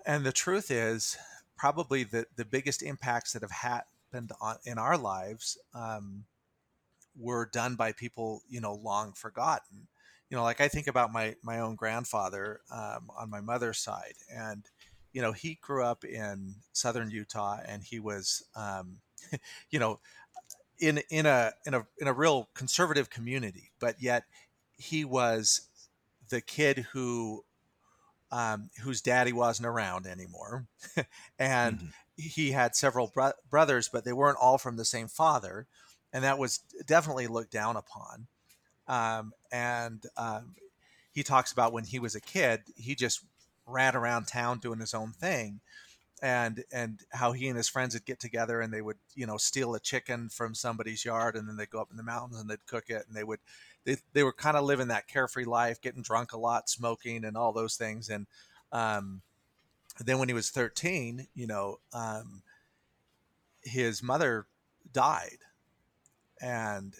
And 0.05 0.25
the 0.25 0.31
truth 0.31 0.69
is, 0.69 1.17
probably 1.57 2.03
the, 2.03 2.25
the 2.35 2.45
biggest 2.45 2.83
impacts 2.83 3.33
that 3.33 3.41
have 3.41 3.51
happened 3.51 4.31
on, 4.39 4.57
in 4.65 4.77
our 4.77 4.97
lives 4.97 5.57
um, 5.73 6.23
were 7.17 7.49
done 7.51 7.75
by 7.75 7.91
people, 7.91 8.41
you 8.47 8.61
know, 8.61 8.75
long 8.75 9.11
forgotten. 9.13 9.87
You 10.29 10.37
know, 10.37 10.43
like 10.43 10.61
I 10.61 10.67
think 10.67 10.87
about 10.87 11.13
my 11.13 11.35
my 11.43 11.59
own 11.59 11.75
grandfather 11.75 12.61
um, 12.71 13.09
on 13.17 13.29
my 13.29 13.41
mother's 13.41 13.79
side, 13.79 14.15
and 14.29 14.65
you 15.13 15.21
know, 15.21 15.31
he 15.31 15.57
grew 15.61 15.83
up 15.83 16.03
in 16.03 16.55
southern 16.73 17.09
Utah, 17.09 17.57
and 17.65 17.83
he 17.83 17.99
was, 17.99 18.43
um, 18.55 18.97
you 19.71 19.79
know, 19.79 19.99
in 20.79 21.01
in 21.09 21.25
a 21.25 21.53
in 21.65 21.73
a 21.73 21.87
in 21.99 22.07
a 22.07 22.13
real 22.13 22.49
conservative 22.53 23.09
community, 23.09 23.71
but 23.79 23.95
yet 23.99 24.25
he 24.77 25.03
was 25.03 25.69
the 26.29 26.41
kid 26.41 26.87
who 26.91 27.43
um, 28.31 28.69
whose 28.83 29.01
daddy 29.01 29.33
wasn't 29.33 29.67
around 29.67 30.05
anymore, 30.05 30.67
and 31.39 31.77
mm-hmm. 31.77 31.87
he 32.15 32.51
had 32.51 32.75
several 32.75 33.07
bro- 33.07 33.31
brothers, 33.49 33.89
but 33.91 34.05
they 34.05 34.13
weren't 34.13 34.37
all 34.39 34.57
from 34.57 34.77
the 34.77 34.85
same 34.85 35.07
father, 35.07 35.67
and 36.13 36.23
that 36.23 36.37
was 36.37 36.59
definitely 36.85 37.27
looked 37.27 37.51
down 37.51 37.75
upon. 37.75 38.27
Um, 38.87 39.33
and 39.51 40.03
um, 40.15 40.55
he 41.11 41.23
talks 41.23 41.51
about 41.51 41.73
when 41.73 41.83
he 41.83 41.99
was 41.99 42.15
a 42.15 42.21
kid, 42.21 42.61
he 42.75 42.95
just 42.95 43.21
ran 43.65 43.95
around 43.95 44.27
town 44.27 44.59
doing 44.59 44.79
his 44.79 44.93
own 44.93 45.11
thing, 45.11 45.59
and 46.21 46.63
and 46.71 47.01
how 47.11 47.31
he 47.31 47.47
and 47.47 47.57
his 47.57 47.69
friends 47.69 47.93
would 47.93 48.05
get 48.05 48.19
together 48.19 48.61
and 48.61 48.73
they 48.73 48.81
would 48.81 48.97
you 49.13 49.25
know 49.25 49.37
steal 49.37 49.75
a 49.75 49.79
chicken 49.79 50.29
from 50.29 50.55
somebody's 50.55 51.05
yard 51.05 51.35
and 51.35 51.47
then 51.47 51.57
they'd 51.57 51.69
go 51.69 51.79
up 51.79 51.91
in 51.91 51.97
the 51.97 52.03
mountains 52.03 52.39
and 52.39 52.49
they'd 52.49 52.65
cook 52.65 52.85
it 52.89 53.05
and 53.07 53.15
they 53.15 53.23
would 53.23 53.39
they, 53.85 53.97
they 54.13 54.23
were 54.23 54.33
kind 54.33 54.57
of 54.57 54.65
living 54.65 54.87
that 54.87 55.07
carefree 55.07 55.45
life 55.45 55.79
getting 55.79 56.01
drunk 56.01 56.33
a 56.33 56.37
lot 56.37 56.69
smoking 56.69 57.23
and 57.23 57.37
all 57.37 57.53
those 57.53 57.75
things. 57.75 58.09
And 58.09 58.25
um, 58.71 59.21
then 60.03 60.17
when 60.17 60.27
he 60.27 60.33
was 60.33 60.49
13 60.49 61.27
you 61.35 61.47
know 61.47 61.79
um, 61.93 62.41
his 63.61 64.01
mother 64.01 64.47
died, 64.91 65.37
and 66.41 66.95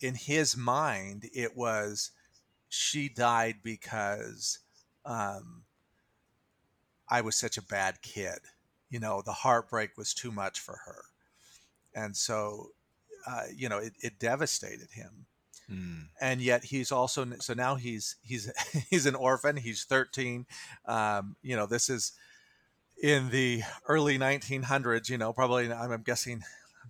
in 0.00 0.14
his 0.14 0.56
mind, 0.56 1.28
it 1.34 1.56
was 1.56 2.10
she 2.68 3.08
died 3.08 3.56
because 3.62 4.58
um, 5.04 5.62
I 7.08 7.20
was 7.20 7.36
such 7.36 7.56
a 7.56 7.62
bad 7.62 8.02
kid. 8.02 8.38
You 8.90 9.00
know, 9.00 9.22
the 9.24 9.32
heartbreak 9.32 9.96
was 9.96 10.14
too 10.14 10.30
much 10.30 10.60
for 10.60 10.78
her, 10.84 11.04
and 11.94 12.16
so 12.16 12.68
uh, 13.26 13.44
you 13.54 13.68
know 13.68 13.78
it, 13.78 13.94
it 14.00 14.18
devastated 14.18 14.88
him. 14.92 15.26
Mm. 15.70 16.08
And 16.20 16.40
yet 16.40 16.64
he's 16.64 16.92
also 16.92 17.26
so 17.40 17.54
now 17.54 17.76
he's 17.76 18.16
he's 18.22 18.52
he's 18.90 19.06
an 19.06 19.14
orphan. 19.14 19.56
He's 19.56 19.84
13. 19.84 20.46
Um, 20.86 21.36
you 21.42 21.56
know, 21.56 21.66
this 21.66 21.88
is 21.88 22.12
in 23.02 23.30
the 23.30 23.62
early 23.88 24.18
1900s. 24.18 25.08
You 25.08 25.18
know, 25.18 25.32
probably 25.32 25.72
I'm 25.72 26.02
guessing. 26.02 26.42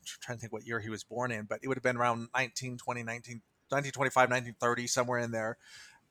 Trying 0.05 0.39
to 0.39 0.41
think 0.41 0.53
what 0.53 0.67
year 0.67 0.81
he 0.81 0.91
was 0.91 1.05
born 1.05 1.31
in, 1.31 1.45
but 1.45 1.61
it 1.63 1.69
would 1.69 1.77
have 1.77 1.83
been 1.83 1.97
around 1.97 2.29
1920, 2.33 3.03
19, 3.03 3.41
1925, 3.69 4.31
1930, 4.31 4.87
somewhere 4.87 5.19
in 5.19 5.31
there. 5.31 5.57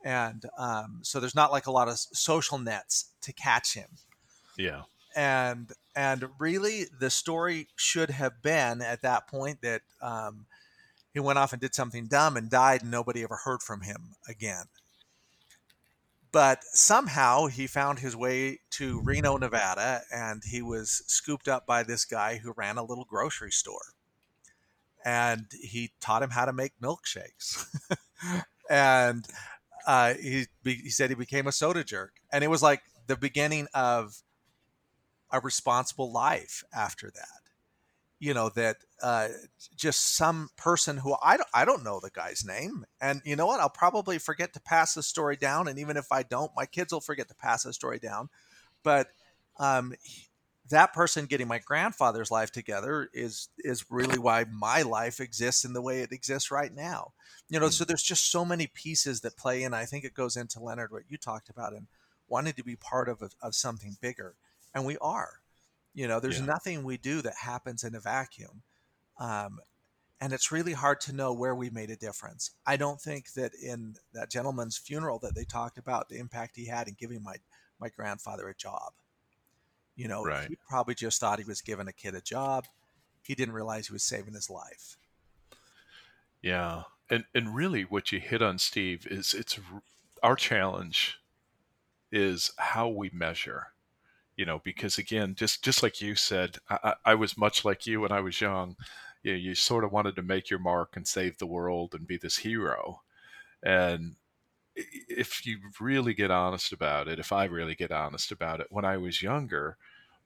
And 0.04 0.44
um, 0.58 1.00
so 1.02 1.20
there's 1.20 1.36
not 1.36 1.52
like 1.52 1.68
a 1.68 1.72
lot 1.72 1.88
of 1.88 1.98
social 1.98 2.58
nets 2.58 3.12
to 3.22 3.34
catch 3.34 3.74
him. 3.74 3.88
Yeah. 4.58 4.84
And 5.16 5.72
and 5.96 6.28
really, 6.40 6.86
the 7.00 7.10
story 7.10 7.68
should 7.76 8.10
have 8.10 8.42
been 8.42 8.82
at 8.82 9.04
that 9.04 9.28
point 9.28 9.62
that 9.62 9.82
um, 10.02 10.48
he 11.14 11.20
went 11.20 11.38
off 11.38 11.54
and 11.54 11.62
did 11.62 11.76
something 11.76 12.08
dumb 12.08 12.36
and 12.36 12.50
died, 12.50 12.82
and 12.82 12.92
nobody 12.92 13.24
ever 13.24 13.40
heard 13.44 13.62
from 13.62 13.82
him 13.82 14.16
again. 14.28 14.66
But 16.34 16.64
somehow 16.64 17.46
he 17.46 17.68
found 17.68 18.00
his 18.00 18.16
way 18.16 18.60
to 18.72 19.00
Reno, 19.02 19.38
Nevada, 19.38 20.02
and 20.12 20.42
he 20.44 20.64
was 20.64 21.04
scooped 21.06 21.48
up 21.48 21.68
by 21.68 21.84
this 21.84 22.06
guy 22.06 22.38
who 22.38 22.56
ran 22.58 22.78
a 22.78 22.84
little 22.84 23.06
grocery 23.06 23.52
store. 23.52 23.94
And 25.06 25.46
he 25.62 25.92
taught 26.02 26.24
him 26.24 26.32
how 26.32 26.46
to 26.46 26.52
make 26.52 26.74
milkshakes. 26.82 27.68
and 28.70 29.28
uh, 29.86 30.16
he, 30.16 30.48
he 30.64 30.90
said 30.90 31.12
he 31.12 31.16
became 31.16 31.46
a 31.46 31.52
soda 31.52 31.84
jerk. 31.84 32.14
And 32.32 32.44
it 32.44 32.50
was 32.50 32.64
like 32.64 32.82
the 33.06 33.16
beginning 33.16 33.68
of 33.76 34.24
a 35.32 35.40
responsible 35.40 36.12
life 36.12 36.64
after 36.74 37.12
that 37.12 37.43
you 38.24 38.34
know 38.34 38.48
that 38.56 38.78
uh, 39.02 39.28
just 39.76 40.16
some 40.16 40.50
person 40.56 40.96
who 40.96 41.14
I 41.22 41.36
don't, 41.36 41.50
I 41.54 41.66
don't 41.66 41.84
know 41.84 42.00
the 42.00 42.10
guy's 42.10 42.46
name 42.46 42.86
and 43.02 43.22
you 43.26 43.36
know 43.36 43.46
what? 43.46 43.60
I'll 43.60 43.70
probably 43.70 44.18
forget 44.18 44.54
to 44.54 44.62
pass 44.62 44.94
the 44.94 45.04
story 45.04 45.36
down 45.36 45.68
and 45.68 45.78
even 45.78 45.98
if 45.98 46.10
I 46.10 46.24
don't 46.24 46.50
my 46.56 46.66
kids 46.66 46.94
will 46.94 47.02
forget 47.02 47.28
to 47.28 47.36
pass 47.36 47.64
the 47.64 47.74
story 47.74 48.00
down. 48.00 48.30
But 48.82 49.08
um, 49.60 49.94
that 50.70 50.94
person 50.94 51.26
getting 51.26 51.50
my 51.50 51.60
grandfather's 51.60 52.32
life 52.32 52.50
together 52.50 53.10
is 53.14 53.50
is 53.60 53.84
really 53.90 54.18
why 54.18 54.46
my 54.50 54.84
life 54.84 55.20
exists 55.20 55.66
in 55.66 55.74
the 55.74 55.82
way 55.82 56.00
it 56.00 56.14
exists 56.14 56.50
right 56.50 56.74
now. 56.74 57.12
You 57.50 57.60
know 57.60 57.66
mm-hmm. 57.66 57.74
so 57.74 57.84
there's 57.84 58.04
just 58.04 58.32
so 58.32 58.46
many 58.46 58.68
pieces 58.68 59.20
that 59.22 59.36
play 59.36 59.64
in 59.64 59.74
I 59.74 59.84
think 59.84 60.06
it 60.06 60.14
goes 60.14 60.38
into 60.38 60.64
Leonard 60.64 60.94
what 60.94 61.04
you 61.10 61.18
talked 61.18 61.50
about 61.50 61.74
and 61.74 61.88
wanting 62.30 62.54
to 62.54 62.64
be 62.64 62.78
part 62.78 63.10
of, 63.10 63.22
of 63.42 63.54
something 63.54 63.98
bigger 64.00 64.36
and 64.74 64.86
we 64.86 64.98
are 65.00 65.42
you 65.94 66.08
know, 66.08 66.20
there's 66.20 66.40
yeah. 66.40 66.46
nothing 66.46 66.84
we 66.84 66.98
do 66.98 67.22
that 67.22 67.36
happens 67.42 67.84
in 67.84 67.96
a 67.96 68.00
vacuum. 68.00 68.64
Um, 69.20 69.60
and 70.20 70.32
it's 70.32 70.52
really 70.52 70.74
hard 70.74 71.02
to 71.02 71.14
know 71.14 71.34
where 71.34 71.54
we 71.54 71.70
made 71.70 71.90
a 71.90 71.96
difference. 71.96 72.52
I 72.66 72.78
don't 72.78 73.00
think 73.00 73.34
that 73.34 73.52
in 73.62 73.96
that 74.14 74.32
gentleman's 74.32 74.78
funeral 74.78 75.20
that 75.20 75.36
they 75.36 75.44
talked 75.44 75.78
about 75.78 76.10
the 76.10 76.18
impact 76.18 76.56
he 76.56 76.68
had 76.68 76.88
in 76.88 76.96
giving 76.98 77.22
my 77.22 77.36
my 77.80 77.90
grandfather 77.90 78.48
a 78.48 78.56
job. 78.56 78.94
You 79.96 80.08
know, 80.08 80.24
right. 80.24 80.48
he 80.48 80.58
probably 80.70 80.96
just 80.96 81.20
thought 81.20 81.40
he 81.40 81.46
was 81.46 81.62
giving 81.62 81.88
a 81.88 81.94
kid 81.94 82.16
a 82.16 82.22
job. 82.22 82.66
He 83.22 83.36
didn't 83.36 83.54
realize 83.54 83.88
he 83.88 83.94
was 83.94 84.04
saving 84.04 84.34
his 84.34 84.50
life. 84.50 84.98
Yeah. 86.42 86.84
And 87.10 87.26
and 87.36 87.54
really 87.54 87.84
what 87.84 88.12
you 88.12 88.20
hit 88.20 88.42
on 88.42 88.58
Steve 88.58 89.06
is 89.12 89.34
it's 89.34 89.60
our 90.24 90.36
challenge 90.36 91.18
is 92.12 92.52
how 92.58 92.88
we 92.88 93.10
measure 93.14 93.68
you 94.36 94.46
know 94.46 94.62
because 94.64 94.98
again 94.98 95.36
just 95.36 95.64
just 95.64 95.84
like 95.84 96.02
you 96.02 96.16
said 96.16 96.58
I, 96.70 96.96
I, 97.06 97.16
was 97.16 97.38
much 97.38 97.64
like 97.64 97.86
you 97.86 98.02
when 98.02 98.12
i 98.12 98.20
was 98.20 98.42
young. 98.42 98.76
You, 99.22 99.34
know, 99.34 99.38
you 99.38 99.56
sort 99.56 99.84
of 99.84 99.92
wanted 99.92 100.16
to 100.18 100.22
make 100.22 100.50
your 100.50 100.60
mark 100.60 100.96
and 100.96 101.08
save 101.08 101.38
the 101.38 101.46
world 101.46 101.94
and 101.94 102.06
be 102.06 102.18
this 102.18 102.38
hero. 102.38 103.02
And 103.64 104.18
if 104.76 105.46
you 105.46 105.60
really 105.80 106.14
get 106.14 106.32
honest 106.32 106.72
about 106.72 107.08
it 107.08 107.20
if 107.20 107.32
i 107.32 107.46
really 107.46 107.76
get 107.76 107.92
honest 107.92 108.32
about 108.32 108.60
it 108.60 108.68
when 108.70 108.84
i 108.84 108.98
was 108.98 109.22
younger 109.22 109.78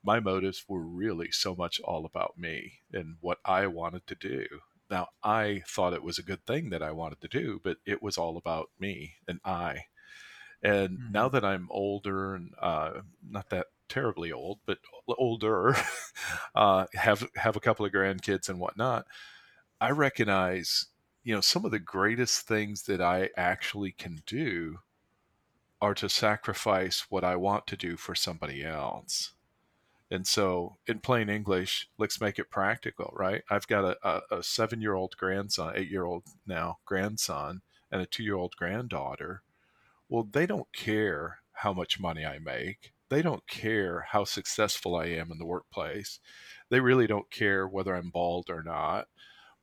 my 0.04 0.20
motives 0.20 0.64
were 0.68 0.82
really 0.82 1.32
so 1.32 1.56
much 1.56 1.82
all 1.82 2.06
about 2.06 2.38
me 2.38 2.80
and 2.94 3.18
what 3.20 3.40
i 3.44 3.68
wanted 3.68 4.06
to 4.08 4.16
do. 4.16 4.46
Now 4.90 5.10
i 5.22 5.64
thought 5.68 5.94
it 5.94 6.04
was 6.04 6.18
a 6.18 6.24
good 6.24 6.46
thing 6.46 6.70
that 6.70 6.82
i 6.82 6.92
wanted 6.92 7.20
to 7.22 7.28
do 7.28 7.60
but 7.64 7.78
it 7.86 8.02
was 8.02 8.18
all 8.18 8.38
about 8.38 8.70
me 8.80 9.16
and 9.28 9.40
i. 9.44 9.86
And 10.64 10.98
mm-hmm. 10.98 11.12
now 11.12 11.28
that 11.30 11.44
i'm 11.44 11.68
older 11.70 12.36
and 12.36 12.54
uh, 12.62 13.02
not 13.30 13.50
that 13.50 13.68
terribly 13.90 14.32
old, 14.32 14.60
but 14.66 14.80
older, 15.18 15.76
uh, 16.56 16.86
have 16.94 17.28
have 17.36 17.56
a 17.56 17.62
couple 17.62 17.86
of 17.86 17.92
grandkids 17.92 18.50
and 18.50 18.60
whatnot. 18.60 19.06
I 19.80 19.92
recognize, 19.92 20.88
you 21.24 21.34
know, 21.36 21.42
some 21.42 21.66
of 21.66 21.72
the 21.72 21.80
greatest 21.80 22.48
things 22.48 22.84
that 22.84 23.02
I 23.02 23.30
actually 23.38 23.92
can 23.92 24.22
do 24.26 24.80
are 25.82 25.94
to 25.94 26.10
sacrifice 26.10 27.06
what 27.10 27.24
I 27.24 27.36
want 27.36 27.68
to 27.68 27.78
do 27.78 27.98
for 27.98 28.16
somebody 28.16 28.64
else. 28.64 29.34
And 30.10 30.26
so, 30.26 30.78
in 30.88 31.00
plain 31.00 31.30
English, 31.30 31.90
let's 31.98 32.22
make 32.22 32.40
it 32.40 32.50
practical, 32.50 33.14
right? 33.16 33.44
I've 33.50 33.68
got 33.68 33.84
a, 33.84 33.98
a, 34.08 34.38
a 34.38 34.44
seven 34.44 34.82
year 34.82 34.94
old 34.94 35.18
grandson, 35.18 35.74
eight 35.76 35.90
year 35.90 36.06
old 36.06 36.24
now 36.46 36.78
grandson, 36.86 37.62
and 37.92 38.02
a 38.02 38.06
two 38.06 38.24
year 38.24 38.36
old 38.36 38.56
granddaughter. 38.56 39.44
Well, 40.10 40.28
they 40.32 40.46
don't 40.46 40.72
care 40.74 41.40
how 41.52 41.74
much 41.74 42.00
money 42.00 42.26
I 42.26 42.40
make 42.40 42.94
they 43.10 43.22
don't 43.22 43.48
care 43.48 44.06
how 44.10 44.24
successful 44.24 44.96
I 44.96 45.06
am 45.06 45.32
in 45.32 45.38
the 45.38 45.46
workplace. 45.46 46.20
They 46.70 46.80
really 46.80 47.08
don't 47.08 47.32
care 47.32 47.68
whether 47.68 47.96
I'm 47.96 48.10
bald 48.10 48.50
or 48.50 48.64
not. 48.64 49.08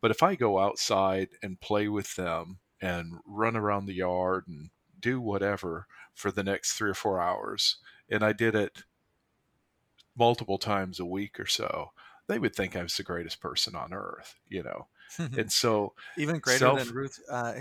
But 0.01 0.11
if 0.11 0.23
I 0.23 0.35
go 0.35 0.59
outside 0.59 1.29
and 1.43 1.61
play 1.61 1.89
with 1.89 2.15
them 2.17 2.59
and 2.81 3.21
run 3.27 3.57
around 3.57 3.87
the 3.87 3.95
yard 3.95 4.45
and 4.49 4.71
do 4.99 5.21
whatever 5.21 5.87
for 6.15 6.31
the 6.31 6.45
next 6.45 6.73
three 6.73 6.91
or 6.91 6.95
four 6.95 7.21
hours, 7.21 7.79
and 8.09 8.23
I 8.23 8.33
did 8.33 8.55
it 8.55 8.83
multiple 10.17 10.59
times 10.59 11.01
a 11.01 11.05
week 11.07 11.41
or 11.41 11.47
so, 11.47 11.91
they 12.27 12.39
would 12.39 12.55
think 12.55 12.77
I 12.77 12.83
was 12.83 12.97
the 12.97 13.03
greatest 13.03 13.41
person 13.41 13.75
on 13.75 13.93
earth, 13.93 14.35
you 14.49 14.63
know. 14.63 14.89
And 15.37 15.51
so 15.53 15.93
even 16.17 16.39
greater 16.39 16.59
self, 16.59 16.85
than 16.85 16.95
Ruth 16.95 17.21
uh, 17.31 17.55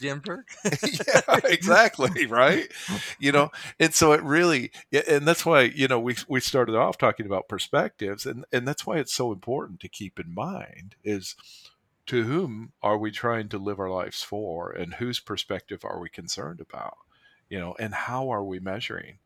Ginsburg. 0.00 0.44
yeah, 0.64 1.40
exactly, 1.44 2.26
right. 2.26 2.70
You 3.18 3.32
know, 3.32 3.50
and 3.78 3.94
so 3.94 4.12
it 4.12 4.22
really, 4.22 4.70
and 5.08 5.26
that's 5.26 5.44
why 5.46 5.62
you 5.62 5.88
know 5.88 6.00
we 6.00 6.16
we 6.28 6.40
started 6.40 6.74
off 6.74 6.98
talking 6.98 7.26
about 7.26 7.48
perspectives, 7.48 8.26
and 8.26 8.44
and 8.52 8.66
that's 8.66 8.86
why 8.86 8.98
it's 8.98 9.12
so 9.12 9.32
important 9.32 9.80
to 9.80 9.88
keep 9.88 10.18
in 10.18 10.34
mind 10.34 10.96
is 11.04 11.36
to 12.06 12.24
whom 12.24 12.72
are 12.82 12.98
we 12.98 13.10
trying 13.10 13.48
to 13.48 13.58
live 13.58 13.78
our 13.78 13.90
lives 13.90 14.22
for, 14.22 14.70
and 14.70 14.94
whose 14.94 15.20
perspective 15.20 15.84
are 15.84 16.00
we 16.00 16.08
concerned 16.08 16.60
about, 16.60 16.96
you 17.48 17.58
know, 17.58 17.76
and 17.78 17.94
how 17.94 18.28
are 18.28 18.44
we 18.44 18.58
measuring 18.58 19.18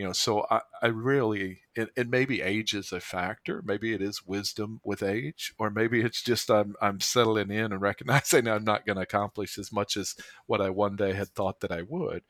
you 0.00 0.06
know 0.06 0.14
so 0.14 0.46
i, 0.50 0.62
I 0.80 0.86
really 0.86 1.60
and, 1.76 1.90
and, 1.94 2.10
maybe 2.10 2.40
age 2.40 2.72
is 2.72 2.90
a 2.90 3.00
factor 3.00 3.60
maybe 3.62 3.92
it 3.92 4.00
is 4.00 4.26
wisdom 4.26 4.80
with 4.82 5.02
age 5.02 5.52
or 5.58 5.68
maybe 5.68 6.00
it's 6.00 6.22
just 6.22 6.50
i'm 6.50 6.74
i'm 6.80 7.00
settling 7.00 7.50
in 7.50 7.70
and 7.70 7.80
recognizing 7.82 8.48
i'm 8.48 8.64
not 8.64 8.86
going 8.86 8.96
to 8.96 9.02
accomplish 9.02 9.58
as 9.58 9.70
much 9.70 9.98
as 9.98 10.16
what 10.46 10.62
i 10.62 10.70
one 10.70 10.96
day 10.96 11.12
had 11.12 11.28
thought 11.28 11.60
that 11.60 11.70
i 11.70 11.82
would 11.82 12.22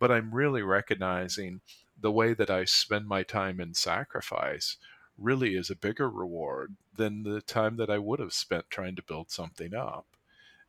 but 0.00 0.10
i'm 0.10 0.34
really 0.34 0.62
recognizing 0.62 1.60
the 2.00 2.10
way 2.10 2.34
that 2.34 2.50
i 2.50 2.64
spend 2.64 3.06
my 3.06 3.22
time 3.22 3.60
in 3.60 3.72
sacrifice 3.72 4.76
really 5.16 5.54
is 5.54 5.70
a 5.70 5.76
bigger 5.76 6.10
reward 6.10 6.74
than 6.96 7.22
the 7.22 7.40
time 7.40 7.76
that 7.76 7.88
i 7.88 7.98
would 7.98 8.18
have 8.18 8.32
spent 8.32 8.64
trying 8.68 8.96
to 8.96 9.02
build 9.02 9.30
something 9.30 9.74
up 9.74 10.06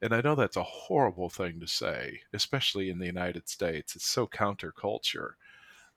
and 0.03 0.13
I 0.13 0.19
know 0.19 0.35
that's 0.35 0.57
a 0.57 0.63
horrible 0.63 1.29
thing 1.29 1.61
to 1.61 1.67
say, 1.67 2.23
especially 2.33 2.89
in 2.89 2.99
the 2.99 3.05
United 3.05 3.47
States. 3.47 3.95
It's 3.95 4.05
so 4.05 4.27
counterculture 4.27 5.35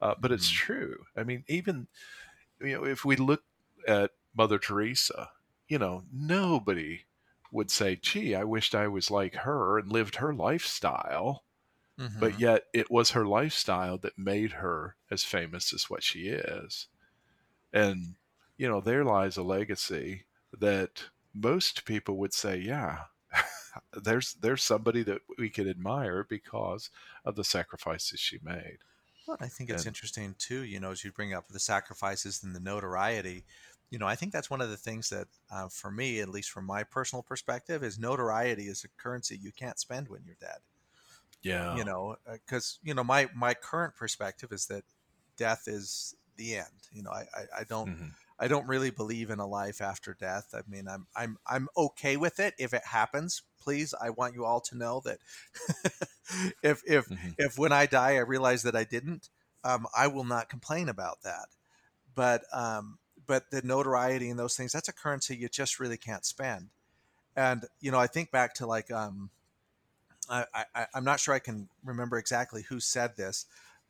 uh, 0.01 0.14
but 0.18 0.32
it's 0.32 0.51
mm. 0.51 0.55
true. 0.55 1.05
I 1.16 1.24
mean, 1.24 1.44
even 1.49 1.86
you 2.61 2.74
know, 2.74 2.84
if 2.84 3.05
we 3.05 3.16
look 3.16 3.42
at 3.86 4.12
Mother 4.36 4.59
Teresa, 4.59 5.30
you 5.68 5.78
know, 5.78 6.05
nobody 6.12 7.03
would 7.51 7.70
say, 7.70 7.97
"Gee, 7.97 8.34
I 8.34 8.44
wished 8.44 8.74
I 8.74 8.88
was 8.88 9.11
like 9.11 9.34
her 9.34 9.78
and 9.78 9.90
lived 9.90 10.16
her 10.16 10.34
lifestyle." 10.34 11.44
Mm-hmm. 11.99 12.20
But 12.20 12.38
yet, 12.38 12.64
it 12.74 12.90
was 12.90 13.11
her 13.11 13.26
lifestyle 13.26 13.97
that 13.99 14.18
made 14.18 14.53
her 14.53 14.97
as 15.11 15.24
famous 15.24 15.72
as 15.72 15.88
what 15.88 16.03
she 16.03 16.28
is. 16.28 16.88
And 17.72 18.16
you 18.59 18.68
know, 18.68 18.80
there 18.80 19.05
lies 19.05 19.36
a 19.36 19.42
legacy 19.42 20.24
that 20.59 21.05
most 21.34 21.84
people 21.84 22.16
would 22.18 22.34
say, 22.34 22.59
"Yeah, 22.59 23.05
there's 23.92 24.34
there's 24.34 24.62
somebody 24.62 25.03
that 25.05 25.22
we 25.38 25.51
could 25.51 25.68
admire 25.68 26.24
because 26.28 26.90
of 27.24 27.36
the 27.36 27.44
sacrifices 27.44 28.20
she 28.20 28.38
made." 28.42 28.78
Well, 29.27 29.37
I 29.41 29.49
think 29.49 29.70
it's 29.70 29.83
and, 29.83 29.89
interesting 29.89 30.35
too, 30.39 30.64
you 30.64 30.79
know, 30.79 30.93
as 30.93 31.05
you 31.05 31.12
bring 31.12 31.35
up 31.35 31.49
the 31.49 31.59
sacrifices 31.59 32.43
and 32.45 32.55
the 32.55 32.61
notoriety, 32.61 33.45
you 33.91 33.99
know, 33.99 34.07
I 34.07 34.14
think 34.14 34.33
that's 34.33 34.51
one 34.51 34.61
of 34.61 34.70
the 34.70 34.77
things 34.77 35.09
that, 35.11 35.29
uh, 35.51 35.68
for 35.68 35.91
me, 35.91 36.20
at 36.20 36.29
least 36.29 36.51
from 36.51 36.64
my 36.64 36.83
personal 36.83 37.22
perspective, 37.22 37.83
is 37.83 37.99
notoriety 37.99 38.64
is 38.64 38.85
a 38.85 38.89
currency 39.03 39.39
you 39.41 39.53
can't 39.53 39.79
spend 39.79 40.09
when 40.09 40.22
you're 40.24 40.37
dead. 40.41 40.59
Yeah. 41.43 41.77
You 41.77 41.85
know, 41.85 42.16
because 42.27 42.79
you 42.83 42.95
know 42.95 43.05
my 43.05 43.29
my 43.35 43.55
current 43.55 43.95
perspective 43.95 44.51
is 44.53 44.66
that 44.66 44.83
death 45.37 45.68
is 45.68 46.16
the 46.37 46.57
end. 46.57 46.66
You 46.93 47.03
know, 47.05 47.11
I 47.11 47.27
I, 47.35 47.61
I 47.61 47.64
don't. 47.64 47.91
Mm-hmm. 47.91 48.09
I 48.39 48.49
don't 48.49 48.66
really 48.66 48.91
believe 48.91 49.30
in 49.30 49.39
a 49.39 49.47
life 49.47 49.80
after 49.80 50.14
death. 50.18 50.55
I 50.55 50.61
mean, 50.68 50.89
I'm 50.89 51.07
I'm 51.16 51.39
I'm 51.47 51.68
okay 51.76 52.16
with 52.16 52.39
it 52.39 52.55
if 52.59 52.74
it 52.74 52.84
happens. 52.84 53.43
Please, 53.59 53.95
I 54.01 54.11
want 54.11 54.34
you 54.34 54.45
all 54.45 54.61
to 54.61 54.76
know 54.76 55.03
that 55.05 55.18
if 56.62 56.82
if 56.87 57.09
mm-hmm. 57.09 57.30
if 57.39 57.59
when 57.59 57.72
I 57.72 57.87
die 57.87 58.16
I 58.16 58.20
realize 58.20 58.62
that 58.64 58.76
I 58.76 58.84
didn't, 58.84 59.30
um, 59.64 59.87
I 59.97 60.07
will 60.09 60.24
not 60.24 60.49
complain 60.49 60.89
about 60.89 61.22
that. 61.22 61.47
But 62.14 62.43
um, 62.53 62.99
but 63.26 63.51
the 63.51 63.62
notoriety 63.62 64.30
and 64.30 64.39
those 64.39 64.57
things 64.57 64.72
that's 64.72 64.89
a 64.89 64.93
currency 64.93 65.37
you 65.37 65.49
just 65.49 65.80
really 65.80 65.97
can't 65.97 66.24
spend 66.24 66.68
and 67.34 67.64
you 67.80 67.91
know 67.91 67.99
i 67.99 68.07
think 68.07 68.30
back 68.30 68.55
to 68.55 68.66
like 68.66 68.91
um 68.91 69.30
i, 70.28 70.45
I 70.74 70.87
i'm 70.95 71.05
not 71.05 71.20
sure 71.20 71.34
i 71.34 71.39
can 71.39 71.68
remember 71.84 72.18
exactly 72.18 72.62
who 72.62 72.80
said 72.80 73.16
this 73.16 73.47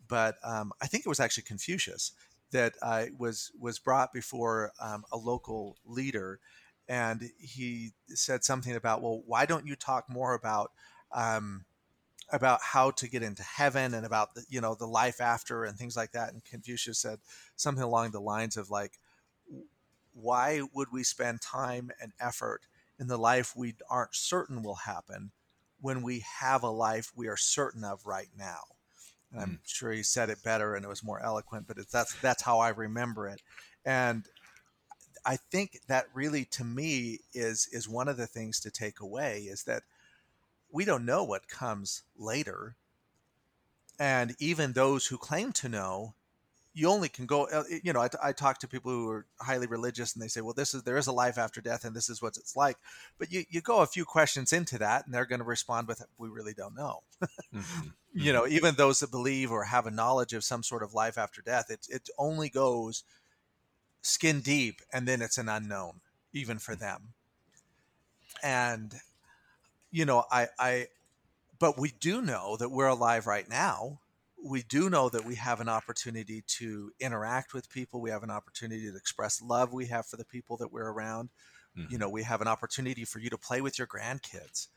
but 0.09 0.37
um, 0.45 0.73
i 0.81 0.87
think 0.87 1.05
it 1.05 1.09
was 1.09 1.21
actually 1.21 1.45
confucius 1.45 2.13
that 2.53 2.75
was 3.19 3.51
was 3.59 3.79
brought 3.79 4.13
before 4.13 4.73
um, 4.81 5.05
a 5.13 5.17
local 5.17 5.77
leader 5.85 6.41
and 6.89 7.31
he 7.39 7.91
said 8.09 8.45
something 8.45 8.77
about 8.77 9.03
well 9.03 9.23
why 9.27 9.45
don't 9.45 9.67
you 9.67 9.75
talk 9.75 10.09
more 10.09 10.35
about 10.35 10.71
um, 11.13 11.65
about 12.31 12.61
how 12.63 12.91
to 12.91 13.09
get 13.09 13.23
into 13.23 13.43
heaven 13.43 13.95
and 13.95 14.07
about 14.07 14.35
the 14.35 14.45
you 14.49 14.61
know 14.61 14.75
the 14.75 14.87
life 14.87 15.21
after 15.21 15.65
and 15.65 15.77
things 15.77 15.97
like 15.97 16.13
that 16.13 16.33
and 16.33 16.45
confucius 16.45 16.99
said 16.99 17.19
something 17.57 17.85
along 17.85 18.11
the 18.11 18.21
lines 18.21 18.57
of 18.57 18.71
like 18.71 18.99
why 20.13 20.63
would 20.73 20.89
we 20.93 21.03
spend 21.05 21.41
time 21.43 21.91
and 22.01 22.13
effort 22.19 22.63
in 22.99 23.07
the 23.07 23.19
life 23.19 23.55
we 23.55 23.75
aren't 23.91 24.15
certain 24.15 24.63
will 24.63 24.77
happen 24.77 25.31
when 25.81 26.03
we 26.03 26.25
have 26.41 26.63
a 26.63 26.71
life 26.71 27.13
we 27.15 27.29
are 27.29 27.37
certain 27.37 27.85
of 27.85 28.07
right 28.07 28.31
now? 28.37 28.76
I'm 29.39 29.61
sure 29.65 29.93
he 29.93 30.03
said 30.03 30.31
it 30.31 30.43
better 30.43 30.75
and 30.75 30.85
it 30.85 30.89
was 30.89 31.05
more 31.05 31.23
eloquent, 31.23 31.67
but 31.67 31.77
that's 31.91 32.15
that's 32.21 32.43
how 32.43 32.59
I 32.59 32.71
remember 32.71 33.29
it. 33.29 33.43
And 33.85 34.25
I 35.25 35.37
think 35.37 35.81
that 35.89 36.07
really 36.15 36.45
to 36.47 36.65
me 36.65 37.21
is 37.35 37.69
is 37.73 37.89
one 37.89 38.09
of 38.09 38.17
the 38.17 38.27
things 38.27 38.61
to 38.61 38.71
take 38.71 39.01
away 39.01 39.43
is 39.43 39.65
that 39.65 39.83
we 40.71 40.85
don't 40.85 41.05
know 41.05 41.25
what 41.25 41.49
comes 41.49 42.03
later. 42.17 42.77
And 43.99 44.37
even 44.39 44.73
those 44.73 45.07
who 45.07 45.19
claim 45.19 45.53
to 45.55 45.69
know 45.69 46.15
you 46.77 46.91
only 46.91 47.09
can 47.09 47.25
go 47.25 47.47
uh, 47.47 47.65
you 47.83 47.93
know 47.93 48.01
I, 48.01 48.11
I 48.23 48.33
talk 48.33 48.59
to 48.59 48.69
people 48.69 48.93
who 48.93 49.09
are 49.09 49.27
highly 49.41 49.67
religious 49.67 50.15
and 50.15 50.23
they 50.23 50.29
say 50.29 50.43
well 50.43 50.53
this 50.53 50.75
is 50.75 50.83
there 50.83 50.99
is 50.99 51.07
a 51.07 51.13
life 51.13 51.39
after 51.39 51.63
death 51.63 51.85
and 51.85 51.97
this 51.97 52.11
is 52.11 52.21
what 52.21 52.37
it's 52.37 52.55
like 52.55 52.77
but 53.19 53.33
you, 53.33 53.45
you 53.49 53.63
go 53.63 53.81
a 53.81 53.87
few 53.87 54.05
questions 54.05 54.53
into 54.53 54.79
that 54.79 55.07
and 55.07 55.15
they're 55.15 55.25
going 55.25 55.41
to 55.41 55.47
respond 55.47 55.89
with 55.89 56.05
we 56.19 56.29
really 56.29 56.53
don't 56.53 56.77
know 56.77 57.01
mm-hmm. 57.25 57.89
you 58.13 58.33
know 58.33 58.43
mm-hmm. 58.43 58.53
even 58.53 58.75
those 58.75 59.01
that 59.01 59.11
believe 59.11 59.51
or 59.51 59.65
have 59.65 59.87
a 59.87 59.91
knowledge 59.91 60.35
of 60.35 60.45
some 60.45 60.63
sort 60.63 60.83
of 60.83 60.93
life 60.93 61.17
after 61.17 61.41
death 61.41 61.71
it, 61.71 61.87
it 61.89 62.11
only 62.19 62.51
goes 62.51 63.03
skin 64.03 64.41
deep 64.41 64.83
and 64.93 65.09
then 65.09 65.23
it's 65.23 65.39
an 65.39 65.49
unknown 65.49 66.01
even 66.35 66.59
for 66.59 66.77
them 66.77 67.15
and 68.43 68.97
you 69.91 70.05
know 70.05 70.25
i 70.31 70.47
i 70.59 70.87
but 71.59 71.79
we 71.79 71.91
do 72.01 72.21
know 72.21 72.55
that 72.59 72.69
we're 72.69 72.87
alive 72.87 73.27
right 73.27 73.49
now 73.49 73.99
we 74.43 74.63
do 74.63 74.91
know 74.91 75.09
that 75.09 75.25
we 75.25 75.35
have 75.37 75.61
an 75.61 75.69
opportunity 75.69 76.43
to 76.47 76.93
interact 77.01 77.55
with 77.55 77.71
people. 77.71 78.01
We 78.01 78.11
have 78.11 78.23
an 78.23 78.31
opportunity 78.31 78.91
to 78.91 78.97
express 78.97 79.43
love 79.43 79.73
we 79.73 79.87
have 79.87 80.07
for 80.07 80.17
the 80.17 80.25
people 80.25 80.57
that 80.59 80.73
we're 80.73 80.91
around. 80.91 81.31
Mm-hmm. 81.77 81.93
You 81.93 81.99
know, 81.99 82.09
we 82.09 82.23
have 82.23 82.41
an 82.41 82.49
opportunity 82.49 83.05
for 83.05 83.19
you 83.19 83.31
to 83.31 83.39
play 83.39 83.61
with 83.61 83.79
your 83.79 83.87
grandkids. 83.87 84.69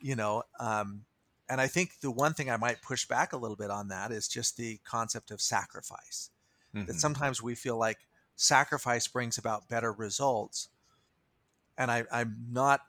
You 0.00 0.16
know, 0.16 0.44
um, 0.60 1.02
and 1.48 1.60
I 1.60 1.66
think 1.66 2.00
the 2.00 2.10
one 2.10 2.34
thing 2.34 2.50
I 2.50 2.56
might 2.56 2.82
push 2.82 3.06
back 3.06 3.32
a 3.32 3.36
little 3.36 3.56
bit 3.56 3.70
on 3.70 3.88
that 3.88 4.12
is 4.12 4.28
just 4.28 4.56
the 4.56 4.78
concept 4.84 5.30
of 5.30 5.40
sacrifice. 5.40 6.30
Mm-hmm. 6.74 6.86
That 6.86 7.00
sometimes 7.00 7.42
we 7.42 7.54
feel 7.54 7.78
like 7.78 7.98
sacrifice 8.36 9.08
brings 9.08 9.38
about 9.38 9.68
better 9.68 9.92
results. 9.92 10.68
And 11.76 11.90
I, 11.90 12.04
I'm 12.12 12.36
not 12.50 12.80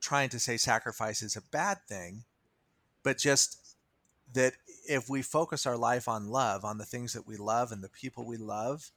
trying 0.00 0.28
to 0.30 0.38
say 0.38 0.56
sacrifice 0.56 1.22
is 1.22 1.36
a 1.36 1.42
bad 1.42 1.78
thing, 1.88 2.24
but 3.02 3.18
just 3.18 3.65
that 4.36 4.52
if 4.86 5.08
we 5.08 5.22
focus 5.22 5.66
our 5.66 5.78
life 5.78 6.08
on 6.08 6.28
love, 6.28 6.62
on 6.64 6.76
the 6.76 6.84
things 6.84 7.14
that 7.14 7.26
we 7.26 7.36
love 7.36 7.72
and 7.72 7.82
the 7.82 7.88
people 7.88 8.24
we 8.24 8.36
love, 8.36 8.90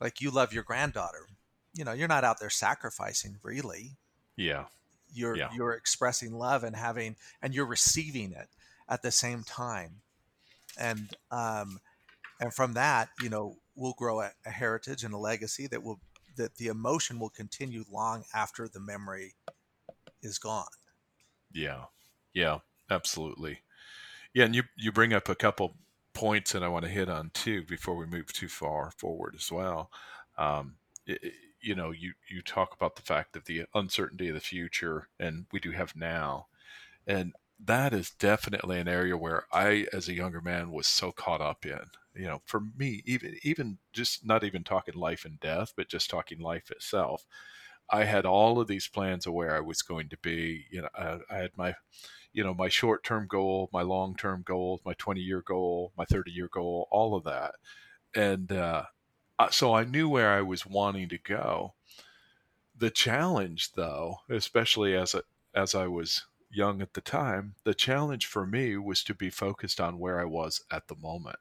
like 0.00 0.20
you 0.20 0.30
love 0.30 0.52
your 0.52 0.64
granddaughter, 0.64 1.28
you 1.74 1.84
know, 1.84 1.92
you're 1.92 2.08
not 2.08 2.24
out 2.24 2.40
there 2.40 2.50
sacrificing 2.50 3.36
really. 3.42 3.92
Yeah. 4.36 4.64
You're 5.14 5.36
yeah. 5.36 5.50
you're 5.54 5.74
expressing 5.74 6.34
love 6.34 6.64
and 6.64 6.74
having 6.74 7.16
and 7.40 7.54
you're 7.54 7.66
receiving 7.66 8.32
it 8.32 8.48
at 8.88 9.02
the 9.02 9.12
same 9.12 9.44
time. 9.44 10.00
And 10.76 11.14
um 11.30 11.78
and 12.40 12.52
from 12.52 12.74
that, 12.74 13.10
you 13.20 13.30
know, 13.30 13.58
we'll 13.76 13.94
grow 13.96 14.22
a, 14.22 14.32
a 14.44 14.50
heritage 14.50 15.04
and 15.04 15.14
a 15.14 15.18
legacy 15.18 15.68
that 15.68 15.84
will 15.84 16.00
that 16.36 16.56
the 16.56 16.66
emotion 16.66 17.20
will 17.20 17.30
continue 17.30 17.84
long 17.90 18.24
after 18.34 18.66
the 18.66 18.80
memory 18.80 19.34
is 20.20 20.38
gone. 20.38 20.66
Yeah. 21.52 21.84
Yeah, 22.34 22.58
absolutely. 22.90 23.60
Yeah, 24.34 24.44
and 24.44 24.54
you 24.54 24.64
you 24.76 24.92
bring 24.92 25.12
up 25.12 25.28
a 25.28 25.34
couple 25.34 25.76
points 26.14 26.52
that 26.52 26.62
I 26.62 26.68
want 26.68 26.84
to 26.84 26.90
hit 26.90 27.08
on 27.08 27.30
too 27.34 27.64
before 27.64 27.96
we 27.96 28.06
move 28.06 28.32
too 28.32 28.48
far 28.48 28.90
forward 28.90 29.34
as 29.36 29.50
well. 29.50 29.90
Um, 30.38 30.76
it, 31.06 31.32
you 31.60 31.74
know, 31.74 31.90
you 31.90 32.12
you 32.30 32.42
talk 32.42 32.74
about 32.74 32.96
the 32.96 33.02
fact 33.02 33.36
of 33.36 33.44
the 33.44 33.64
uncertainty 33.74 34.28
of 34.28 34.34
the 34.34 34.40
future, 34.40 35.08
and 35.18 35.46
we 35.52 35.60
do 35.60 35.70
have 35.72 35.94
now, 35.96 36.46
and 37.06 37.34
that 37.64 37.92
is 37.94 38.10
definitely 38.12 38.80
an 38.80 38.88
area 38.88 39.16
where 39.16 39.46
I, 39.52 39.86
as 39.92 40.08
a 40.08 40.14
younger 40.14 40.40
man, 40.40 40.72
was 40.72 40.86
so 40.88 41.12
caught 41.12 41.40
up 41.40 41.66
in. 41.66 41.80
You 42.14 42.26
know, 42.26 42.42
for 42.46 42.60
me, 42.76 43.02
even 43.06 43.36
even 43.42 43.78
just 43.92 44.26
not 44.26 44.44
even 44.44 44.64
talking 44.64 44.94
life 44.96 45.24
and 45.24 45.40
death, 45.40 45.72
but 45.76 45.88
just 45.88 46.10
talking 46.10 46.40
life 46.40 46.70
itself. 46.70 47.26
I 47.90 48.04
had 48.04 48.26
all 48.26 48.60
of 48.60 48.68
these 48.68 48.88
plans 48.88 49.26
of 49.26 49.34
where 49.34 49.56
I 49.56 49.60
was 49.60 49.82
going 49.82 50.08
to 50.10 50.18
be. 50.18 50.66
You 50.70 50.82
know, 50.82 50.88
I, 50.96 51.18
I 51.30 51.36
had 51.38 51.50
my 51.56 51.74
you 52.32 52.42
know 52.42 52.54
my 52.54 52.68
short 52.68 53.04
term 53.04 53.26
goal 53.26 53.68
my 53.72 53.82
long 53.82 54.16
term 54.16 54.42
goal 54.46 54.80
my 54.84 54.94
20 54.94 55.20
year 55.20 55.42
goal 55.46 55.92
my 55.96 56.04
30 56.04 56.30
year 56.30 56.48
goal 56.52 56.88
all 56.90 57.14
of 57.14 57.24
that. 57.24 57.54
And 58.14 58.52
uh, 58.52 58.84
so 59.50 59.74
i 59.74 59.84
knew 59.84 60.08
where 60.08 60.30
i 60.30 60.42
was 60.42 60.66
wanting 60.66 61.08
to 61.10 61.18
go. 61.18 61.74
The 62.76 62.90
challenge 62.90 63.72
though 63.72 64.18
especially 64.30 64.96
as 64.96 65.14
a, 65.14 65.22
as 65.54 65.74
i 65.74 65.86
was 65.86 66.22
young 66.50 66.82
at 66.82 66.92
the 66.94 67.00
time 67.00 67.54
the 67.64 67.74
challenge 67.74 68.26
for 68.26 68.46
me 68.46 68.76
was 68.76 69.02
to 69.04 69.14
be 69.14 69.30
focused 69.30 69.80
on 69.80 69.98
where 69.98 70.20
i 70.20 70.24
was 70.24 70.62
at 70.70 70.88
the 70.88 70.96
moment 70.96 71.38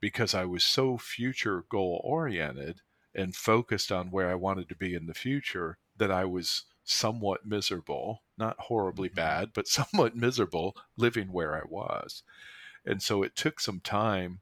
because 0.00 0.34
i 0.34 0.44
was 0.44 0.62
so 0.62 0.96
future 0.96 1.64
goal 1.68 2.00
oriented 2.04 2.80
and 3.14 3.34
focused 3.34 3.90
on 3.90 4.10
where 4.10 4.30
i 4.30 4.34
wanted 4.34 4.68
to 4.68 4.76
be 4.76 4.94
in 4.94 5.06
the 5.06 5.14
future 5.14 5.78
that 5.96 6.10
i 6.10 6.24
was 6.24 6.64
somewhat 6.84 7.46
miserable, 7.46 8.22
not 8.38 8.56
horribly 8.58 9.08
mm-hmm. 9.08 9.16
bad, 9.16 9.50
but 9.54 9.68
somewhat 9.68 10.16
miserable 10.16 10.76
living 10.96 11.32
where 11.32 11.54
I 11.54 11.62
was. 11.68 12.22
And 12.84 13.02
so 13.02 13.22
it 13.22 13.36
took 13.36 13.60
some 13.60 13.80
time. 13.80 14.40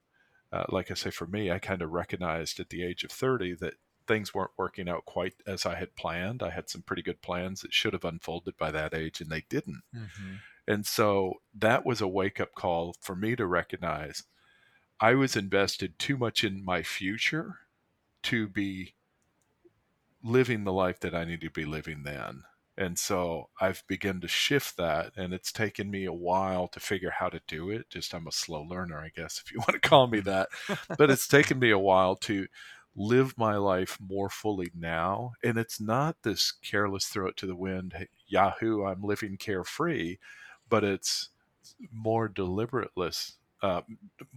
Uh, 0.53 0.65
like 0.69 0.91
I 0.91 0.95
say, 0.95 1.11
for 1.11 1.27
me, 1.27 1.51
I 1.51 1.59
kind 1.59 1.81
of 1.81 1.93
recognized 1.93 2.61
at 2.61 2.69
the 2.69 2.83
age 2.85 3.05
of 3.05 3.11
30 3.11 3.55
that 3.61 3.75
things 4.07 4.35
weren't 4.35 4.51
working 4.59 4.89
out 4.89 5.07
quite 5.07 5.35
as 5.47 5.65
I 5.65 5.77
had 5.77 5.97
planned. 5.97 6.43
I 6.43 6.51
had 6.51 6.69
some 6.69 6.83
pretty 6.83 7.03
good 7.03 7.23
plans 7.23 7.63
that 7.63 7.73
should 7.73 7.95
have 7.95 8.05
unfolded 8.05 8.59
by 8.59 8.71
that 8.71 8.93
age, 8.93 9.21
and 9.21 9.31
they 9.31 9.45
didn't. 9.49 9.83
Mm-hmm. 9.95 10.35
And 10.67 10.87
so 10.87 11.35
that 11.55 11.87
was 11.87 12.01
a 12.01 12.09
wake 12.09 12.41
up 12.41 12.55
call 12.55 12.95
for 13.01 13.17
me 13.17 13.35
to 13.37 13.47
recognize 13.47 14.25
I 15.01 15.15
was 15.15 15.35
invested 15.35 15.99
too 15.99 16.17
much 16.17 16.45
in 16.45 16.65
my 16.65 16.83
future 16.83 17.57
to 18.25 18.47
be 18.47 18.95
living 20.23 20.65
the 20.65 20.73
life 20.73 21.01
that 21.01 21.15
I 21.15 21.25
need 21.25 21.41
to 21.43 21.51
be 21.51 21.65
living 21.65 22.03
then. 22.05 22.45
And 22.77 22.99
so 22.99 23.51
I've 23.61 23.85
begun 23.87 24.21
to 24.23 24.29
shift 24.29 24.77
that, 24.79 25.13
and 25.17 25.35
it's 25.35 25.53
taken 25.53 25.91
me 25.91 26.07
a 26.07 26.13
while 26.13 26.69
to 26.69 26.81
figure 26.81 27.11
how 27.11 27.29
to 27.29 27.41
do 27.47 27.69
it. 27.71 27.91
Just 27.91 28.15
I'm 28.15 28.27
a 28.27 28.33
slow 28.33 28.63
learner, 28.63 28.99
I 28.99 29.11
guess, 29.15 29.43
if 29.45 29.53
you 29.53 29.59
want 29.69 29.81
to 29.81 29.89
call 29.89 30.07
me 30.07 30.21
that. 30.21 30.49
but 30.97 31.11
it's 31.11 31.29
taken 31.29 31.59
me 31.59 31.71
a 31.71 31.79
while 31.79 32.17
to 32.17 32.47
live 32.95 33.37
my 33.37 33.57
life 33.57 33.99
more 34.01 34.31
fully 34.31 34.71
now. 34.75 35.33
And 35.43 35.59
it's 35.59 35.81
not 35.81 36.17
this 36.23 36.51
careless 36.51 37.07
throw 37.07 37.29
it 37.29 37.37
to 37.39 37.47
the 37.47 37.57
wind, 37.57 37.95
hey, 37.97 38.09
Yahoo, 38.27 38.85
I'm 38.85 39.03
living 39.03 39.37
carefree, 39.37 40.17
but 40.69 40.85
it's 40.85 41.29
more 41.93 42.29
deliberateless, 42.29 43.37
uh, 43.63 43.83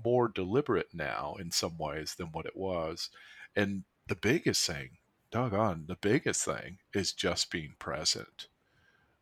more 0.03 0.27
deliberate 0.27 0.89
now 0.93 1.35
in 1.39 1.51
some 1.51 1.77
ways 1.77 2.15
than 2.15 2.27
what 2.27 2.45
it 2.45 2.55
was. 2.55 3.09
And 3.55 3.83
the 4.07 4.15
biggest 4.15 4.65
thing 4.67 4.97
doggone, 5.35 5.83
the 5.87 5.97
biggest 5.97 6.45
thing 6.45 6.77
is 6.93 7.11
just 7.11 7.51
being 7.51 7.73
present, 7.77 8.47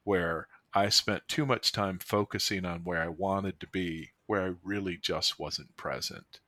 where 0.03 0.47
I 0.72 0.89
spent 0.89 1.28
too 1.28 1.43
much 1.43 1.72
time 1.72 1.97
focusing 1.97 2.66
on 2.66 2.82
where 2.84 3.01
I 3.01 3.07
wanted 3.07 3.59
to 3.61 3.68
be, 3.68 4.11
where 4.28 4.43
I 4.43 4.53
really 4.64 4.95
just 4.95 5.39
wasn't 5.39 5.76
present. 5.76 6.39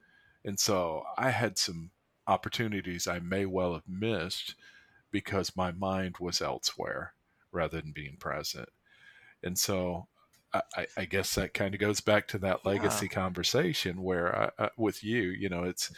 And 0.44 0.60
so 0.60 1.04
I 1.18 1.32
had 1.32 1.58
some 1.58 1.90
opportunities 2.28 3.08
I 3.08 3.18
may 3.18 3.48
well 3.48 3.74
have 3.74 3.88
missed 3.90 4.54
because 5.10 5.58
my 5.58 5.72
mind 5.72 6.18
was 6.20 6.44
elsewhere 6.44 7.14
rather 7.52 7.82
than 7.82 7.92
being 7.92 8.18
present. 8.20 8.70
And 9.42 9.58
so 9.58 10.06
I, 10.54 10.86
I 10.96 11.06
guess 11.06 11.34
that 11.34 11.56
kind 11.56 11.74
of 11.74 11.80
goes 11.80 12.02
back 12.02 12.28
to 12.28 12.38
that 12.40 12.68
legacy 12.68 13.08
yeah. 13.08 13.16
conversation 13.16 14.04
where 14.04 14.52
I, 14.60 14.66
I, 14.66 14.70
with 14.78 15.04
you, 15.04 15.24
you 15.24 15.50
know, 15.50 15.64
it's 15.64 15.92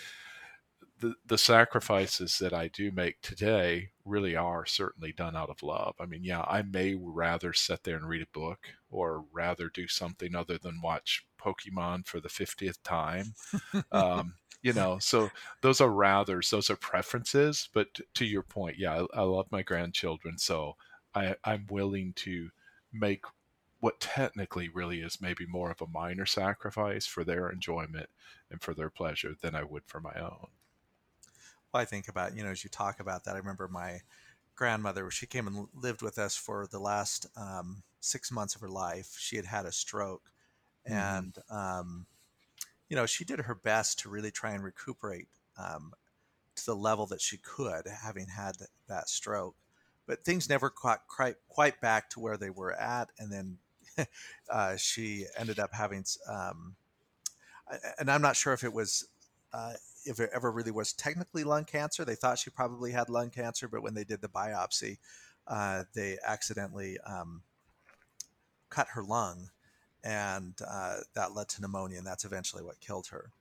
the, 0.99 1.15
the 1.25 1.37
sacrifices 1.37 2.39
that 2.39 2.53
I 2.53 2.69
do 2.69 2.91
make 2.91 3.21
today 3.21 3.89
really 4.05 4.35
are 4.35 4.65
certainly 4.65 5.11
done 5.11 5.35
out 5.35 5.49
of 5.49 5.61
love. 5.61 5.95
I 5.99 6.05
mean, 6.05 6.23
yeah, 6.23 6.41
I 6.41 6.61
may 6.63 6.95
rather 6.95 7.53
sit 7.53 7.83
there 7.83 7.97
and 7.97 8.07
read 8.07 8.23
a 8.23 8.37
book 8.37 8.67
or 8.89 9.23
rather 9.31 9.69
do 9.69 9.87
something 9.87 10.35
other 10.35 10.57
than 10.57 10.81
watch 10.81 11.25
Pokemon 11.39 12.07
for 12.07 12.19
the 12.19 12.29
50th 12.29 12.77
time. 12.83 13.33
um, 13.91 14.33
you 14.63 14.73
know, 14.73 14.97
so 14.99 15.29
those 15.61 15.81
are 15.81 15.89
rathers, 15.89 16.49
those 16.49 16.69
are 16.69 16.75
preferences. 16.75 17.69
But 17.73 17.93
t- 17.93 18.03
to 18.15 18.25
your 18.25 18.43
point, 18.43 18.77
yeah, 18.79 19.03
I, 19.13 19.19
I 19.19 19.21
love 19.21 19.47
my 19.51 19.61
grandchildren. 19.61 20.37
So 20.37 20.75
I, 21.13 21.35
I'm 21.43 21.67
willing 21.69 22.13
to 22.17 22.49
make 22.91 23.23
what 23.79 23.99
technically 23.99 24.69
really 24.69 25.01
is 25.01 25.21
maybe 25.21 25.45
more 25.45 25.69
of 25.69 25.81
a 25.81 25.87
minor 25.87 26.25
sacrifice 26.25 27.05
for 27.05 27.23
their 27.23 27.49
enjoyment 27.49 28.09
and 28.49 28.61
for 28.61 28.73
their 28.73 28.89
pleasure 28.89 29.35
than 29.39 29.53
I 29.53 29.63
would 29.63 29.83
for 29.85 29.99
my 29.99 30.15
own. 30.19 30.47
Well, 31.73 31.81
I 31.81 31.85
think 31.85 32.07
about, 32.07 32.35
you 32.35 32.43
know, 32.43 32.49
as 32.49 32.63
you 32.63 32.69
talk 32.69 32.99
about 32.99 33.25
that, 33.25 33.35
I 33.35 33.39
remember 33.39 33.67
my 33.67 34.01
grandmother, 34.55 35.09
she 35.11 35.25
came 35.25 35.47
and 35.47 35.67
lived 35.73 36.01
with 36.01 36.17
us 36.17 36.35
for 36.35 36.67
the 36.69 36.79
last 36.79 37.27
um, 37.35 37.83
six 37.99 38.31
months 38.31 38.55
of 38.55 38.61
her 38.61 38.69
life. 38.69 39.15
She 39.17 39.35
had 39.35 39.45
had 39.45 39.65
a 39.65 39.71
stroke. 39.71 40.31
Mm-hmm. 40.89 40.97
And, 40.97 41.37
um, 41.49 42.05
you 42.89 42.95
know, 42.95 43.05
she 43.05 43.25
did 43.25 43.39
her 43.41 43.55
best 43.55 43.99
to 43.99 44.09
really 44.09 44.31
try 44.31 44.51
and 44.51 44.63
recuperate 44.63 45.27
um, 45.57 45.93
to 46.55 46.65
the 46.65 46.75
level 46.75 47.05
that 47.07 47.21
she 47.21 47.37
could, 47.37 47.85
having 48.03 48.27
had 48.27 48.55
that 48.87 49.09
stroke. 49.09 49.55
But 50.05 50.23
things 50.23 50.49
never 50.49 50.69
quite, 50.69 50.99
quite, 51.07 51.35
quite 51.49 51.81
back 51.81 52.09
to 52.11 52.19
where 52.19 52.37
they 52.37 52.49
were 52.49 52.73
at. 52.73 53.09
And 53.19 53.31
then 53.31 54.07
uh, 54.49 54.77
she 54.77 55.25
ended 55.37 55.59
up 55.59 55.73
having, 55.73 56.05
um, 56.29 56.75
and 57.99 58.09
I'm 58.09 58.21
not 58.21 58.37
sure 58.37 58.53
if 58.53 58.63
it 58.63 58.71
was 58.73 59.07
uh, 59.53 59.73
if 60.07 60.19
it 60.19 60.29
ever 60.33 60.51
really 60.51 60.71
was 60.71 60.93
technically 60.93 61.43
lung 61.43 61.65
cancer. 61.65 62.05
They 62.05 62.15
thought 62.15 62.39
she 62.39 62.49
probably 62.49 62.91
had 62.91 63.09
lung 63.09 63.29
cancer, 63.29 63.67
but 63.67 63.83
when 63.83 63.93
they 63.93 64.03
did 64.03 64.21
the 64.21 64.29
biopsy, 64.29 64.97
uh, 65.47 65.83
they 65.93 66.17
accidentally 66.25 66.97
um, 67.05 67.43
cut 68.69 68.87
her 68.93 69.03
lung, 69.03 69.49
and 70.03 70.53
uh, 70.67 70.97
that 71.15 71.33
led 71.33 71.49
to 71.49 71.61
pneumonia, 71.61 71.97
and 71.97 72.07
that's 72.07 72.25
eventually 72.25 72.63
what 72.63 72.79
killed 72.79 73.07
her. 73.07 73.31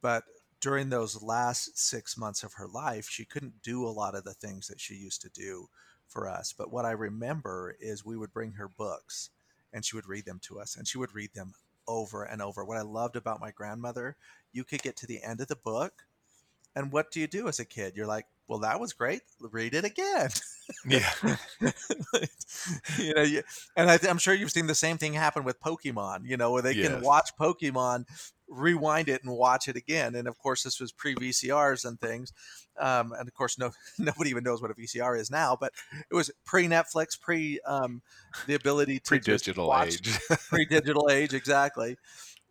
But 0.00 0.24
during 0.60 0.90
those 0.90 1.22
last 1.22 1.78
six 1.78 2.16
months 2.16 2.42
of 2.42 2.54
her 2.54 2.68
life, 2.68 3.08
she 3.08 3.24
couldn't 3.24 3.62
do 3.62 3.84
a 3.84 3.90
lot 3.90 4.14
of 4.14 4.24
the 4.24 4.34
things 4.34 4.68
that 4.68 4.80
she 4.80 4.94
used 4.94 5.20
to 5.22 5.28
do 5.30 5.68
for 6.06 6.28
us. 6.28 6.52
But 6.56 6.72
what 6.72 6.84
I 6.84 6.92
remember 6.92 7.76
is 7.80 8.04
we 8.04 8.16
would 8.16 8.32
bring 8.32 8.52
her 8.52 8.68
books 8.68 9.30
and 9.72 9.84
she 9.84 9.96
would 9.96 10.06
read 10.06 10.26
them 10.26 10.38
to 10.42 10.60
us, 10.60 10.76
and 10.76 10.86
she 10.86 10.98
would 10.98 11.14
read 11.14 11.32
them 11.34 11.54
over 11.88 12.22
and 12.22 12.42
over. 12.42 12.64
What 12.64 12.76
I 12.76 12.82
loved 12.82 13.16
about 13.16 13.40
my 13.40 13.50
grandmother, 13.50 14.16
you 14.52 14.64
could 14.64 14.82
get 14.82 14.96
to 14.96 15.06
the 15.06 15.22
end 15.22 15.40
of 15.40 15.48
the 15.48 15.56
book, 15.56 16.04
and 16.74 16.92
what 16.92 17.10
do 17.10 17.20
you 17.20 17.26
do 17.26 17.48
as 17.48 17.58
a 17.58 17.64
kid? 17.64 17.96
You're 17.96 18.06
like, 18.06 18.26
well, 18.48 18.60
that 18.60 18.80
was 18.80 18.92
great. 18.92 19.22
Read 19.40 19.74
it 19.74 19.84
again. 19.84 20.30
Yeah. 20.86 21.08
you 22.98 23.14
know, 23.14 23.22
you, 23.22 23.42
and 23.76 23.90
I, 23.90 23.98
am 24.08 24.18
sure 24.18 24.34
you've 24.34 24.50
seen 24.50 24.66
the 24.66 24.74
same 24.74 24.98
thing 24.98 25.14
happen 25.14 25.44
with 25.44 25.60
Pokemon. 25.60 26.26
You 26.26 26.36
know, 26.36 26.52
where 26.52 26.62
they 26.62 26.72
yes. 26.72 26.88
can 26.88 27.00
watch 27.02 27.30
Pokemon, 27.38 28.04
rewind 28.48 29.08
it, 29.08 29.22
and 29.22 29.32
watch 29.32 29.68
it 29.68 29.76
again. 29.76 30.14
And 30.14 30.28
of 30.28 30.38
course, 30.38 30.62
this 30.64 30.80
was 30.80 30.92
pre 30.92 31.14
VCRs 31.14 31.84
and 31.84 32.00
things. 32.00 32.32
Um, 32.78 33.12
and 33.12 33.28
of 33.28 33.34
course, 33.34 33.58
no 33.58 33.70
nobody 33.98 34.30
even 34.30 34.44
knows 34.44 34.60
what 34.60 34.70
a 34.70 34.74
VCR 34.74 35.18
is 35.18 35.30
now. 35.30 35.56
But 35.58 35.72
it 36.10 36.14
was 36.14 36.30
pre 36.44 36.66
Netflix, 36.66 37.18
pre 37.20 37.60
um, 37.66 38.02
the 38.46 38.54
ability 38.54 38.98
to 38.98 39.08
pre 39.08 39.18
digital 39.18 39.74
age, 39.82 40.18
pre 40.48 40.64
digital 40.64 41.08
age, 41.10 41.32
exactly. 41.32 41.96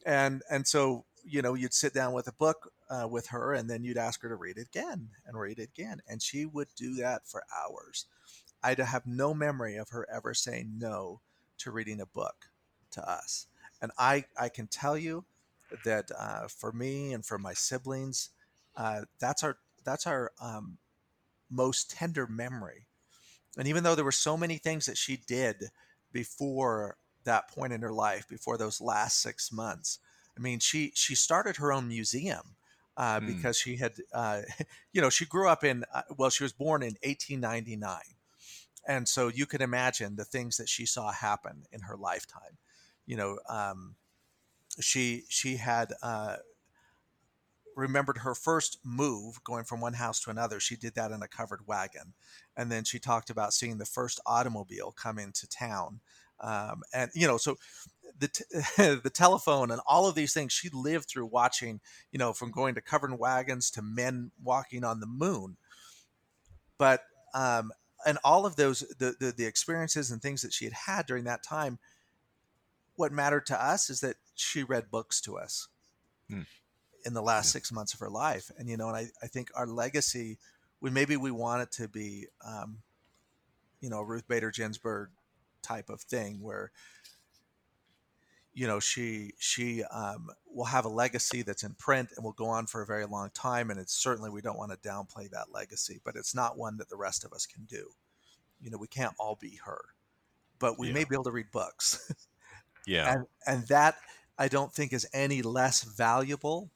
And 0.05 0.41
and 0.49 0.67
so 0.67 1.05
you 1.23 1.41
know, 1.41 1.53
you'd 1.53 1.73
sit 1.73 1.93
down 1.93 2.13
with 2.13 2.27
a 2.27 2.33
book 2.33 2.71
uh, 2.89 3.07
with 3.07 3.27
her 3.27 3.53
and 3.53 3.69
then 3.69 3.83
you'd 3.83 3.97
ask 3.97 4.21
her 4.21 4.29
to 4.29 4.35
read 4.35 4.57
it 4.57 4.67
again 4.67 5.09
and 5.25 5.39
read 5.39 5.59
it 5.59 5.69
again. 5.75 6.01
And 6.07 6.21
she 6.21 6.45
would 6.45 6.67
do 6.75 6.95
that 6.95 7.27
for 7.27 7.43
hours. 7.55 8.05
I'd 8.63 8.79
have 8.79 9.05
no 9.05 9.33
memory 9.33 9.77
of 9.77 9.89
her 9.89 10.07
ever 10.13 10.33
saying 10.33 10.73
no 10.77 11.21
to 11.59 11.71
reading 11.71 12.01
a 12.01 12.05
book 12.05 12.47
to 12.91 13.09
us. 13.09 13.47
And 13.81 13.91
I, 13.97 14.25
I 14.39 14.49
can 14.49 14.67
tell 14.67 14.97
you 14.97 15.25
that 15.85 16.11
uh, 16.17 16.47
for 16.47 16.71
me 16.71 17.13
and 17.13 17.25
for 17.25 17.37
my 17.37 17.53
siblings, 17.53 18.29
uh, 18.75 19.01
that's 19.19 19.43
our 19.43 19.57
that's 19.83 20.05
our 20.05 20.31
um, 20.39 20.77
most 21.49 21.91
tender 21.91 22.27
memory. 22.27 22.85
And 23.57 23.67
even 23.67 23.83
though 23.83 23.95
there 23.95 24.05
were 24.05 24.11
so 24.11 24.37
many 24.37 24.57
things 24.57 24.85
that 24.85 24.97
she 24.97 25.17
did 25.17 25.71
before 26.11 26.97
that 27.23 27.49
point 27.49 27.73
in 27.73 27.81
her 27.81 27.91
life, 27.91 28.27
before 28.27 28.57
those 28.57 28.79
last 28.79 29.21
six 29.21 29.51
months, 29.51 29.99
I 30.37 30.39
mean, 30.39 30.59
she 30.59 30.91
she 30.95 31.15
started 31.15 31.57
her 31.57 31.73
own 31.73 31.87
museum 31.87 32.55
uh, 32.97 33.19
mm. 33.19 33.27
because 33.27 33.57
she 33.57 33.77
had, 33.77 33.93
uh, 34.13 34.41
you 34.93 35.01
know, 35.01 35.09
she 35.09 35.25
grew 35.25 35.47
up 35.47 35.63
in, 35.63 35.83
uh, 35.93 36.03
well, 36.17 36.29
she 36.29 36.43
was 36.43 36.53
born 36.53 36.81
in 36.83 36.95
1899. 37.03 37.97
And 38.87 39.07
so 39.07 39.27
you 39.27 39.45
can 39.45 39.61
imagine 39.61 40.15
the 40.15 40.25
things 40.25 40.57
that 40.57 40.67
she 40.67 40.85
saw 40.85 41.11
happen 41.11 41.63
in 41.71 41.81
her 41.81 41.95
lifetime. 41.95 42.57
You 43.05 43.15
know, 43.15 43.39
um, 43.47 43.95
she 44.79 45.23
she 45.27 45.57
had 45.57 45.93
uh, 46.01 46.37
remembered 47.75 48.19
her 48.19 48.33
first 48.33 48.79
move 48.83 49.43
going 49.43 49.65
from 49.65 49.81
one 49.81 49.93
house 49.93 50.19
to 50.21 50.31
another. 50.31 50.59
She 50.59 50.75
did 50.75 50.95
that 50.95 51.11
in 51.11 51.21
a 51.21 51.27
covered 51.27 51.67
wagon, 51.67 52.13
and 52.57 52.71
then 52.71 52.83
she 52.83 52.97
talked 52.97 53.29
about 53.29 53.53
seeing 53.53 53.77
the 53.77 53.85
first 53.85 54.19
automobile 54.25 54.91
come 54.91 55.19
into 55.19 55.47
town. 55.47 55.99
Um, 56.39 56.81
and 56.93 57.11
you 57.13 57.27
know, 57.27 57.37
so 57.37 57.57
the 58.17 58.27
t- 58.27 58.43
the 58.77 59.11
telephone 59.13 59.71
and 59.71 59.81
all 59.85 60.07
of 60.07 60.15
these 60.15 60.33
things 60.33 60.53
she 60.53 60.69
lived 60.69 61.09
through 61.09 61.25
watching 61.25 61.79
you 62.11 62.19
know 62.19 62.33
from 62.33 62.51
going 62.51 62.75
to 62.75 62.81
covered 62.81 63.17
wagons 63.17 63.71
to 63.71 63.81
men 63.81 64.31
walking 64.43 64.83
on 64.83 64.99
the 64.99 65.07
moon 65.07 65.57
but 66.77 67.03
um 67.33 67.71
and 68.05 68.17
all 68.23 68.45
of 68.45 68.55
those 68.55 68.79
the, 68.99 69.15
the, 69.19 69.31
the 69.35 69.45
experiences 69.45 70.11
and 70.11 70.21
things 70.21 70.41
that 70.41 70.53
she 70.53 70.65
had 70.65 70.73
had 70.73 71.05
during 71.05 71.23
that 71.25 71.43
time 71.43 71.79
what 72.95 73.11
mattered 73.11 73.45
to 73.45 73.63
us 73.63 73.89
is 73.89 74.01
that 74.01 74.15
she 74.35 74.63
read 74.63 74.91
books 74.91 75.21
to 75.21 75.37
us 75.37 75.67
hmm. 76.29 76.41
in 77.05 77.13
the 77.13 77.21
last 77.21 77.47
yeah. 77.47 77.59
six 77.59 77.71
months 77.71 77.93
of 77.93 77.99
her 77.99 78.09
life 78.09 78.51
and 78.57 78.69
you 78.69 78.77
know 78.77 78.87
and 78.87 78.97
I, 78.97 79.07
I 79.23 79.27
think 79.27 79.49
our 79.55 79.67
legacy 79.67 80.37
we 80.81 80.89
maybe 80.89 81.15
we 81.15 81.31
want 81.31 81.61
it 81.61 81.71
to 81.73 81.87
be 81.87 82.27
um, 82.45 82.79
you 83.79 83.89
know 83.89 84.01
ruth 84.01 84.27
bader 84.27 84.51
ginsburg 84.51 85.09
type 85.61 85.89
of 85.89 86.01
thing 86.01 86.41
where 86.41 86.71
you 88.53 88.67
know 88.67 88.79
she 88.79 89.31
she 89.39 89.83
um, 89.85 90.29
will 90.45 90.65
have 90.65 90.85
a 90.85 90.89
legacy 90.89 91.41
that's 91.41 91.63
in 91.63 91.73
print 91.75 92.09
and 92.15 92.23
will 92.23 92.33
go 92.33 92.47
on 92.47 92.65
for 92.65 92.81
a 92.81 92.85
very 92.85 93.05
long 93.05 93.29
time 93.33 93.69
and 93.69 93.79
it's 93.79 93.93
certainly 93.93 94.29
we 94.29 94.41
don't 94.41 94.57
want 94.57 94.71
to 94.71 94.89
downplay 94.89 95.29
that 95.29 95.53
legacy 95.53 95.99
but 96.03 96.15
it's 96.15 96.35
not 96.35 96.57
one 96.57 96.77
that 96.77 96.89
the 96.89 96.97
rest 96.97 97.23
of 97.23 97.33
us 97.33 97.45
can 97.45 97.63
do. 97.65 97.89
You 98.59 98.69
know 98.69 98.77
we 98.77 98.87
can't 98.87 99.13
all 99.19 99.37
be 99.39 99.59
her 99.65 99.81
but 100.59 100.77
we 100.77 100.87
yeah. 100.87 100.93
may 100.93 101.03
be 101.03 101.15
able 101.15 101.23
to 101.25 101.31
read 101.31 101.51
books. 101.51 102.11
Yeah. 102.87 103.13
And 103.13 103.25
and 103.45 103.67
that 103.67 103.93
i 104.39 104.47
don't 104.47 104.73
think 104.73 104.91
is 104.91 105.07
any 105.13 105.43
less 105.43 105.83
valuable. 105.83 106.71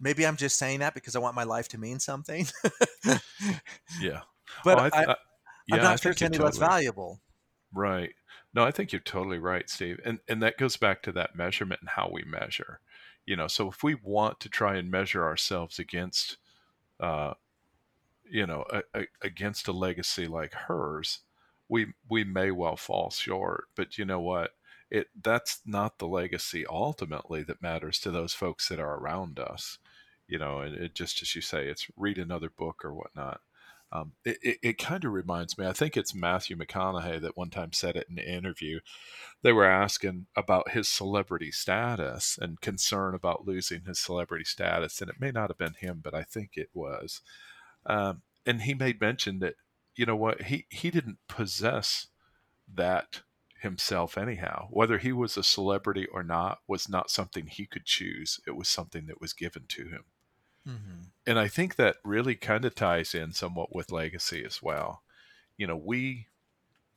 Maybe 0.00 0.26
i'm 0.26 0.36
just 0.36 0.56
saying 0.56 0.80
that 0.80 0.92
because 0.92 1.14
i 1.14 1.20
want 1.20 1.36
my 1.36 1.44
life 1.44 1.68
to 1.68 1.78
mean 1.78 2.00
something. 2.00 2.46
Yeah. 4.00 4.22
But 4.64 4.76
well, 4.76 4.90
I, 4.92 4.98
I, 4.98 5.02
I, 5.02 5.16
yeah, 5.68 5.76
i'm 5.76 5.82
not 5.82 6.00
sure 6.00 6.12
it's 6.12 6.20
any 6.20 6.30
totally, 6.32 6.46
less 6.46 6.58
valuable. 6.58 7.20
Right 7.72 8.12
no, 8.54 8.64
I 8.64 8.70
think 8.70 8.92
you're 8.92 9.00
totally 9.00 9.38
right, 9.38 9.68
Steve. 9.68 10.00
And 10.04 10.20
and 10.28 10.42
that 10.42 10.58
goes 10.58 10.76
back 10.76 11.02
to 11.02 11.12
that 11.12 11.36
measurement 11.36 11.80
and 11.80 11.90
how 11.90 12.10
we 12.12 12.24
measure. 12.24 12.80
You 13.26 13.36
know, 13.36 13.48
so 13.48 13.70
if 13.70 13.82
we 13.82 13.94
want 13.94 14.40
to 14.40 14.48
try 14.48 14.76
and 14.76 14.90
measure 14.90 15.24
ourselves 15.24 15.78
against 15.78 16.38
uh 17.00 17.34
you 18.28 18.46
know, 18.46 18.64
a, 18.72 18.82
a, 18.94 19.06
against 19.22 19.68
a 19.68 19.72
legacy 19.72 20.26
like 20.26 20.54
hers, 20.54 21.20
we 21.68 21.88
we 22.08 22.24
may 22.24 22.50
well 22.50 22.76
fall 22.76 23.10
short. 23.10 23.66
But 23.76 23.98
you 23.98 24.04
know 24.04 24.20
what? 24.20 24.52
It 24.90 25.08
that's 25.22 25.60
not 25.66 25.98
the 25.98 26.06
legacy 26.06 26.66
ultimately 26.68 27.42
that 27.44 27.62
matters 27.62 27.98
to 28.00 28.10
those 28.10 28.34
folks 28.34 28.68
that 28.68 28.80
are 28.80 28.96
around 28.96 29.38
us. 29.38 29.78
You 30.28 30.38
know, 30.38 30.60
and 30.60 30.74
it 30.76 30.94
just 30.94 31.22
as 31.22 31.34
you 31.34 31.42
say, 31.42 31.68
it's 31.68 31.86
read 31.96 32.18
another 32.18 32.50
book 32.50 32.84
or 32.84 32.94
whatnot. 32.94 33.40
Um, 33.94 34.12
it, 34.24 34.38
it, 34.42 34.58
it 34.60 34.78
kind 34.78 35.04
of 35.04 35.12
reminds 35.12 35.56
me, 35.56 35.66
I 35.66 35.72
think 35.72 35.96
it's 35.96 36.14
Matthew 36.14 36.56
McConaughey 36.56 37.20
that 37.22 37.36
one 37.36 37.50
time 37.50 37.72
said 37.72 37.94
it 37.94 38.08
in 38.10 38.18
an 38.18 38.24
interview. 38.24 38.80
They 39.42 39.52
were 39.52 39.64
asking 39.64 40.26
about 40.36 40.72
his 40.72 40.88
celebrity 40.88 41.52
status 41.52 42.36
and 42.40 42.60
concern 42.60 43.14
about 43.14 43.46
losing 43.46 43.82
his 43.82 44.00
celebrity 44.00 44.44
status. 44.44 45.00
And 45.00 45.08
it 45.08 45.20
may 45.20 45.30
not 45.30 45.48
have 45.48 45.58
been 45.58 45.74
him, 45.74 46.00
but 46.02 46.12
I 46.12 46.24
think 46.24 46.50
it 46.54 46.70
was. 46.74 47.20
Um, 47.86 48.22
and 48.44 48.62
he 48.62 48.74
made 48.74 49.00
mention 49.00 49.38
that, 49.38 49.54
you 49.94 50.06
know 50.06 50.16
what, 50.16 50.42
he, 50.42 50.66
he 50.70 50.90
didn't 50.90 51.18
possess 51.28 52.08
that 52.74 53.22
himself 53.60 54.18
anyhow. 54.18 54.66
Whether 54.70 54.98
he 54.98 55.12
was 55.12 55.36
a 55.36 55.44
celebrity 55.44 56.06
or 56.12 56.24
not 56.24 56.58
was 56.66 56.88
not 56.88 57.10
something 57.10 57.46
he 57.46 57.64
could 57.64 57.84
choose, 57.84 58.40
it 58.44 58.56
was 58.56 58.68
something 58.68 59.06
that 59.06 59.20
was 59.20 59.32
given 59.32 59.66
to 59.68 59.84
him 59.84 60.04
Mm-hmm. 60.68 61.02
And 61.26 61.38
I 61.38 61.48
think 61.48 61.76
that 61.76 61.96
really 62.04 62.34
kind 62.34 62.64
of 62.64 62.74
ties 62.74 63.14
in 63.14 63.32
somewhat 63.32 63.74
with 63.74 63.92
legacy 63.92 64.44
as 64.44 64.62
well. 64.62 65.02
You 65.56 65.66
know, 65.66 65.76
we 65.76 66.26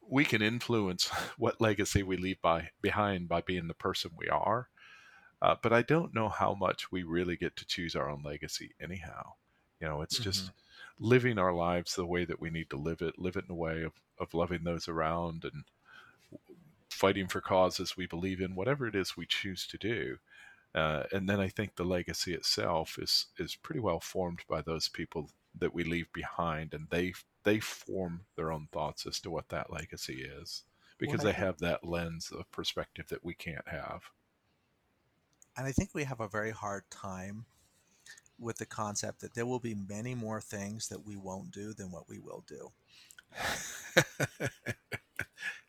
we 0.09 0.23
can 0.23 0.41
influence 0.41 1.07
what 1.37 1.61
legacy 1.61 2.03
we 2.03 2.17
leave 2.17 2.41
by 2.41 2.69
behind 2.81 3.27
by 3.27 3.41
being 3.41 3.67
the 3.67 3.73
person 3.73 4.11
we 4.17 4.27
are. 4.27 4.69
Uh, 5.41 5.55
but 5.61 5.71
I 5.71 5.83
don't 5.83 6.15
know 6.15 6.29
how 6.29 6.55
much 6.55 6.91
we 6.91 7.03
really 7.03 7.35
get 7.35 7.55
to 7.57 7.67
choose 7.67 7.95
our 7.95 8.09
own 8.09 8.23
legacy 8.23 8.71
anyhow. 8.81 9.33
You 9.79 9.87
know, 9.87 10.01
it's 10.01 10.15
mm-hmm. 10.15 10.23
just 10.23 10.51
living 10.99 11.37
our 11.37 11.53
lives 11.53 11.95
the 11.95 12.05
way 12.05 12.25
that 12.25 12.41
we 12.41 12.49
need 12.49 12.69
to 12.71 12.77
live 12.77 13.01
it, 13.01 13.19
live 13.19 13.35
it 13.35 13.45
in 13.47 13.51
a 13.51 13.55
way 13.57 13.83
of, 13.83 13.93
of 14.19 14.33
loving 14.33 14.63
those 14.63 14.87
around 14.87 15.43
and 15.43 15.63
fighting 16.89 17.27
for 17.27 17.41
causes 17.41 17.95
we 17.95 18.07
believe 18.07 18.41
in, 18.41 18.55
whatever 18.55 18.87
it 18.87 18.95
is 18.95 19.15
we 19.15 19.27
choose 19.27 19.67
to 19.67 19.77
do. 19.77 20.17
Uh, 20.77 21.07
and 21.11 21.27
then 21.27 21.39
I 21.39 21.47
think 21.47 21.75
the 21.75 21.83
legacy 21.83 22.35
itself 22.35 22.99
is 23.01 23.25
is 23.39 23.55
pretty 23.55 23.79
well 23.79 23.99
formed 23.99 24.41
by 24.47 24.61
those 24.61 24.87
people 24.87 25.31
that 25.57 25.73
we 25.73 25.83
leave 25.83 26.13
behind, 26.13 26.75
and 26.75 26.87
they 26.91 27.13
they 27.43 27.59
form 27.59 28.21
their 28.35 28.51
own 28.51 28.67
thoughts 28.71 29.07
as 29.07 29.19
to 29.21 29.31
what 29.31 29.49
that 29.49 29.73
legacy 29.73 30.21
is 30.21 30.65
because 30.99 31.23
well, 31.23 31.33
they 31.33 31.39
have 31.39 31.57
that 31.57 31.83
lens 31.83 32.31
of 32.31 32.51
perspective 32.51 33.07
that 33.09 33.25
we 33.25 33.33
can't 33.33 33.67
have. 33.67 34.03
And 35.57 35.65
I 35.65 35.71
think 35.71 35.95
we 35.95 36.03
have 36.03 36.19
a 36.19 36.27
very 36.27 36.51
hard 36.51 36.83
time 36.91 37.45
with 38.37 38.57
the 38.57 38.65
concept 38.67 39.21
that 39.21 39.33
there 39.33 39.47
will 39.47 39.59
be 39.59 39.73
many 39.73 40.13
more 40.13 40.39
things 40.39 40.89
that 40.89 41.03
we 41.03 41.15
won't 41.15 41.49
do 41.49 41.73
than 41.73 41.91
what 41.91 42.07
we 42.07 42.19
will 42.19 42.43
do. 42.47 42.71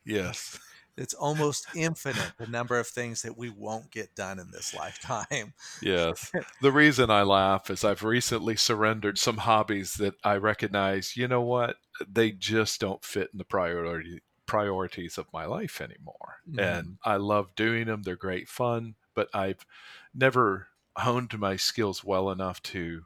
yes 0.05 0.59
it's 0.99 1.13
almost 1.13 1.65
infinite 1.75 2.33
the 2.37 2.47
number 2.47 2.77
of 2.77 2.87
things 2.87 3.21
that 3.21 3.37
we 3.37 3.49
won't 3.49 3.89
get 3.89 4.15
done 4.15 4.37
in 4.37 4.51
this 4.51 4.73
lifetime. 4.73 5.53
yes. 5.81 6.31
The 6.61 6.71
reason 6.71 7.09
I 7.09 7.23
laugh 7.23 7.69
is 7.69 7.85
I've 7.85 8.03
recently 8.03 8.57
surrendered 8.57 9.17
some 9.17 9.37
hobbies 9.37 9.93
that 9.95 10.15
I 10.23 10.35
recognize, 10.35 11.15
you 11.15 11.27
know 11.27 11.41
what, 11.41 11.77
they 12.07 12.31
just 12.31 12.81
don't 12.81 13.03
fit 13.03 13.29
in 13.31 13.37
the 13.37 13.45
priority 13.45 14.21
priorities 14.45 15.17
of 15.17 15.31
my 15.31 15.45
life 15.45 15.79
anymore. 15.79 16.37
Mm-hmm. 16.49 16.59
And 16.59 16.97
I 17.05 17.17
love 17.17 17.55
doing 17.55 17.85
them. 17.85 18.01
They're 18.01 18.15
great 18.15 18.49
fun, 18.49 18.95
but 19.13 19.29
I've 19.33 19.65
never 20.13 20.67
honed 20.97 21.37
my 21.37 21.55
skills 21.55 22.03
well 22.03 22.29
enough 22.29 22.61
to 22.63 23.03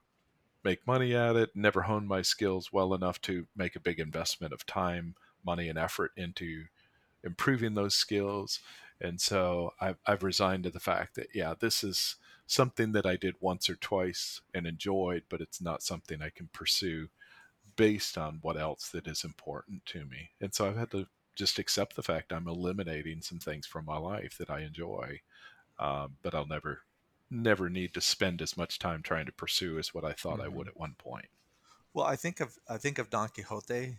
make 0.63 0.87
money 0.87 1.13
at 1.15 1.35
it, 1.35 1.51
never 1.53 1.81
honed 1.81 2.07
my 2.07 2.21
skills 2.21 2.71
well 2.71 2.93
enough 2.93 3.21
to 3.21 3.47
make 3.55 3.75
a 3.75 3.81
big 3.81 3.99
investment 3.99 4.53
of 4.53 4.65
time, 4.65 5.15
money 5.45 5.67
and 5.69 5.77
effort 5.77 6.11
into 6.15 6.65
improving 7.23 7.73
those 7.73 7.95
skills. 7.95 8.59
And 9.01 9.19
so 9.19 9.73
I've, 9.81 9.97
I've 10.05 10.23
resigned 10.23 10.63
to 10.63 10.69
the 10.69 10.79
fact 10.79 11.15
that, 11.15 11.27
yeah, 11.33 11.53
this 11.59 11.83
is 11.83 12.15
something 12.45 12.91
that 12.91 13.05
I 13.05 13.15
did 13.15 13.35
once 13.39 13.69
or 13.69 13.75
twice 13.75 14.41
and 14.53 14.67
enjoyed, 14.67 15.23
but 15.29 15.41
it's 15.41 15.61
not 15.61 15.83
something 15.83 16.21
I 16.21 16.29
can 16.29 16.49
pursue 16.53 17.09
based 17.75 18.17
on 18.17 18.39
what 18.41 18.57
else 18.57 18.89
that 18.89 19.07
is 19.07 19.23
important 19.23 19.85
to 19.87 20.05
me. 20.05 20.29
And 20.39 20.53
so 20.53 20.67
I've 20.67 20.77
had 20.77 20.91
to 20.91 21.07
just 21.35 21.57
accept 21.57 21.95
the 21.95 22.03
fact 22.03 22.31
I'm 22.31 22.47
eliminating 22.47 23.21
some 23.21 23.39
things 23.39 23.65
from 23.65 23.85
my 23.85 23.97
life 23.97 24.37
that 24.37 24.51
I 24.51 24.59
enjoy, 24.59 25.21
um, 25.79 26.17
but 26.21 26.35
I'll 26.35 26.45
never, 26.45 26.81
never 27.31 27.69
need 27.69 27.93
to 27.95 28.01
spend 28.01 28.41
as 28.41 28.55
much 28.55 28.77
time 28.77 29.01
trying 29.01 29.25
to 29.25 29.31
pursue 29.31 29.79
as 29.79 29.93
what 29.93 30.05
I 30.05 30.13
thought 30.13 30.33
mm-hmm. 30.33 30.43
I 30.43 30.49
would 30.49 30.67
at 30.67 30.77
one 30.77 30.95
point. 30.97 31.29
Well, 31.93 32.05
I 32.05 32.15
think 32.15 32.39
of 32.39 32.57
I 32.67 32.77
think 32.77 32.97
of 32.97 33.09
Don 33.09 33.29
Quixote 33.29 33.97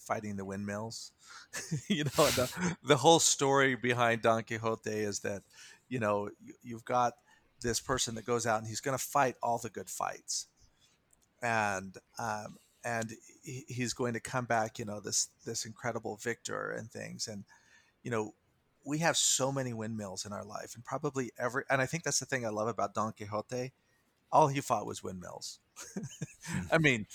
fighting 0.00 0.36
the 0.36 0.44
windmills. 0.44 1.12
you 1.88 2.04
know, 2.04 2.26
the, 2.26 2.76
the 2.82 2.96
whole 2.96 3.20
story 3.20 3.76
behind 3.76 4.22
Don 4.22 4.42
Quixote 4.42 4.90
is 4.90 5.20
that, 5.20 5.42
you 5.88 5.98
know, 5.98 6.30
you, 6.62 6.74
have 6.74 6.84
got 6.84 7.14
this 7.60 7.80
person 7.80 8.14
that 8.14 8.24
goes 8.24 8.46
out 8.46 8.58
and 8.58 8.66
he's 8.66 8.80
going 8.80 8.96
to 8.96 9.02
fight 9.02 9.36
all 9.42 9.58
the 9.58 9.70
good 9.70 9.90
fights. 9.90 10.46
And, 11.42 11.96
um, 12.18 12.56
and 12.84 13.12
he's 13.42 13.92
going 13.92 14.14
to 14.14 14.20
come 14.20 14.46
back, 14.46 14.78
you 14.78 14.84
know, 14.84 15.00
this, 15.00 15.28
this 15.44 15.64
incredible 15.64 16.16
victor 16.16 16.70
and 16.70 16.90
things. 16.90 17.28
And, 17.28 17.44
you 18.02 18.10
know, 18.10 18.34
we 18.84 18.98
have 18.98 19.16
so 19.16 19.52
many 19.52 19.72
windmills 19.72 20.24
in 20.24 20.32
our 20.32 20.44
life 20.44 20.74
and 20.74 20.84
probably 20.84 21.30
every, 21.38 21.64
and 21.68 21.80
I 21.80 21.86
think 21.86 22.04
that's 22.04 22.20
the 22.20 22.26
thing 22.26 22.46
I 22.46 22.50
love 22.50 22.68
about 22.68 22.94
Don 22.94 23.12
Quixote. 23.12 23.72
All 24.32 24.48
he 24.48 24.60
fought 24.60 24.86
was 24.86 25.02
windmills. 25.02 25.58
I 26.72 26.78
mean, 26.78 27.06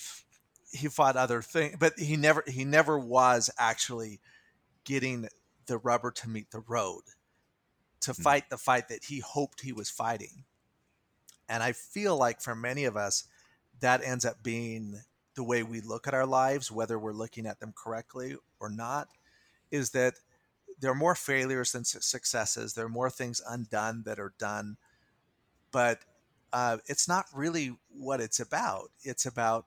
he 0.75 0.87
fought 0.87 1.15
other 1.15 1.41
things, 1.41 1.75
but 1.79 1.93
he 1.97 2.15
never 2.15 2.43
he 2.47 2.65
never 2.65 2.99
was 2.99 3.49
actually 3.57 4.19
getting 4.83 5.27
the 5.65 5.77
rubber 5.77 6.11
to 6.11 6.29
meet 6.29 6.51
the 6.51 6.63
road 6.67 7.01
to 8.01 8.11
mm. 8.11 8.21
fight 8.21 8.49
the 8.49 8.57
fight 8.57 8.87
that 8.89 9.05
he 9.05 9.19
hoped 9.19 9.61
he 9.61 9.73
was 9.73 9.89
fighting. 9.89 10.43
And 11.49 11.61
I 11.61 11.71
feel 11.73 12.17
like 12.17 12.41
for 12.41 12.55
many 12.55 12.85
of 12.85 12.95
us, 12.95 13.25
that 13.79 14.03
ends 14.03 14.25
up 14.25 14.41
being 14.41 15.01
the 15.35 15.43
way 15.43 15.63
we 15.63 15.81
look 15.81 16.07
at 16.07 16.13
our 16.13 16.25
lives, 16.25 16.71
whether 16.71 16.97
we're 16.97 17.13
looking 17.13 17.45
at 17.45 17.59
them 17.59 17.73
correctly 17.75 18.35
or 18.59 18.69
not, 18.69 19.09
is 19.71 19.91
that 19.91 20.13
there 20.79 20.91
are 20.91 20.95
more 20.95 21.15
failures 21.15 21.71
than 21.71 21.83
successes. 21.83 22.73
There 22.73 22.85
are 22.85 22.89
more 22.89 23.09
things 23.09 23.41
undone 23.47 24.03
that 24.05 24.19
are 24.19 24.33
done, 24.37 24.77
but 25.71 25.99
uh, 26.53 26.77
it's 26.85 27.07
not 27.07 27.25
really 27.33 27.75
what 27.89 28.21
it's 28.21 28.39
about. 28.39 28.91
It's 29.01 29.25
about 29.25 29.65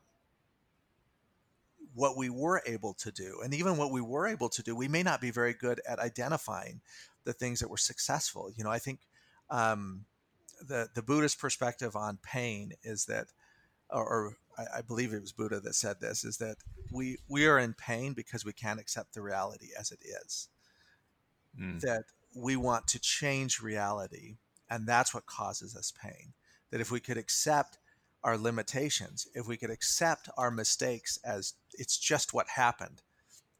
what 1.98 2.16
we 2.16 2.30
were 2.30 2.62
able 2.64 2.94
to 2.94 3.10
do. 3.10 3.40
And 3.42 3.52
even 3.52 3.76
what 3.76 3.90
we 3.90 4.00
were 4.00 4.28
able 4.28 4.48
to 4.50 4.62
do, 4.62 4.76
we 4.76 4.86
may 4.86 5.02
not 5.02 5.20
be 5.20 5.32
very 5.32 5.52
good 5.52 5.80
at 5.86 5.98
identifying 5.98 6.80
the 7.24 7.32
things 7.32 7.58
that 7.58 7.68
were 7.68 7.76
successful. 7.76 8.52
You 8.54 8.62
know, 8.62 8.70
I 8.70 8.78
think 8.78 9.00
um, 9.50 10.04
the 10.66 10.88
the 10.94 11.02
Buddhist 11.02 11.40
perspective 11.40 11.96
on 11.96 12.18
pain 12.22 12.72
is 12.84 13.06
that, 13.06 13.26
or, 13.90 14.04
or 14.04 14.36
I, 14.56 14.78
I, 14.78 14.82
believe 14.82 15.12
it 15.12 15.20
was 15.20 15.32
Buddha 15.32 15.58
that 15.58 15.74
said 15.74 15.96
this, 16.00 16.24
is 16.24 16.36
that 16.36 16.58
we 16.92 17.18
we 17.28 17.46
are 17.48 17.58
in 17.58 17.74
pain 17.74 18.12
because 18.12 18.44
we 18.44 18.52
can't 18.52 18.80
accept 18.80 19.14
the 19.14 19.22
reality 19.22 19.70
as 19.76 19.90
it 19.90 20.00
is. 20.24 20.48
Mm. 21.60 21.80
That 21.80 22.04
we 22.32 22.54
want 22.54 22.86
to 22.88 23.00
change 23.00 23.60
reality, 23.60 24.36
and 24.70 24.86
that's 24.86 25.12
what 25.12 25.26
causes 25.26 25.74
us 25.74 25.92
pain. 26.00 26.34
That 26.70 26.80
if 26.80 26.92
we 26.92 27.00
could 27.00 27.18
accept 27.18 27.78
our 28.24 28.36
limitations, 28.36 29.26
if 29.34 29.46
we 29.46 29.56
could 29.56 29.70
accept 29.70 30.28
our 30.36 30.50
mistakes 30.50 31.18
as 31.24 31.54
it's 31.78 31.96
just 31.96 32.34
what 32.34 32.48
happened, 32.48 33.02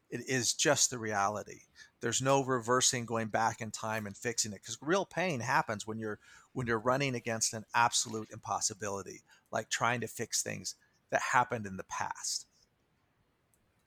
it 0.09 0.21
is 0.27 0.53
just 0.53 0.89
the 0.89 0.99
reality. 0.99 1.61
There's 2.01 2.21
no 2.21 2.43
reversing, 2.43 3.05
going 3.05 3.27
back 3.27 3.61
in 3.61 3.71
time 3.71 4.05
and 4.05 4.15
fixing 4.15 4.53
it 4.53 4.61
because 4.61 4.77
real 4.81 5.05
pain 5.05 5.41
happens 5.41 5.85
when 5.85 5.99
you're 5.99 6.19
when 6.53 6.65
you're 6.65 6.79
running 6.79 7.15
against 7.15 7.53
an 7.53 7.65
absolute 7.75 8.29
impossibility, 8.31 9.21
like 9.51 9.69
trying 9.69 10.01
to 10.01 10.07
fix 10.07 10.41
things 10.41 10.75
that 11.11 11.21
happened 11.33 11.65
in 11.65 11.77
the 11.77 11.83
past. 11.83 12.45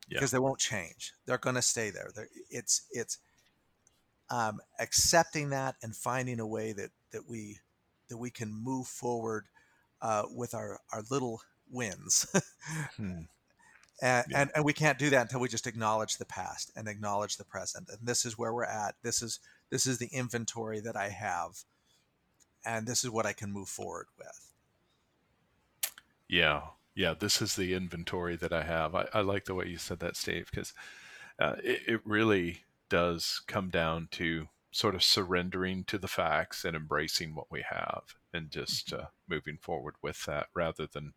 Because 0.09 0.33
yeah. 0.33 0.39
they 0.39 0.43
won't 0.43 0.59
change. 0.59 1.12
They're 1.26 1.39
going 1.39 1.57
to 1.57 1.62
stay 1.62 1.91
there. 1.91 2.11
They're, 2.14 2.28
it's 2.51 2.83
it's 2.91 3.18
um, 4.30 4.61
accepting 4.78 5.51
that 5.51 5.76
and 5.83 5.97
finding 5.97 6.41
a 6.41 6.47
way 6.47 6.72
that 6.72 6.91
that 7.12 7.28
we 7.28 7.59
that 8.09 8.18
we 8.18 8.30
can 8.30 8.53
move 8.53 8.87
forward 8.87 9.47
uh, 10.03 10.24
with 10.30 10.55
our, 10.55 10.80
our 10.93 11.03
little 11.11 11.41
wins. 11.70 12.26
hmm. 12.97 13.22
And, 14.03 14.26
yeah. 14.28 14.40
and, 14.42 14.50
and 14.57 14.64
we 14.64 14.72
can't 14.72 14.98
do 14.98 15.11
that 15.11 15.22
until 15.22 15.38
we 15.38 15.48
just 15.48 15.68
acknowledge 15.68 16.18
the 16.18 16.26
past 16.26 16.72
and 16.74 16.88
acknowledge 16.88 17.36
the 17.36 17.44
present. 17.44 17.88
And 17.88 17.98
this 18.03 18.24
is 18.24 18.36
where 18.36 18.53
we're 18.53 18.64
at. 18.64 18.96
This 19.03 19.22
is 19.22 19.38
this 19.70 19.86
is 19.86 19.98
the 19.98 20.09
inventory 20.12 20.80
that 20.80 20.96
I 20.96 21.09
have, 21.09 21.62
and 22.66 22.86
this 22.86 23.05
is 23.05 23.11
what 23.11 23.24
I 23.24 23.32
can 23.32 23.53
move 23.53 23.68
forward 23.68 24.09
with. 24.18 24.53
Yeah, 26.28 26.62
yeah. 26.94 27.14
This 27.18 27.40
is 27.40 27.55
the 27.57 27.74
inventory 27.74 28.36
that 28.36 28.53
I 28.53 28.64
have. 28.64 28.94
I, 28.94 29.07
I 29.14 29.20
like 29.20 29.44
the 29.44 29.55
way 29.55 29.68
you 29.68 29.78
said 29.78 30.00
that, 30.00 30.16
Steve, 30.16 30.48
because 30.50 30.74
uh, 31.38 31.55
it, 31.62 31.80
it 31.86 32.00
really 32.05 32.64
does 32.90 33.40
come 33.46 33.70
down 33.70 34.09
to 34.12 34.48
sort 34.72 34.94
of 34.94 35.03
surrendering 35.03 35.84
to 35.84 35.96
the 35.96 36.09
facts 36.09 36.64
and 36.64 36.74
embracing 36.74 37.34
what 37.34 37.50
we 37.50 37.62
have 37.70 38.03
and 38.34 38.50
just 38.50 38.88
mm-hmm. 38.88 39.05
uh, 39.05 39.07
moving 39.28 39.59
forward 39.59 39.94
with 40.03 40.24
that 40.24 40.48
rather 40.55 40.86
than 40.86 41.12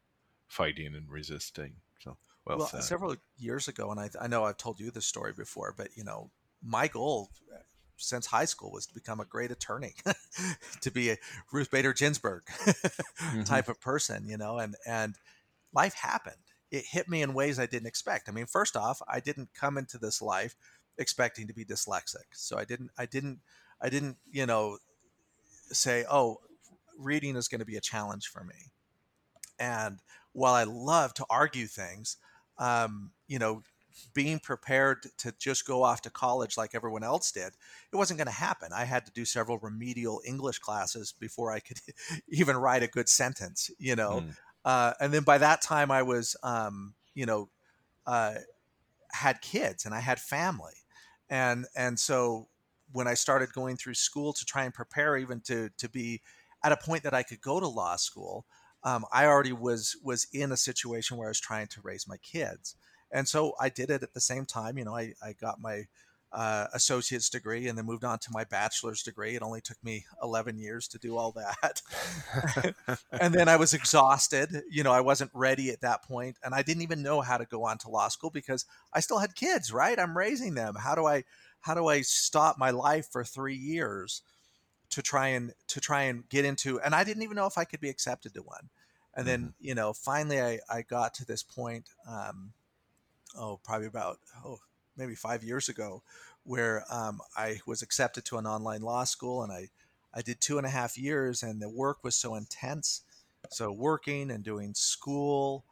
fighting 0.48 0.94
and 0.94 1.10
resisting. 1.10 1.78
Well, 2.46 2.60
well 2.60 2.68
several 2.68 3.16
years 3.38 3.68
ago, 3.68 3.92
and 3.92 4.00
I, 4.00 4.10
I 4.22 4.28
know 4.28 4.44
I've 4.44 4.58
told 4.58 4.80
you 4.80 4.92
this 4.92 5.06
story 5.06 5.34
before, 5.34 5.74
but 5.76 5.90
you 5.96 6.04
know, 6.04 6.30
my 6.64 6.88
goal 6.88 7.30
uh, 7.54 7.58
since 7.98 8.28
high 8.28 8.46
school 8.46 8.72
was 8.72 8.86
to 8.86 8.94
become 8.94 9.20
a 9.20 9.26
great 9.26 9.52
attorney, 9.52 9.96
to 10.82 10.92
be 10.92 11.10
a 11.10 11.18
Ruth 11.52 11.72
Bader 11.72 11.94
Ginsburg 11.94 12.44
mm-hmm. 12.48 13.44
type 13.44 13.68
of 13.68 13.82
person, 13.82 14.28
you 14.28 14.38
know, 14.38 14.60
and 14.60 14.76
and 14.86 15.16
life 15.74 15.96
happened. 15.96 16.36
It 16.72 16.86
hit 16.90 17.10
me 17.10 17.22
in 17.22 17.34
ways 17.34 17.60
I 17.60 17.66
didn't 17.66 17.88
expect. 17.88 18.30
I 18.30 18.32
mean, 18.32 18.48
first 18.48 18.76
off, 18.76 19.02
I 19.08 19.20
didn't 19.20 19.50
come 19.54 19.78
into 19.78 19.98
this 19.98 20.22
life 20.22 20.56
expecting 20.98 21.48
to 21.48 21.54
be 21.54 21.66
dyslexic. 21.66 22.26
So 22.34 22.58
I 22.58 22.66
didn't, 22.66 22.92
I 22.98 23.06
didn't, 23.06 23.40
I 23.82 23.90
didn't, 23.90 24.18
you 24.32 24.46
know, 24.46 24.78
say, 25.72 26.06
oh, 26.10 26.40
reading 26.98 27.36
is 27.36 27.48
going 27.48 27.60
to 27.60 27.66
be 27.66 27.76
a 27.76 27.82
challenge 27.82 28.28
for 28.28 28.44
me. 28.44 28.72
And 29.60 30.00
while 30.34 30.54
I 30.54 30.64
love 30.64 31.14
to 31.16 31.26
argue 31.30 31.68
things, 31.68 32.18
um, 32.58 33.12
you 33.28 33.40
know, 33.40 33.62
being 34.14 34.40
prepared 34.40 35.08
to 35.18 35.34
just 35.40 35.66
go 35.66 35.84
off 35.84 36.02
to 36.02 36.10
college 36.10 36.58
like 36.58 36.76
everyone 36.76 37.04
else 37.04 37.32
did, 37.32 37.54
it 37.92 37.96
wasn't 37.96 38.18
going 38.18 38.28
to 38.28 38.34
happen. 38.34 38.70
I 38.74 38.86
had 38.86 39.06
to 39.06 39.12
do 39.12 39.26
several 39.26 39.58
remedial 39.60 40.22
English 40.26 40.60
classes 40.60 41.14
before 41.18 41.52
I 41.52 41.60
could 41.60 41.78
even 42.28 42.58
write 42.58 42.84
a 42.84 42.88
good 42.88 43.10
sentence, 43.10 43.70
you 43.78 43.96
know. 43.96 44.24
Mm. 44.26 44.38
uh, 44.66 44.94
and 45.00 45.14
then 45.14 45.24
by 45.24 45.38
that 45.38 45.62
time 45.62 45.92
I 45.92 46.04
was, 46.04 46.36
um, 46.44 46.96
you 47.14 47.26
know, 47.26 47.50
uh, 48.06 48.36
had 49.12 49.42
kids 49.42 49.86
and 49.86 49.96
I 49.96 50.00
had 50.00 50.20
family, 50.20 50.74
and 51.30 51.66
and 51.76 52.00
so 52.00 52.50
when 52.92 53.08
I 53.08 53.14
started 53.14 53.52
going 53.54 53.78
through 53.78 53.96
school 53.96 54.34
to 54.34 54.46
try 54.46 54.66
and 54.66 54.74
prepare 54.74 55.18
even 55.18 55.42
to 55.42 55.70
to 55.78 55.90
be 55.90 56.22
at 56.64 56.72
a 56.72 56.78
point 56.78 57.04
that 57.04 57.14
I 57.14 57.24
could 57.24 57.42
go 57.42 57.60
to 57.60 57.68
law 57.68 57.96
school, 57.96 58.46
um, 58.86 59.04
I 59.12 59.26
already 59.26 59.52
was 59.52 59.98
was 60.04 60.28
in 60.32 60.52
a 60.52 60.58
situation 60.58 61.18
where 61.18 61.28
I 61.28 61.32
was 61.32 61.40
trying 61.40 61.68
to 61.68 61.82
raise 61.82 62.08
my 62.08 62.18
kids, 62.18 62.76
and 63.12 63.28
so 63.28 63.54
I 63.60 63.70
did 63.70 63.90
it 63.90 64.04
at 64.04 64.14
the 64.14 64.22
same 64.22 64.46
time. 64.46 64.78
You 64.78 64.86
know, 64.86 64.96
I 64.96 65.14
I 65.22 65.34
got 65.34 65.60
my 65.60 65.86
uh, 66.32 66.68
associate's 66.74 67.30
degree 67.30 67.68
and 67.68 67.78
then 67.78 67.86
moved 67.86 68.04
on 68.04 68.20
to 68.20 68.32
my 68.32 68.44
bachelor's 68.44 69.02
degree. 69.02 69.36
It 69.36 69.42
only 69.42 69.62
took 69.62 69.82
me 69.84 70.06
11 70.22 70.60
years 70.60 70.88
to 70.90 70.98
do 70.98 71.16
all 71.16 71.32
that. 71.32 71.82
and 73.22 73.34
then 73.34 73.48
I 73.48 73.56
was 73.56 73.74
exhausted. 73.74 74.50
You 74.70 74.84
know, 74.84 74.92
I 74.92 75.00
wasn't 75.00 75.32
ready 75.34 75.70
at 75.70 75.82
that 75.82 76.04
point, 76.04 76.38
and 76.44 76.54
I 76.54 76.62
didn't 76.62 76.84
even 76.84 77.02
know 77.02 77.22
how 77.22 77.38
to 77.38 77.46
go 77.46 77.64
on 77.66 77.78
to 77.80 77.90
law 77.90 78.10
school 78.10 78.30
because 78.30 78.66
I 78.94 79.00
still 79.00 79.20
had 79.20 79.36
kids. 79.36 79.72
Right? 79.72 79.98
I'm 79.98 80.18
raising 80.18 80.54
them. 80.54 80.76
How 80.76 80.94
do 80.94 81.06
I 81.06 81.24
how 81.62 81.74
do 81.74 81.88
I 81.88 82.02
stop 82.02 82.60
my 82.60 82.70
life 82.70 83.08
for 83.12 83.24
three 83.24 83.56
years 83.56 84.22
to 84.96 85.02
try 85.02 85.28
and 85.28 85.54
to 85.68 85.82
try 85.82 86.04
and 86.04 86.28
get 86.30 86.46
into? 86.46 86.80
And 86.80 86.96
I 86.96 87.04
didn't 87.04 87.24
even 87.24 87.36
know 87.36 87.48
if 87.48 87.58
I 87.58 87.66
could 87.66 87.82
be 87.82 87.90
accepted 87.90 88.34
to 88.34 88.42
one. 88.42 88.70
And 89.14 89.28
then 89.28 89.40
mm-hmm. 89.42 89.66
you 89.68 89.76
know, 89.76 89.92
finally, 89.92 90.42
I 90.42 90.60
I 90.70 90.84
got 90.84 91.14
to 91.16 91.26
this 91.26 91.44
point. 91.44 91.90
Um, 92.10 92.54
oh, 93.38 93.60
probably 93.62 93.88
about 93.88 94.20
oh 94.46 94.60
maybe 94.96 95.16
five 95.16 95.44
years 95.44 95.68
ago, 95.68 96.02
where 96.44 96.86
um, 96.90 97.20
I 97.36 97.60
was 97.68 97.82
accepted 97.82 98.24
to 98.26 98.38
an 98.38 98.48
online 98.48 98.82
law 98.82 99.04
school, 99.04 99.44
and 99.44 99.52
I 99.52 99.68
I 100.14 100.22
did 100.22 100.40
two 100.40 100.58
and 100.58 100.66
a 100.66 100.70
half 100.70 100.98
years, 100.98 101.44
and 101.44 101.62
the 101.62 101.70
work 101.70 102.04
was 102.04 102.16
so 102.16 102.36
intense. 102.36 103.02
So 103.52 103.72
working 103.72 104.32
and 104.32 104.46
doing 104.46 104.74
school, 104.74 105.66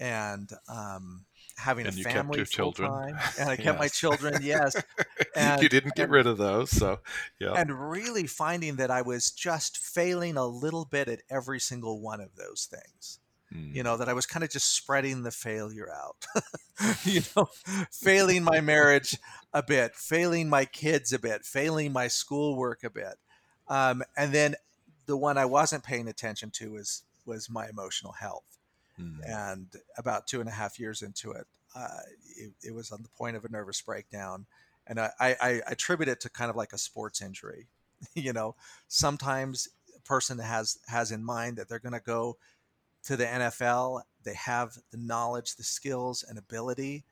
and 0.00 0.48
um, 0.68 1.26
having 1.60 1.86
and 1.86 1.98
a 1.98 2.02
family 2.02 2.38
kept 2.38 2.50
children. 2.50 2.90
Time, 2.90 3.18
and 3.38 3.48
I 3.48 3.56
kept 3.56 3.66
yes. 3.66 3.78
my 3.78 3.88
children. 3.88 4.40
Yes, 4.42 4.82
and, 5.36 5.62
you 5.62 5.68
didn't 5.68 5.94
get 5.94 6.04
and, 6.04 6.12
rid 6.12 6.26
of 6.26 6.38
those, 6.38 6.70
so 6.70 7.00
yeah. 7.38 7.52
And 7.52 7.90
really 7.90 8.26
finding 8.26 8.76
that 8.76 8.90
I 8.90 9.02
was 9.02 9.30
just 9.30 9.78
failing 9.78 10.36
a 10.36 10.46
little 10.46 10.84
bit 10.84 11.08
at 11.08 11.22
every 11.30 11.60
single 11.60 12.00
one 12.00 12.20
of 12.20 12.36
those 12.36 12.68
things. 12.70 13.20
Mm. 13.54 13.74
You 13.74 13.82
know 13.82 13.96
that 13.96 14.08
I 14.08 14.12
was 14.12 14.26
kind 14.26 14.42
of 14.42 14.50
just 14.50 14.74
spreading 14.74 15.22
the 15.22 15.30
failure 15.30 15.88
out. 15.90 16.26
you 17.04 17.22
know, 17.36 17.48
failing 17.90 18.42
my 18.42 18.60
marriage 18.60 19.16
a 19.52 19.62
bit, 19.62 19.94
failing 19.94 20.48
my 20.48 20.64
kids 20.64 21.12
a 21.12 21.18
bit, 21.18 21.44
failing 21.44 21.92
my 21.92 22.08
schoolwork 22.08 22.82
a 22.84 22.90
bit, 22.90 23.18
um, 23.68 24.02
and 24.16 24.32
then 24.32 24.54
the 25.06 25.16
one 25.16 25.36
I 25.36 25.44
wasn't 25.44 25.84
paying 25.84 26.08
attention 26.08 26.50
to 26.52 26.72
was 26.72 27.02
was 27.26 27.50
my 27.50 27.68
emotional 27.68 28.12
health 28.12 28.59
Mm. 29.00 29.18
And 29.26 29.66
about 29.96 30.26
two 30.26 30.40
and 30.40 30.48
a 30.48 30.52
half 30.52 30.78
years 30.78 31.02
into 31.02 31.32
it, 31.32 31.46
uh, 31.74 32.00
it, 32.36 32.52
it, 32.62 32.74
was 32.74 32.90
on 32.90 33.02
the 33.02 33.08
point 33.08 33.36
of 33.36 33.44
a 33.44 33.48
nervous 33.50 33.80
breakdown. 33.80 34.46
And 34.86 34.98
I, 34.98 35.10
I, 35.20 35.36
I 35.40 35.60
attribute 35.66 36.08
it 36.08 36.20
to 36.20 36.30
kind 36.30 36.50
of 36.50 36.56
like 36.56 36.72
a 36.72 36.78
sports 36.78 37.22
injury. 37.22 37.68
you 38.14 38.32
know, 38.32 38.56
sometimes 38.88 39.68
a 39.96 40.00
person 40.00 40.38
has 40.38 40.78
has 40.88 41.12
in 41.12 41.24
mind 41.24 41.58
that 41.58 41.68
they're 41.68 41.78
going 41.78 41.92
to 41.92 42.00
go 42.00 42.36
to 43.04 43.16
the 43.16 43.24
NFL. 43.24 44.02
They 44.24 44.34
have 44.34 44.76
the 44.90 44.98
knowledge, 44.98 45.56
the 45.56 45.62
skills, 45.62 46.24
and 46.28 46.38
ability, 46.38 47.04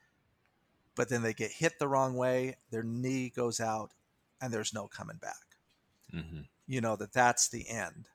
but 0.94 1.08
then 1.08 1.22
they 1.22 1.34
get 1.34 1.50
hit 1.50 1.78
the 1.78 1.88
wrong 1.88 2.14
way. 2.16 2.56
Their 2.70 2.82
knee 2.82 3.30
goes 3.34 3.60
out, 3.60 3.92
and 4.40 4.52
there's 4.52 4.74
no 4.74 4.88
coming 4.88 5.18
back. 5.18 5.34
Mm-hmm. 6.14 6.40
You 6.66 6.80
know 6.80 6.96
that 6.96 7.12
that's 7.12 7.48
the 7.48 7.68
end 7.68 8.08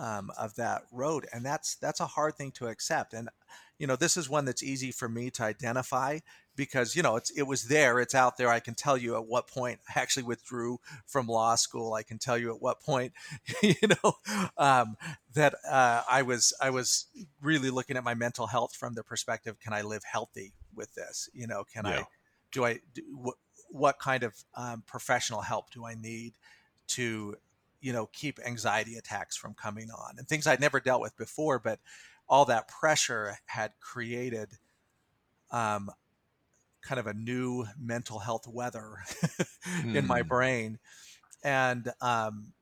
um, 0.00 0.30
of 0.38 0.54
that 0.56 0.82
road, 0.90 1.26
and 1.32 1.44
that's 1.44 1.76
that's 1.76 2.00
a 2.00 2.06
hard 2.06 2.34
thing 2.34 2.50
to 2.52 2.66
accept. 2.66 3.12
And 3.12 3.28
you 3.78 3.86
know, 3.86 3.96
this 3.96 4.16
is 4.16 4.28
one 4.28 4.46
that's 4.46 4.62
easy 4.62 4.92
for 4.92 5.08
me 5.08 5.30
to 5.32 5.42
identify 5.42 6.18
because 6.56 6.96
you 6.96 7.02
know 7.02 7.16
it's 7.16 7.30
it 7.30 7.42
was 7.42 7.64
there, 7.64 8.00
it's 8.00 8.14
out 8.14 8.38
there. 8.38 8.48
I 8.48 8.60
can 8.60 8.74
tell 8.74 8.96
you 8.96 9.14
at 9.16 9.26
what 9.26 9.46
point 9.46 9.78
I 9.94 10.00
actually 10.00 10.22
withdrew 10.22 10.78
from 11.06 11.26
law 11.26 11.54
school. 11.54 11.92
I 11.92 12.02
can 12.02 12.18
tell 12.18 12.38
you 12.38 12.54
at 12.54 12.62
what 12.62 12.80
point, 12.80 13.12
you 13.62 13.74
know, 14.02 14.14
um, 14.56 14.96
that 15.34 15.54
uh, 15.70 16.02
I 16.10 16.22
was 16.22 16.54
I 16.60 16.70
was 16.70 17.06
really 17.42 17.70
looking 17.70 17.98
at 17.98 18.04
my 18.04 18.14
mental 18.14 18.46
health 18.46 18.74
from 18.74 18.94
the 18.94 19.04
perspective: 19.04 19.60
Can 19.60 19.74
I 19.74 19.82
live 19.82 20.02
healthy 20.10 20.54
with 20.74 20.94
this? 20.94 21.28
You 21.34 21.46
know, 21.46 21.64
can 21.70 21.84
yeah. 21.84 21.90
I 21.90 22.04
do 22.52 22.64
I 22.64 22.80
do, 22.94 23.02
what, 23.14 23.36
what 23.68 23.98
kind 23.98 24.22
of 24.22 24.34
um, 24.54 24.82
professional 24.86 25.42
help 25.42 25.70
do 25.70 25.84
I 25.84 25.94
need 25.94 26.32
to 26.88 27.36
you 27.80 27.92
know 27.92 28.06
keep 28.12 28.38
anxiety 28.44 28.96
attacks 28.96 29.36
from 29.36 29.54
coming 29.54 29.90
on 29.90 30.14
and 30.18 30.28
things 30.28 30.46
I'd 30.46 30.60
never 30.60 30.80
dealt 30.80 31.00
with 31.00 31.16
before. 31.16 31.58
But 31.58 31.78
all 32.28 32.44
that 32.46 32.68
pressure 32.68 33.36
had 33.46 33.72
created 33.80 34.50
um, 35.50 35.90
kind 36.82 36.98
of 37.00 37.06
a 37.06 37.14
new 37.14 37.66
mental 37.78 38.18
health 38.18 38.46
weather 38.46 38.98
in 39.84 40.06
my 40.06 40.22
hmm. 40.22 40.28
brain, 40.28 40.78
and 41.42 41.90
um, 42.00 42.52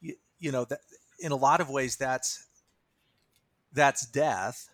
you, 0.00 0.14
you 0.38 0.52
know 0.52 0.64
that 0.64 0.80
in 1.20 1.32
a 1.32 1.36
lot 1.36 1.60
of 1.60 1.70
ways 1.70 1.96
that's 1.96 2.46
that's 3.72 4.06
death 4.06 4.68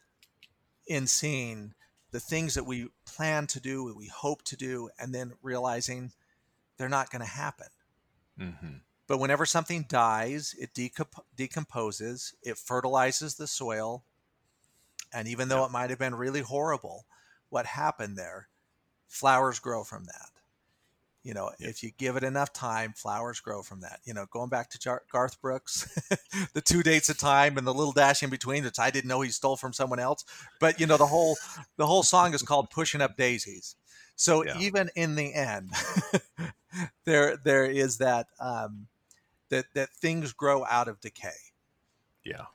in 0.87 1.07
seeing 1.07 1.74
the 2.11 2.20
things 2.20 2.55
that 2.55 2.64
we 2.64 2.87
plan 3.05 3.47
to 3.49 3.61
do, 3.61 3.93
we 3.97 4.07
hope 4.07 4.43
to 4.45 4.57
do, 4.57 4.89
and 5.01 5.12
then 5.12 5.32
realizing 5.43 6.12
they're 6.76 6.89
not 6.89 7.11
going 7.11 7.22
to 7.22 7.28
happen. 7.28 7.66
Mm-hmm. 8.39 8.76
But 9.07 9.18
whenever 9.18 9.44
something 9.44 9.84
dies, 9.88 10.55
it 10.59 10.72
decomp- 10.74 11.24
decomposes, 11.36 12.34
it 12.42 12.59
fertilizes 12.59 13.34
the 13.34 13.46
soil. 13.46 14.05
And 15.12 15.28
even 15.28 15.48
though 15.48 15.64
it 15.64 15.70
might 15.70 15.90
have 15.90 15.98
been 15.98 16.14
really 16.14 16.40
horrible, 16.40 17.07
what 17.50 17.66
happened 17.66 18.16
there, 18.16 18.48
flowers 19.07 19.59
grow 19.59 19.84
from 19.84 20.05
that. 20.05 20.30
You 21.22 21.32
know, 21.32 21.50
if 21.59 21.82
you 21.82 21.90
give 21.96 22.16
it 22.16 22.22
enough 22.22 22.52
time, 22.52 22.92
flowers 22.94 23.40
grow 23.40 23.62
from 23.62 23.80
that. 23.80 24.00
You 24.05 24.12
know, 24.12 24.26
going 24.30 24.50
back 24.50 24.68
to 24.70 24.78
Jar- 24.78 25.05
Garth 25.11 25.40
Brooks, 25.40 25.88
the 26.52 26.61
two 26.61 26.82
dates 26.82 27.09
of 27.09 27.16
time 27.16 27.57
and 27.57 27.66
the 27.66 27.72
little 27.72 27.94
dash 27.94 28.22
in 28.22 28.28
between 28.28 28.62
that 28.64 28.78
I 28.78 28.90
didn't 28.90 29.09
know 29.09 29.22
he 29.22 29.30
stole 29.30 29.57
from 29.57 29.72
someone 29.72 29.98
else. 29.98 30.26
But 30.61 30.78
you 30.78 30.86
know, 30.86 30.98
the 30.98 31.07
whole 31.07 31.38
the 31.78 31.86
whole 31.86 32.02
song 32.02 32.34
is 32.34 32.42
called 32.42 32.68
"Pushing 32.68 33.00
Up 33.00 33.16
Daisies." 33.16 33.74
So 34.16 34.44
yeah. 34.44 34.59
even 34.59 34.90
in 34.96 35.14
the 35.14 35.32
end, 35.32 35.70
there 37.07 37.38
there 37.38 37.64
is 37.64 37.96
that 37.98 38.26
um, 38.38 38.86
that 39.55 39.66
that 39.74 39.90
things 39.90 40.32
grow 40.32 40.64
out 40.64 40.88
of 40.88 41.00
decay. 41.00 41.52
Yeah. 42.24 42.46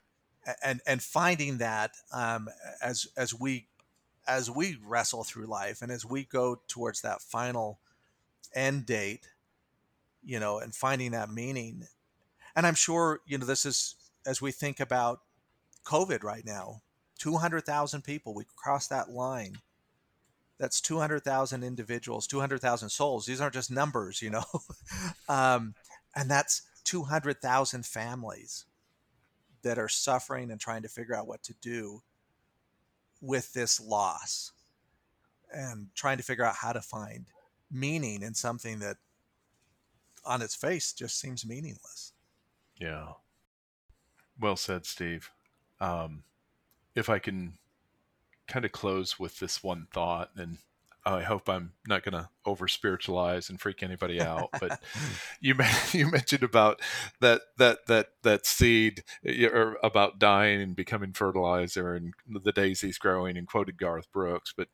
And 0.63 0.81
and 0.85 1.01
finding 1.01 1.59
that 1.59 1.91
um, 2.11 2.49
as 2.81 3.07
as 3.15 3.33
we 3.33 3.67
as 4.27 4.51
we 4.51 4.77
wrestle 4.85 5.23
through 5.23 5.45
life 5.45 5.81
and 5.81 5.91
as 5.91 6.05
we 6.05 6.25
go 6.25 6.61
towards 6.67 7.01
that 7.01 7.21
final 7.21 7.79
end 8.53 8.85
date, 8.85 9.29
you 10.23 10.39
know, 10.39 10.59
and 10.59 10.75
finding 10.75 11.11
that 11.11 11.29
meaning. 11.29 11.87
And 12.55 12.67
I'm 12.67 12.75
sure, 12.75 13.21
you 13.25 13.37
know, 13.37 13.45
this 13.45 13.65
is 13.65 13.95
as 14.25 14.41
we 14.41 14.51
think 14.51 14.81
about 14.81 15.21
COVID 15.85 16.23
right 16.23 16.45
now, 16.45 16.81
200,000 17.19 18.03
people, 18.03 18.33
we 18.33 18.45
cross 18.55 18.87
that 18.87 19.09
line. 19.09 19.57
That's 20.57 20.81
200,000 20.81 21.63
individuals, 21.63 22.27
200,000 22.27 22.89
souls. 22.89 23.25
These 23.25 23.39
aren't 23.39 23.53
just 23.53 23.71
numbers, 23.71 24.21
you 24.21 24.29
know. 24.29 24.43
um, 25.29 25.73
and 26.15 26.29
that's 26.29 26.63
200,000 26.89 27.85
families 27.85 28.65
that 29.61 29.77
are 29.77 29.87
suffering 29.87 30.49
and 30.49 30.59
trying 30.59 30.81
to 30.81 30.89
figure 30.89 31.15
out 31.15 31.27
what 31.27 31.43
to 31.43 31.53
do 31.61 32.01
with 33.21 33.53
this 33.53 33.79
loss 33.79 34.53
and 35.53 35.89
trying 35.93 36.17
to 36.17 36.23
figure 36.23 36.43
out 36.43 36.55
how 36.55 36.73
to 36.73 36.81
find 36.81 37.27
meaning 37.69 38.23
in 38.23 38.33
something 38.33 38.79
that 38.79 38.97
on 40.25 40.41
its 40.41 40.55
face 40.55 40.91
just 40.91 41.19
seems 41.19 41.45
meaningless. 41.45 42.13
Yeah. 42.77 43.09
Well 44.39 44.55
said, 44.55 44.87
Steve. 44.87 45.29
Um, 45.79 46.23
if 46.95 47.07
I 47.07 47.19
can 47.19 47.53
kind 48.47 48.65
of 48.65 48.71
close 48.71 49.19
with 49.19 49.37
this 49.37 49.63
one 49.63 49.85
thought, 49.93 50.31
and 50.35 50.57
I 51.05 51.23
hope 51.23 51.47
I'm 51.47 51.73
not 51.87 52.03
going 52.03 52.13
to 52.13 52.29
over 52.45 52.67
spiritualize 52.67 53.49
and 53.49 53.59
freak 53.59 53.81
anybody 53.81 54.21
out. 54.21 54.49
But 54.59 54.81
you 55.39 55.55
you 55.91 56.11
mentioned 56.11 56.43
about 56.43 56.81
that 57.21 57.41
that 57.57 57.85
that 57.87 58.07
that 58.23 58.45
seed 58.45 59.03
or 59.25 59.77
about 59.81 60.19
dying 60.19 60.61
and 60.61 60.75
becoming 60.75 61.13
fertilizer 61.13 61.95
and 61.95 62.13
the 62.27 62.51
daisies 62.51 62.97
growing 62.97 63.37
and 63.37 63.47
quoted 63.47 63.77
Garth 63.77 64.11
Brooks. 64.11 64.53
But 64.55 64.67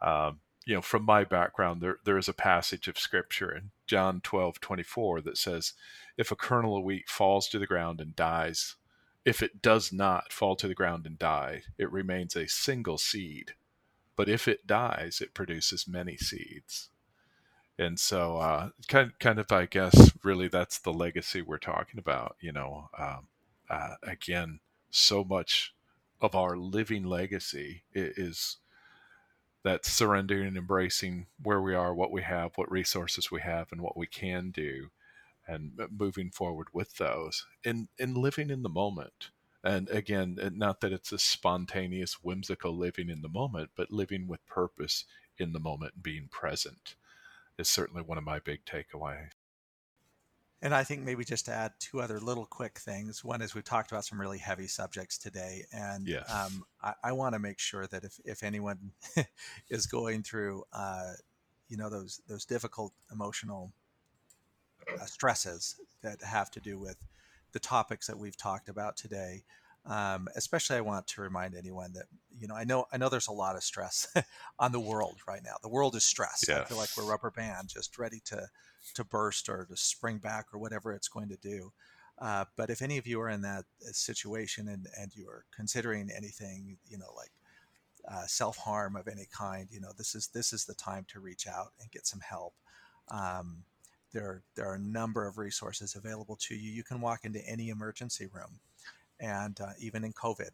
um, 0.00 0.40
you 0.66 0.74
know, 0.74 0.82
from 0.82 1.04
my 1.04 1.24
background, 1.24 1.80
there 1.80 1.98
there 2.04 2.18
is 2.18 2.28
a 2.28 2.34
passage 2.34 2.88
of 2.88 2.98
scripture 2.98 3.54
in 3.54 3.70
John 3.86 4.20
12, 4.22 4.60
24 4.60 5.20
that 5.22 5.38
says, 5.38 5.74
"If 6.16 6.32
a 6.32 6.36
kernel 6.36 6.76
of 6.76 6.84
wheat 6.84 7.08
falls 7.08 7.48
to 7.48 7.58
the 7.58 7.66
ground 7.66 8.00
and 8.00 8.16
dies." 8.16 8.76
If 9.24 9.42
it 9.42 9.60
does 9.60 9.92
not 9.92 10.32
fall 10.32 10.54
to 10.54 10.68
the 10.68 10.74
ground 10.74 11.04
and 11.04 11.18
die, 11.18 11.62
it 11.78 11.90
remains 11.90 12.36
a 12.36 12.46
single 12.46 12.96
seed 12.96 13.54
but 14.16 14.28
if 14.28 14.48
it 14.48 14.66
dies, 14.66 15.20
it 15.20 15.34
produces 15.34 15.86
many 15.88 16.16
seeds. 16.16 16.90
And 17.78 18.00
so, 18.00 18.38
uh, 18.38 18.70
kind 18.88 19.12
kind 19.18 19.38
of, 19.38 19.52
I 19.52 19.66
guess, 19.66 20.12
really, 20.24 20.48
that's 20.48 20.78
the 20.78 20.92
legacy 20.92 21.42
we're 21.42 21.58
talking 21.58 21.98
about. 21.98 22.36
You 22.40 22.52
know, 22.52 22.88
um, 22.98 23.28
uh, 23.68 23.96
again, 24.02 24.60
so 24.90 25.22
much 25.24 25.74
of 26.20 26.34
our 26.34 26.56
living 26.56 27.04
legacy 27.04 27.82
is 27.92 28.58
that 29.62 29.84
surrendering 29.84 30.46
and 30.46 30.56
embracing 30.56 31.26
where 31.42 31.60
we 31.60 31.74
are, 31.74 31.94
what 31.94 32.12
we 32.12 32.22
have, 32.22 32.52
what 32.56 32.70
resources 32.70 33.30
we 33.30 33.40
have, 33.42 33.72
and 33.72 33.80
what 33.82 33.96
we 33.96 34.06
can 34.06 34.50
do, 34.50 34.90
and 35.46 35.72
moving 35.90 36.30
forward 36.30 36.68
with 36.72 36.96
those, 36.96 37.46
and 37.64 37.88
and 37.98 38.16
living 38.16 38.48
in 38.50 38.62
the 38.62 38.68
moment. 38.70 39.30
And 39.66 39.90
again, 39.90 40.38
not 40.54 40.80
that 40.80 40.92
it's 40.92 41.10
a 41.10 41.18
spontaneous, 41.18 42.22
whimsical 42.22 42.76
living 42.76 43.10
in 43.10 43.22
the 43.22 43.28
moment, 43.28 43.70
but 43.74 43.90
living 43.90 44.28
with 44.28 44.46
purpose 44.46 45.04
in 45.38 45.52
the 45.52 45.58
moment 45.58 45.94
and 45.94 46.02
being 46.04 46.28
present 46.30 46.94
is 47.58 47.68
certainly 47.68 48.02
one 48.02 48.16
of 48.16 48.22
my 48.22 48.38
big 48.38 48.64
takeaways. 48.64 49.30
And 50.62 50.72
I 50.72 50.84
think 50.84 51.02
maybe 51.02 51.24
just 51.24 51.46
to 51.46 51.52
add 51.52 51.72
two 51.80 52.00
other 52.00 52.20
little 52.20 52.46
quick 52.46 52.78
things. 52.78 53.24
One 53.24 53.42
is 53.42 53.56
we've 53.56 53.64
talked 53.64 53.90
about 53.90 54.04
some 54.04 54.20
really 54.20 54.38
heavy 54.38 54.68
subjects 54.68 55.18
today, 55.18 55.64
and 55.72 56.06
yes. 56.06 56.32
um, 56.32 56.64
I, 56.80 56.94
I 57.02 57.12
want 57.12 57.34
to 57.34 57.40
make 57.40 57.58
sure 57.58 57.88
that 57.88 58.04
if, 58.04 58.20
if 58.24 58.44
anyone 58.44 58.92
is 59.68 59.86
going 59.86 60.22
through, 60.22 60.62
uh, 60.72 61.12
you 61.68 61.76
know, 61.76 61.90
those 61.90 62.20
those 62.28 62.44
difficult 62.44 62.92
emotional 63.12 63.72
uh, 64.88 65.04
stresses 65.04 65.74
that 66.02 66.22
have 66.22 66.52
to 66.52 66.60
do 66.60 66.78
with 66.78 66.96
the 67.56 67.60
topics 67.60 68.06
that 68.06 68.18
we've 68.18 68.36
talked 68.36 68.68
about 68.68 68.98
today, 68.98 69.42
um, 69.86 70.28
especially 70.36 70.76
I 70.76 70.82
want 70.82 71.06
to 71.06 71.22
remind 71.22 71.54
anyone 71.54 71.94
that 71.94 72.04
you 72.38 72.46
know 72.46 72.54
I 72.54 72.64
know 72.64 72.84
I 72.92 72.98
know 72.98 73.08
there's 73.08 73.28
a 73.28 73.32
lot 73.32 73.56
of 73.56 73.62
stress 73.62 74.06
on 74.58 74.72
the 74.72 74.80
world 74.80 75.20
right 75.26 75.40
now. 75.42 75.54
The 75.62 75.70
world 75.70 75.96
is 75.96 76.04
stressed. 76.04 76.48
Yes. 76.48 76.60
I 76.60 76.64
feel 76.64 76.76
like 76.76 76.90
we're 76.98 77.10
rubber 77.10 77.30
band, 77.30 77.70
just 77.70 77.98
ready 77.98 78.20
to 78.26 78.46
to 78.92 79.04
burst 79.04 79.48
or 79.48 79.64
to 79.70 79.74
spring 79.74 80.18
back 80.18 80.48
or 80.52 80.58
whatever 80.58 80.92
it's 80.92 81.08
going 81.08 81.30
to 81.30 81.38
do. 81.38 81.72
Uh, 82.18 82.44
but 82.58 82.68
if 82.68 82.82
any 82.82 82.98
of 82.98 83.06
you 83.06 83.18
are 83.22 83.30
in 83.30 83.40
that 83.40 83.64
uh, 83.82 83.92
situation 83.92 84.68
and, 84.68 84.86
and 85.00 85.14
you 85.14 85.26
are 85.28 85.46
considering 85.54 86.10
anything, 86.14 86.76
you 86.86 86.98
know, 86.98 87.12
like 87.16 87.32
uh, 88.06 88.26
self 88.26 88.58
harm 88.58 88.96
of 88.96 89.08
any 89.08 89.26
kind, 89.32 89.68
you 89.70 89.80
know, 89.80 89.92
this 89.96 90.14
is 90.14 90.28
this 90.28 90.52
is 90.52 90.66
the 90.66 90.74
time 90.74 91.06
to 91.08 91.20
reach 91.20 91.46
out 91.46 91.68
and 91.80 91.90
get 91.90 92.06
some 92.06 92.20
help. 92.20 92.52
Um, 93.10 93.64
there 94.16 94.42
there 94.54 94.66
are 94.66 94.74
a 94.74 94.80
number 94.80 95.26
of 95.26 95.38
resources 95.38 95.94
available 95.94 96.36
to 96.36 96.54
you. 96.54 96.70
You 96.70 96.82
can 96.82 97.00
walk 97.00 97.24
into 97.24 97.40
any 97.46 97.68
emergency 97.68 98.26
room 98.26 98.60
and 99.20 99.58
uh, 99.60 99.72
even 99.78 100.04
in 100.04 100.12
COVID 100.12 100.50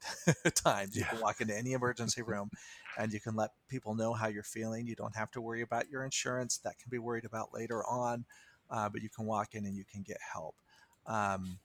times, 0.54 0.94
you 0.94 1.02
yeah. 1.02 1.08
can 1.08 1.20
walk 1.20 1.40
into 1.40 1.56
any 1.56 1.72
emergency 1.78 2.22
room 2.22 2.50
and 2.98 3.12
you 3.12 3.20
can 3.20 3.34
let 3.34 3.50
people 3.68 3.94
know 3.94 4.12
how 4.12 4.28
you're 4.28 4.42
feeling. 4.42 4.86
You 4.86 4.94
don't 4.94 5.16
have 5.16 5.30
to 5.32 5.40
worry 5.40 5.62
about 5.62 5.88
your 5.90 6.04
insurance; 6.04 6.58
that 6.58 6.78
can 6.78 6.90
be 6.90 6.98
worried 6.98 7.24
about 7.24 7.52
later 7.52 7.84
on. 7.86 8.24
Uh, 8.70 8.88
but 8.88 9.02
you 9.02 9.10
can 9.10 9.26
walk 9.26 9.54
in 9.54 9.66
and 9.66 9.76
you 9.76 9.84
can 9.84 10.02
get 10.02 10.16
help. 10.32 10.54
Um, 11.06 11.58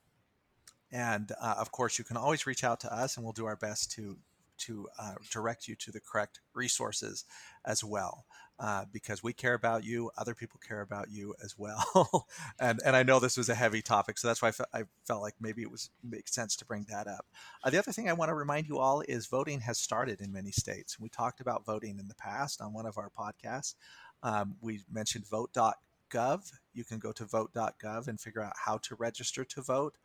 and 0.92 1.32
uh, 1.40 1.54
of 1.58 1.70
course, 1.70 1.98
you 1.98 2.04
can 2.04 2.16
always 2.16 2.46
reach 2.46 2.64
out 2.64 2.80
to 2.80 2.94
us, 2.94 3.16
and 3.16 3.24
we'll 3.24 3.32
do 3.32 3.46
our 3.46 3.56
best 3.56 3.92
to 3.92 4.16
to 4.58 4.88
uh, 4.98 5.14
direct 5.30 5.68
you 5.68 5.74
to 5.76 5.92
the 5.92 6.00
correct 6.00 6.40
resources 6.54 7.24
as 7.64 7.82
well 7.84 8.24
uh, 8.60 8.84
because 8.92 9.22
we 9.22 9.32
care 9.32 9.54
about 9.54 9.84
you 9.84 10.10
other 10.18 10.34
people 10.34 10.60
care 10.66 10.80
about 10.80 11.10
you 11.10 11.34
as 11.42 11.56
well. 11.58 12.26
And 12.60 12.80
and 12.84 12.96
i 12.96 13.02
know 13.02 13.20
this 13.20 13.36
was 13.36 13.48
a 13.48 13.54
heavy 13.54 13.82
topic 13.82 14.18
so 14.18 14.26
that's 14.26 14.42
why 14.42 14.48
I, 14.48 14.52
fe- 14.52 14.64
I 14.74 14.82
felt 15.06 15.22
like 15.22 15.34
maybe 15.40 15.62
it 15.62 15.70
was 15.70 15.90
makes 16.02 16.32
sense 16.34 16.56
to 16.56 16.64
bring 16.64 16.86
that 16.88 17.06
up. 17.06 17.26
Uh, 17.62 17.70
the 17.70 17.78
other 17.78 17.92
thing 17.92 18.08
i 18.08 18.12
want 18.12 18.30
to 18.30 18.34
remind 18.34 18.66
you 18.66 18.78
all 18.78 19.02
is 19.08 19.26
voting 19.26 19.60
has 19.60 19.78
started 19.78 20.20
in 20.20 20.32
many 20.32 20.50
states. 20.50 20.98
We 20.98 21.08
talked 21.08 21.40
about 21.40 21.64
voting 21.64 21.98
in 21.98 22.08
the 22.08 22.14
past 22.14 22.60
on 22.60 22.72
one 22.72 22.86
of 22.86 22.98
our 22.98 23.10
podcasts. 23.10 23.74
Um, 24.22 24.56
we 24.60 24.80
mentioned 24.90 25.26
vote.gov 25.28 26.50
you 26.72 26.84
can 26.84 26.98
go 26.98 27.12
to 27.12 27.24
vote.gov 27.24 28.08
and 28.08 28.20
figure 28.20 28.42
out 28.42 28.52
how 28.56 28.78
to 28.78 28.94
register 28.94 29.44
to 29.44 29.62
vote 29.62 29.96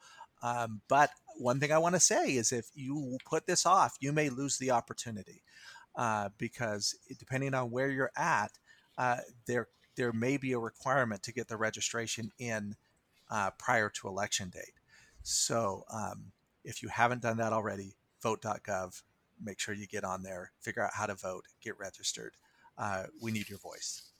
um, 0.43 0.81
but 0.89 1.09
one 1.37 1.59
thing 1.59 1.71
I 1.71 1.77
want 1.79 1.95
to 1.95 1.99
say 1.99 2.35
is 2.35 2.51
if 2.51 2.67
you 2.75 3.17
put 3.25 3.47
this 3.47 3.65
off, 3.65 3.95
you 3.99 4.11
may 4.11 4.29
lose 4.29 4.57
the 4.57 4.71
opportunity 4.71 5.41
uh, 5.95 6.29
because 6.37 6.95
depending 7.17 7.53
on 7.53 7.71
where 7.71 7.89
you're 7.89 8.11
at, 8.15 8.51
uh, 8.97 9.17
there 9.47 9.69
there 9.95 10.11
may 10.11 10.37
be 10.37 10.51
a 10.53 10.59
requirement 10.59 11.23
to 11.23 11.31
get 11.31 11.47
the 11.47 11.57
registration 11.57 12.31
in 12.39 12.75
uh, 13.31 13.51
prior 13.57 13.89
to 13.89 14.07
election 14.07 14.49
date. 14.49 14.79
So 15.21 15.85
um, 15.91 16.31
if 16.63 16.81
you 16.81 16.89
haven't 16.89 17.21
done 17.21 17.37
that 17.37 17.53
already, 17.53 17.95
vote.gov, 18.21 19.01
make 19.41 19.59
sure 19.59 19.75
you 19.75 19.87
get 19.87 20.03
on 20.03 20.23
there, 20.23 20.51
figure 20.61 20.83
out 20.83 20.91
how 20.95 21.05
to 21.05 21.15
vote, 21.15 21.45
get 21.61 21.77
registered. 21.77 22.33
Uh, 22.77 23.03
we 23.21 23.31
need 23.31 23.49
your 23.49 23.59
voice. 23.59 24.12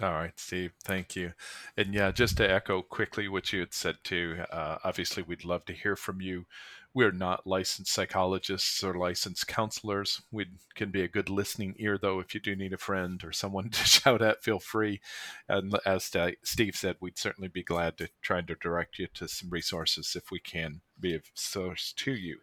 All 0.00 0.12
right, 0.12 0.38
Steve, 0.38 0.74
thank 0.84 1.16
you. 1.16 1.32
And 1.76 1.92
yeah, 1.92 2.12
just 2.12 2.36
to 2.36 2.48
echo 2.48 2.82
quickly 2.82 3.26
what 3.26 3.52
you 3.52 3.58
had 3.60 3.74
said 3.74 3.96
too, 4.04 4.44
uh, 4.52 4.78
obviously 4.84 5.24
we'd 5.24 5.44
love 5.44 5.64
to 5.64 5.72
hear 5.72 5.96
from 5.96 6.20
you. 6.20 6.46
We're 6.94 7.10
not 7.10 7.46
licensed 7.46 7.92
psychologists 7.92 8.82
or 8.84 8.94
licensed 8.94 9.48
counselors. 9.48 10.22
We 10.30 10.46
can 10.74 10.90
be 10.90 11.02
a 11.02 11.08
good 11.08 11.28
listening 11.28 11.74
ear, 11.78 11.98
though, 11.98 12.20
if 12.20 12.32
you 12.32 12.40
do 12.40 12.54
need 12.56 12.72
a 12.72 12.78
friend 12.78 13.22
or 13.24 13.32
someone 13.32 13.70
to 13.70 13.84
shout 13.84 14.22
at, 14.22 14.42
feel 14.42 14.60
free. 14.60 15.00
And 15.48 15.74
as 15.84 16.10
Steve 16.44 16.76
said, 16.76 16.96
we'd 17.00 17.18
certainly 17.18 17.48
be 17.48 17.64
glad 17.64 17.98
to 17.98 18.08
try 18.22 18.40
to 18.40 18.54
direct 18.54 18.98
you 18.98 19.08
to 19.14 19.28
some 19.28 19.50
resources 19.50 20.14
if 20.16 20.30
we 20.30 20.38
can 20.38 20.80
be 20.98 21.14
of 21.14 21.22
source 21.34 21.92
to 21.98 22.12
you. 22.12 22.38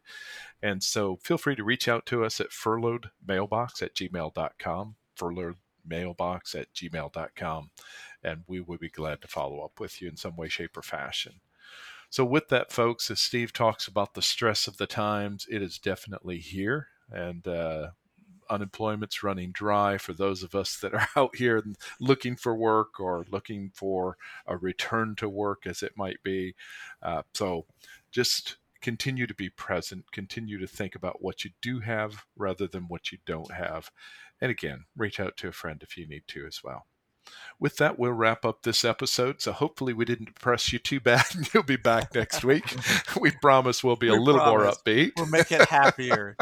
And 0.61 0.83
so 0.83 1.17
feel 1.23 1.37
free 1.37 1.55
to 1.55 1.63
reach 1.63 1.87
out 1.87 2.05
to 2.07 2.23
us 2.25 2.39
at 2.39 2.51
furloughedmailbox 2.51 3.81
at 3.81 3.95
gmail.com, 3.95 4.95
furloughed 5.15 5.57
mailbox 5.87 6.55
at 6.55 6.73
gmail.com. 6.73 7.69
And 8.23 8.43
we 8.47 8.59
would 8.59 8.79
be 8.79 8.89
glad 8.89 9.21
to 9.21 9.27
follow 9.27 9.61
up 9.61 9.79
with 9.79 10.01
you 10.01 10.09
in 10.09 10.17
some 10.17 10.35
way, 10.35 10.49
shape, 10.49 10.77
or 10.77 10.81
fashion. 10.81 11.33
So, 12.09 12.23
with 12.23 12.49
that, 12.49 12.71
folks, 12.71 13.11
as 13.11 13.19
Steve 13.19 13.51
talks 13.51 13.87
about 13.87 14.13
the 14.13 14.21
stress 14.21 14.67
of 14.67 14.77
the 14.77 14.87
times, 14.87 15.45
it 15.49 15.61
is 15.61 15.77
definitely 15.77 16.37
here. 16.37 16.87
And 17.11 17.47
uh, 17.47 17.89
unemployment's 18.49 19.23
running 19.23 19.51
dry 19.51 19.97
for 19.97 20.13
those 20.13 20.43
of 20.43 20.55
us 20.55 20.77
that 20.77 20.93
are 20.93 21.07
out 21.15 21.35
here 21.35 21.63
looking 21.99 22.35
for 22.35 22.55
work 22.55 22.99
or 22.99 23.25
looking 23.29 23.71
for 23.73 24.17
a 24.47 24.57
return 24.57 25.15
to 25.17 25.29
work, 25.29 25.65
as 25.65 25.83
it 25.83 25.97
might 25.97 26.21
be. 26.23 26.55
Uh, 27.01 27.23
so, 27.33 27.65
just 28.11 28.57
continue 28.85 29.25
to 29.25 29.33
be 29.33 29.49
present, 29.49 30.11
continue 30.11 30.59
to 30.59 30.67
think 30.67 30.93
about 30.93 31.19
what 31.19 31.43
you 31.43 31.49
do 31.59 31.79
have 31.79 32.23
rather 32.37 32.67
than 32.67 32.83
what 32.83 33.11
you 33.11 33.17
don't 33.25 33.51
have. 33.51 33.89
And 34.39 34.51
again, 34.51 34.85
reach 34.95 35.19
out 35.19 35.37
to 35.37 35.47
a 35.47 35.51
friend 35.51 35.81
if 35.81 35.97
you 35.97 36.07
need 36.07 36.27
to 36.27 36.45
as 36.45 36.61
well. 36.63 36.85
With 37.59 37.77
that, 37.77 37.97
we'll 37.97 38.11
wrap 38.11 38.45
up 38.45 38.61
this 38.61 38.85
episode. 38.85 39.41
So 39.41 39.53
hopefully, 39.53 39.93
we 39.93 40.05
didn't 40.05 40.35
depress 40.35 40.71
you 40.71 40.77
too 40.77 40.99
bad. 40.99 41.25
You'll 41.53 41.63
be 41.63 41.77
back 41.77 42.13
next 42.13 42.45
week. 42.45 42.75
we 43.19 43.31
promise 43.31 43.83
we'll 43.83 43.95
be 43.95 44.11
we 44.11 44.17
a 44.17 44.21
little 44.21 44.39
promise. 44.39 44.77
more 44.85 44.95
upbeat. 44.95 45.13
We'll 45.17 45.25
make 45.25 45.51
it 45.51 45.67
happier. 45.67 46.37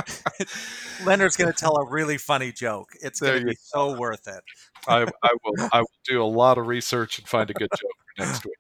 Leonard's 1.06 1.38
going 1.38 1.54
to 1.54 1.58
tell 1.58 1.78
a 1.78 1.90
really 1.90 2.18
funny 2.18 2.52
joke. 2.52 2.90
It's 3.02 3.22
going 3.22 3.40
to 3.40 3.46
be 3.46 3.56
so 3.58 3.98
worth 3.98 4.28
it. 4.28 4.44
I, 4.86 5.04
I 5.24 5.30
will. 5.46 5.70
I 5.72 5.80
will 5.80 6.00
do 6.04 6.22
a 6.22 6.26
lot 6.26 6.58
of 6.58 6.68
research 6.68 7.20
and 7.20 7.26
find 7.26 7.50
a 7.50 7.54
good 7.54 7.70
joke 7.72 7.92
for 8.18 8.26
next 8.26 8.44
week. 8.44 8.56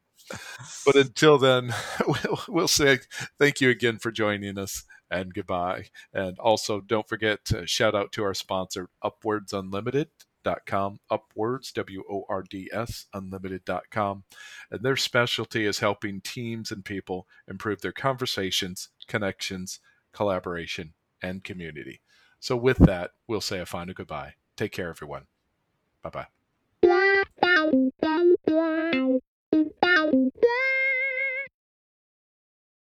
But 0.85 0.95
until 0.95 1.37
then, 1.37 1.73
we'll, 2.07 2.39
we'll 2.47 2.67
say 2.67 2.99
thank 3.39 3.61
you 3.61 3.69
again 3.69 3.99
for 3.99 4.11
joining 4.11 4.57
us 4.57 4.83
and 5.09 5.33
goodbye. 5.33 5.85
And 6.13 6.37
also, 6.39 6.81
don't 6.81 7.07
forget 7.07 7.45
to 7.45 7.67
shout 7.67 7.95
out 7.95 8.11
to 8.13 8.23
our 8.23 8.33
sponsor, 8.33 8.89
UpWords 9.03 9.53
Unlimited. 9.53 10.09
Dot 10.43 10.65
com 10.65 10.99
upwords 11.09 11.71
w-o-r-d-s 11.73 13.05
unlimited.com 13.13 14.23
and 14.69 14.81
their 14.81 14.97
specialty 14.97 15.65
is 15.65 15.79
helping 15.79 16.19
teams 16.19 16.69
and 16.69 16.83
people 16.83 17.29
improve 17.47 17.79
their 17.79 17.93
conversations 17.93 18.89
connections 19.07 19.79
collaboration 20.11 20.95
and 21.21 21.45
community 21.45 22.01
so 22.41 22.57
with 22.57 22.79
that 22.79 23.11
we'll 23.25 23.39
say 23.39 23.59
a 23.59 23.65
final 23.65 23.93
goodbye 23.93 24.33
take 24.57 24.73
care 24.73 24.89
everyone 24.89 25.27
bye 26.01 26.09
bye 26.09 26.27
bow, 29.53 29.69
bow. 29.81 31.02